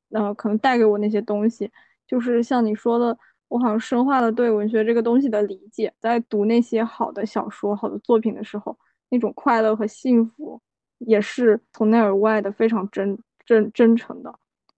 [0.10, 1.70] 呃，可能带给我那些东西。
[2.10, 3.16] 就是像你说的，
[3.50, 8.76] 我好像深化了对文学这个东西的理解，在读那些好的小说、好的作品的时候，
[9.10, 10.60] 那种快乐和幸福，
[10.98, 13.16] 也是从内而外的非常真
[13.46, 14.34] 真真诚的。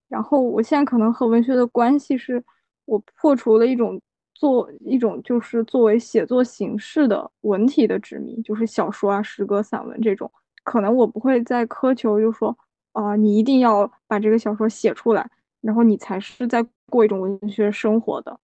[0.09, 2.43] 然后我现在可能和文学的关系是，
[2.83, 3.97] 我破除了一种
[4.33, 10.29] 作一种就是作为写作形式的文体的执迷，就是小说啊、诗歌、散文这种，
[10.65, 12.53] 可能我不会再苛求，就说
[12.91, 15.29] 啊，你一定要把这个小说写出来。
[15.61, 18.39] 然后你才是在过一种文学生活的。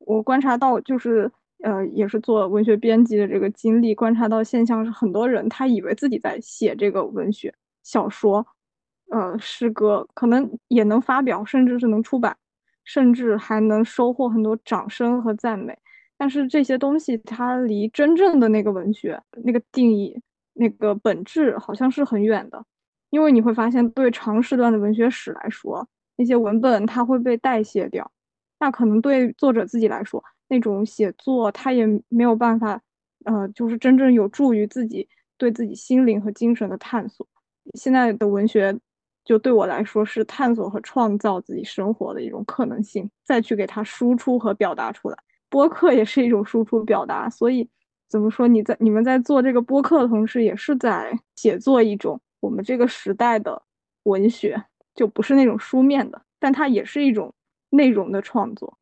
[0.00, 1.30] 我观察到，就是
[1.62, 7.52] 呃，也是做文学编辑的这个经历，观察到现象是，很多人他以为自己在写这个文学
[7.82, 8.46] 小说，
[9.10, 12.36] 呃，诗歌，可能也能发表，甚至是能出版，
[12.84, 15.76] 甚至还能收获很多掌声和赞美。
[16.16, 20.20] 但是这些东西，它离真正的那个文学那个定义、
[20.54, 22.64] 那个本质，好像是很远的。
[23.10, 25.88] 因为你会发现，对长时段的文学史来说，
[26.18, 28.10] 那些文本它会被代谢掉，
[28.60, 32.78] 那可能对作者自己来说，那种写作他也没有办法，
[33.24, 35.08] 呃，就是真正有助于自己
[35.38, 37.26] 对自己心灵和精神的探索。
[37.74, 38.76] 现在的文学，
[39.24, 45.16] 就对我来说是探索和创造自己生活的一种可能性，再去给它输出和表达出来。
[45.48, 47.68] 播客也是一种输出表达，所以
[48.08, 48.48] 怎么说？
[48.48, 53.62] 你在你们在做这个播客的同时，也是在写作一种我们这个时代的
[54.02, 54.64] 文学。
[54.98, 57.32] 就不是那种书面的，但它也是一种
[57.70, 58.76] 内容的创作，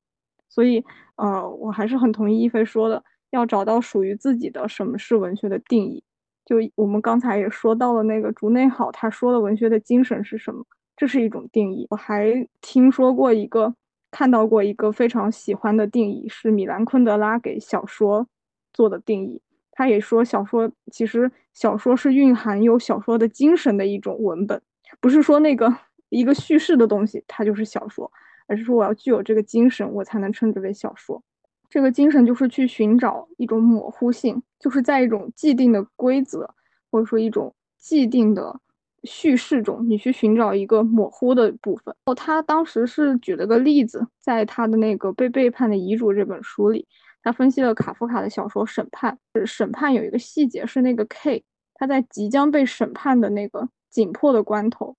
[0.49, 0.83] 所以，
[1.17, 6.03] 呃，我还是很同意一菲说的，要找到属于自己的什么是文学的定义。
[6.47, 10.65] 就我们刚才也说到了那个竹内好，他说的文学的精神是什么，
[10.97, 11.87] 这是一种定义。
[11.91, 13.75] 我还听说过一个，
[14.11, 18.27] 看到过一个非常喜欢的定义，是米兰昆德拉给小说
[18.73, 19.43] 做的定义。
[19.71, 24.63] 他也说，小说其实小说是蕴含有小说的精神的一种文本，
[24.99, 25.77] 不是说那个。
[26.09, 28.11] 一个叙事的东西，它就是小说，
[28.47, 31.23] 而是说我要具有这个精神，我才能称之为小说。
[31.69, 36.55] 这个精神就是去寻找一种模糊性，就是在一种既定的规则
[36.91, 38.61] 或者说一种既定的
[39.03, 41.95] 叙事中，你去寻找一个模糊的部分。
[42.07, 46.87] 哦，他当时是举了个例子，在他的那个《被背叛的遗嘱》这本书里，
[47.23, 49.19] 他分析了卡夫卡的小说《审判》。
[49.45, 54.97] 审判有一个细节是那个 K，他在即将被审判的那个紧迫的关头。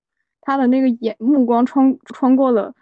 [0.47, 2.73] 他的那个眼目光穿穿过了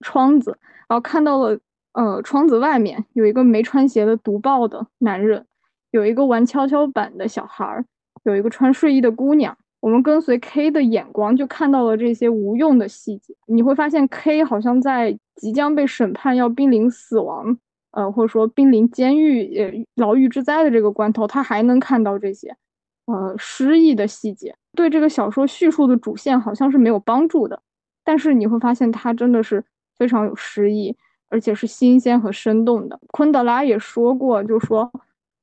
[0.00, 1.58] 窗子，然后看到了
[1.92, 5.46] 呃，窗子外面有一个没穿鞋的读报的男人，
[5.90, 7.82] 有一个玩跷跷板的小孩儿，
[8.24, 9.56] 有一个穿睡衣的姑娘。
[9.80, 13.34] 我们跟随 K 的眼光，就看到了这些无用的细节。
[13.46, 17.56] 你会发现，K 好像在即将被审判、要濒临死亡，
[17.92, 22.54] 呃，或者说濒临监狱、呃牢狱之灾的这个关头，他还能看到这些，
[23.06, 24.54] 呃，诗意的细节。
[24.74, 27.62] 对这个小说叙述的主线好像是没有帮助的，
[28.02, 29.64] 但是你会发现，它真的是
[29.96, 30.96] 非常有诗意，
[31.28, 33.00] 而且是新鲜和生动的。
[33.08, 34.90] 昆德拉也说过，就说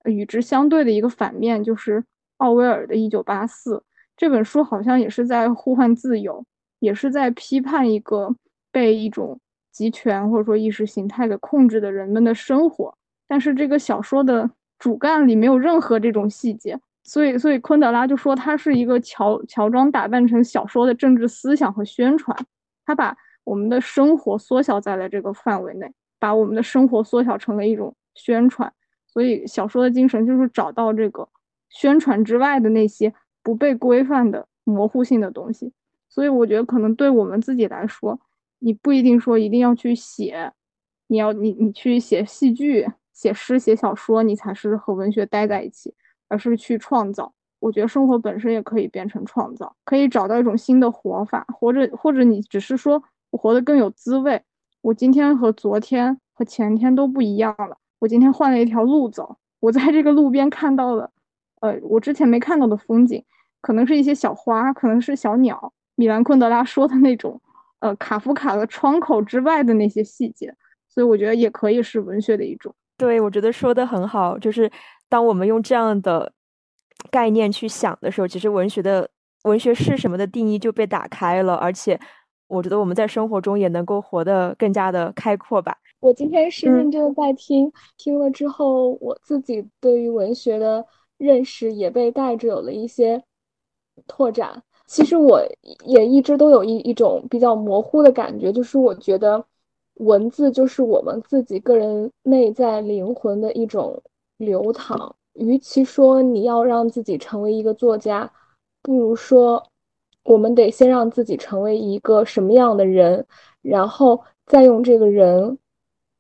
[0.06, 2.04] 与之相对的一个反面就是
[2.38, 3.78] 奥威尔的《一九八四》。
[4.18, 6.46] 这本书好像也是在呼唤自由，
[6.80, 8.36] 也是在批判一个
[8.72, 9.40] 被一种
[9.72, 12.94] 集权或者说意识形态给控制的人们的生活。
[13.28, 22.38] 但是这个小说的主干里没有任何这种细节，所以，所以昆德拉就说它是一个乔乔装打扮成小说的政治思想和宣传。
[22.86, 28.72] 他把我们的生活缩小在了这个范围内，把我们的生活缩小成了一种宣传。
[29.08, 31.28] 所以小说的精神就是找到这个
[31.70, 33.14] 宣传之外的那些。
[33.44, 35.74] 不被规范的模糊性的东西，
[36.08, 38.20] 所以我觉得可能对我们自己来说，
[38.60, 40.52] 你不一定说一定要去写，
[41.08, 45.96] 你要你你去写戏剧、写诗、写小说，你才是和文学待在一起，
[46.32, 47.34] 而是去创造。
[47.60, 54.42] 我觉得生活本身也可以变成创造，可以找到一种新的活法，或者或者你只是说我活得更有滋味。
[54.82, 61.12] 我今天和昨天和前天都不一样了，我今天换了一条路走，我在这个路边看到了。
[61.60, 63.24] 呃，我之前没看到的风景，
[63.62, 65.72] 可能是一些小花，可能是小鸟。
[65.94, 67.40] 米兰昆德拉说的那种，
[67.78, 70.56] 呃，卡夫卡的窗口之外的那些细节，
[70.90, 72.74] 所以我觉得也可以是文学的一种。
[72.98, 74.72] 对，我觉得说的很好，就是
[75.12, 76.32] 当我们用这样的
[77.12, 79.10] 概念去想的时候，其实文学的
[79.44, 82.00] 文学是什么的定义就被打开了，而且
[82.48, 85.78] 我觉得我们在生活中也能够活得更加的开阔吧。
[86.00, 90.86] 我今天是认真的在听，听了之后，我自己对于文学的。
[91.22, 93.24] 认识也被带着有了一些
[94.08, 94.64] 拓展。
[94.88, 95.40] 其实我
[95.86, 99.46] 也一直都有一一种比较模糊的感觉，就是我觉得
[99.98, 104.02] 文字就是我们自己个人内在灵魂的一种
[104.42, 105.16] 流淌。
[105.34, 108.30] 与其说你要让自己成为一个作家，
[108.82, 109.64] 不如说
[110.24, 113.26] 我们得先让自己成为一个什么样的人，
[113.62, 115.58] 然后再用这个人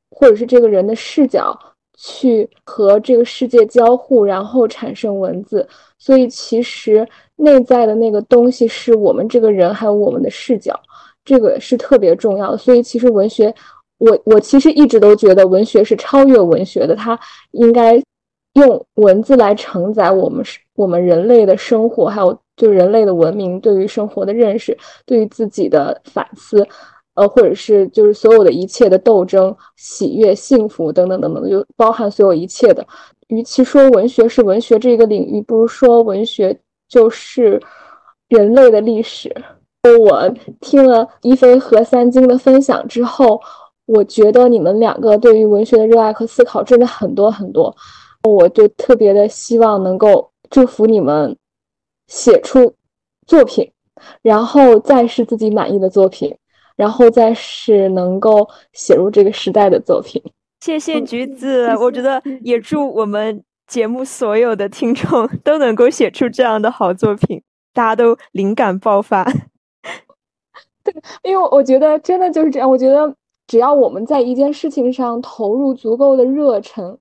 [0.09, 1.59] 或者是这个人的视角。
[2.03, 5.67] 去和这个世界交互，然后产生文字。
[5.99, 10.73] 所以其实内在的那个东西是我们这个人，还有我们的视角，
[11.23, 12.57] 这个是特别重要的。
[12.57, 13.53] 所以其实文学，
[13.99, 17.19] 我我其实一直都觉得文学是超越文学的，它
[17.51, 18.01] 应该
[18.53, 26.67] 用文字来承载我们是我们人类的生活，还有就人类的文明对于生活的认识，对于自己的反思。
[27.13, 32.87] 呃，或者是就是所有的一切的斗争、喜悦、幸福等等等等，就包含所有一切的。
[33.27, 36.57] 与其说文学是文学这个领域，不如说文学
[36.87, 37.61] 就是
[38.29, 39.29] 人类的历史。
[39.99, 43.41] 我听了一菲和三金的分享之后，
[43.87, 47.75] 我觉得你们两个对于文学的热爱和思考真的很多很多。
[48.23, 51.37] 我就特别的希望能够祝福你们
[52.07, 52.75] 写出
[53.25, 53.71] 作品，
[54.21, 56.37] 然后再是自己满意的作品。
[56.77, 60.19] 然后再是能够写入这个时代的作品。
[60.61, 67.39] 谢谢橘子，我觉得也祝我们节目所有的听众 都能够写出这样的好作品，
[67.71, 69.23] 大家都灵感爆发。
[70.83, 72.67] 对，因为我觉得真的就是这样。
[72.67, 73.13] 我觉得
[73.45, 76.97] 只要我们在一件事情上投入足够的热忱，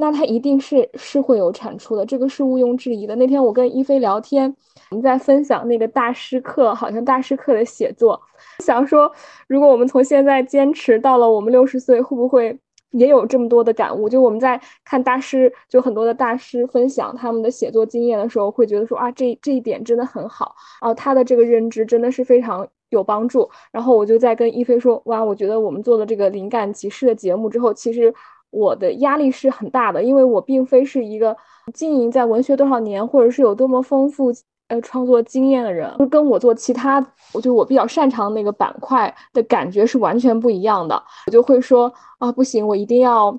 [0.00, 3.14] 那它一定是是会有产出的，这个是毋庸置疑的。
[3.16, 4.56] 那天我跟一菲聊天，
[4.90, 8.18] 我们在分享那个大师课，好像大师课的写作。
[8.60, 9.12] 想说，
[9.46, 12.58] 如果我们从现在坚持到了我们六十岁，会不会
[12.92, 14.08] 也有这么多的感悟？
[14.08, 23.48] 就我们在看大师，就很多的大师分享他们的写作经验的时候，会觉得说啊，这这一点真的很好啊，他的这个认知真的是非常有帮助。
[23.70, 28.12] 然后我就在跟一菲说，哇，我觉得我们做了这个灵感集市的节目之后，其实
[28.50, 31.36] 我的压力是很大的，因为我并非是一个
[31.72, 34.32] 经营在文学多少年，或者是有多么丰富。
[34.68, 40.94] 呃，创作经验的人，就跟我做其他，我就我比较擅长那个板块的感觉是完全不一样的。
[41.26, 43.36] 我就会说啊，不行，我一定要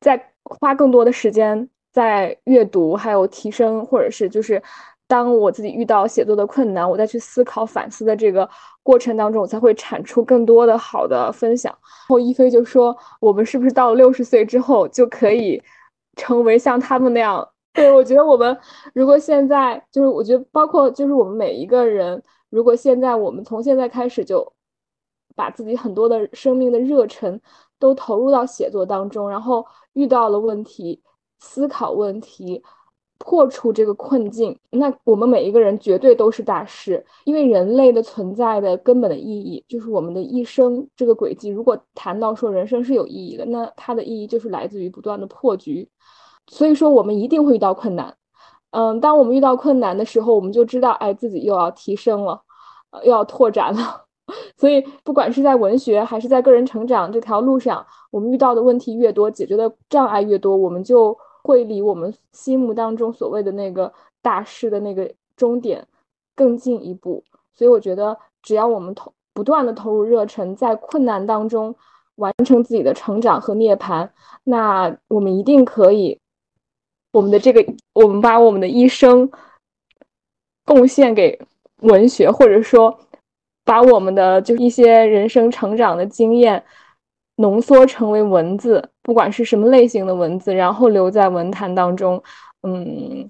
[0.00, 4.62] 再花更多的时间在阅读，还有提升，或者是就是
[5.12, 8.48] 当我自己遇到写作的困难，我再去思考反思的这个
[8.82, 11.70] 过程当中，我才会产出更多的好的分享。
[11.70, 15.62] 然后一飞就说，我们是不是到了六十岁之后就可以
[16.16, 17.46] 成为像他们那样？
[17.74, 18.56] 对，我觉得我们
[18.94, 24.50] 如果现在就是，我觉得包括就是我们每一个人，如果现在我们从现在开始就
[25.36, 27.38] 把自己很多的生命的热忱
[27.78, 31.02] 都投入到写作当中，然后遇到了问题，
[31.38, 32.62] 思考问题。
[33.24, 41.48] 破除这个困境，那我们每一个人绝对都是大师，因为人类的存在的根本的意义就是我们的一生这个轨迹。
[41.48, 45.88] 如果谈到说人生是有意义的，那它的意义就是来自于不断的破局。
[46.48, 48.16] 所以说，我们一定会遇到困难。
[48.72, 52.42] 嗯，当我们遇到困难的时候，我们就知道，哎，自己又要提升了，
[53.04, 54.04] 又要拓展了。
[54.58, 61.16] 所以，不管是在文学还是在个人成长这条路上，我们遇到的问题越多，解决的障碍越多，我们就。
[61.42, 65.86] 会离我们心目当中所谓的那个大师的那个终点
[66.34, 71.74] 更进一步，所以我觉得，只要我们投不断的投入热忱，在困难当中
[72.16, 74.08] 完成自己的成长和涅槃，
[74.44, 76.18] 那我们一定可以，
[77.12, 77.64] 我们的这个，
[77.94, 79.30] 我们把我们的一生
[80.64, 81.40] 贡献给
[81.80, 82.96] 文学，或者说，
[83.64, 86.62] 把我们的就一些人生成长的经验。
[87.36, 92.22] 浓缩成为文字，不管是什么类型的文字，然后留在文坛当中，
[92.62, 93.28] 嗯，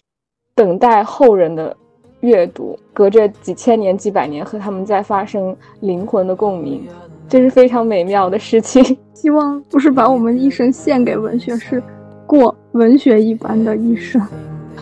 [0.54, 1.76] 等待后人的
[2.20, 6.86] 阅读，隔着几千年、几百年和他们再发生灵魂的共鸣，
[7.28, 8.96] 这是非常美妙的事情。
[9.14, 11.82] 希望不是把我们一生献给文学，是
[12.26, 14.20] 过文学一般的一生。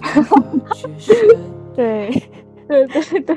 [1.76, 2.10] 对，
[2.66, 3.36] 对对对。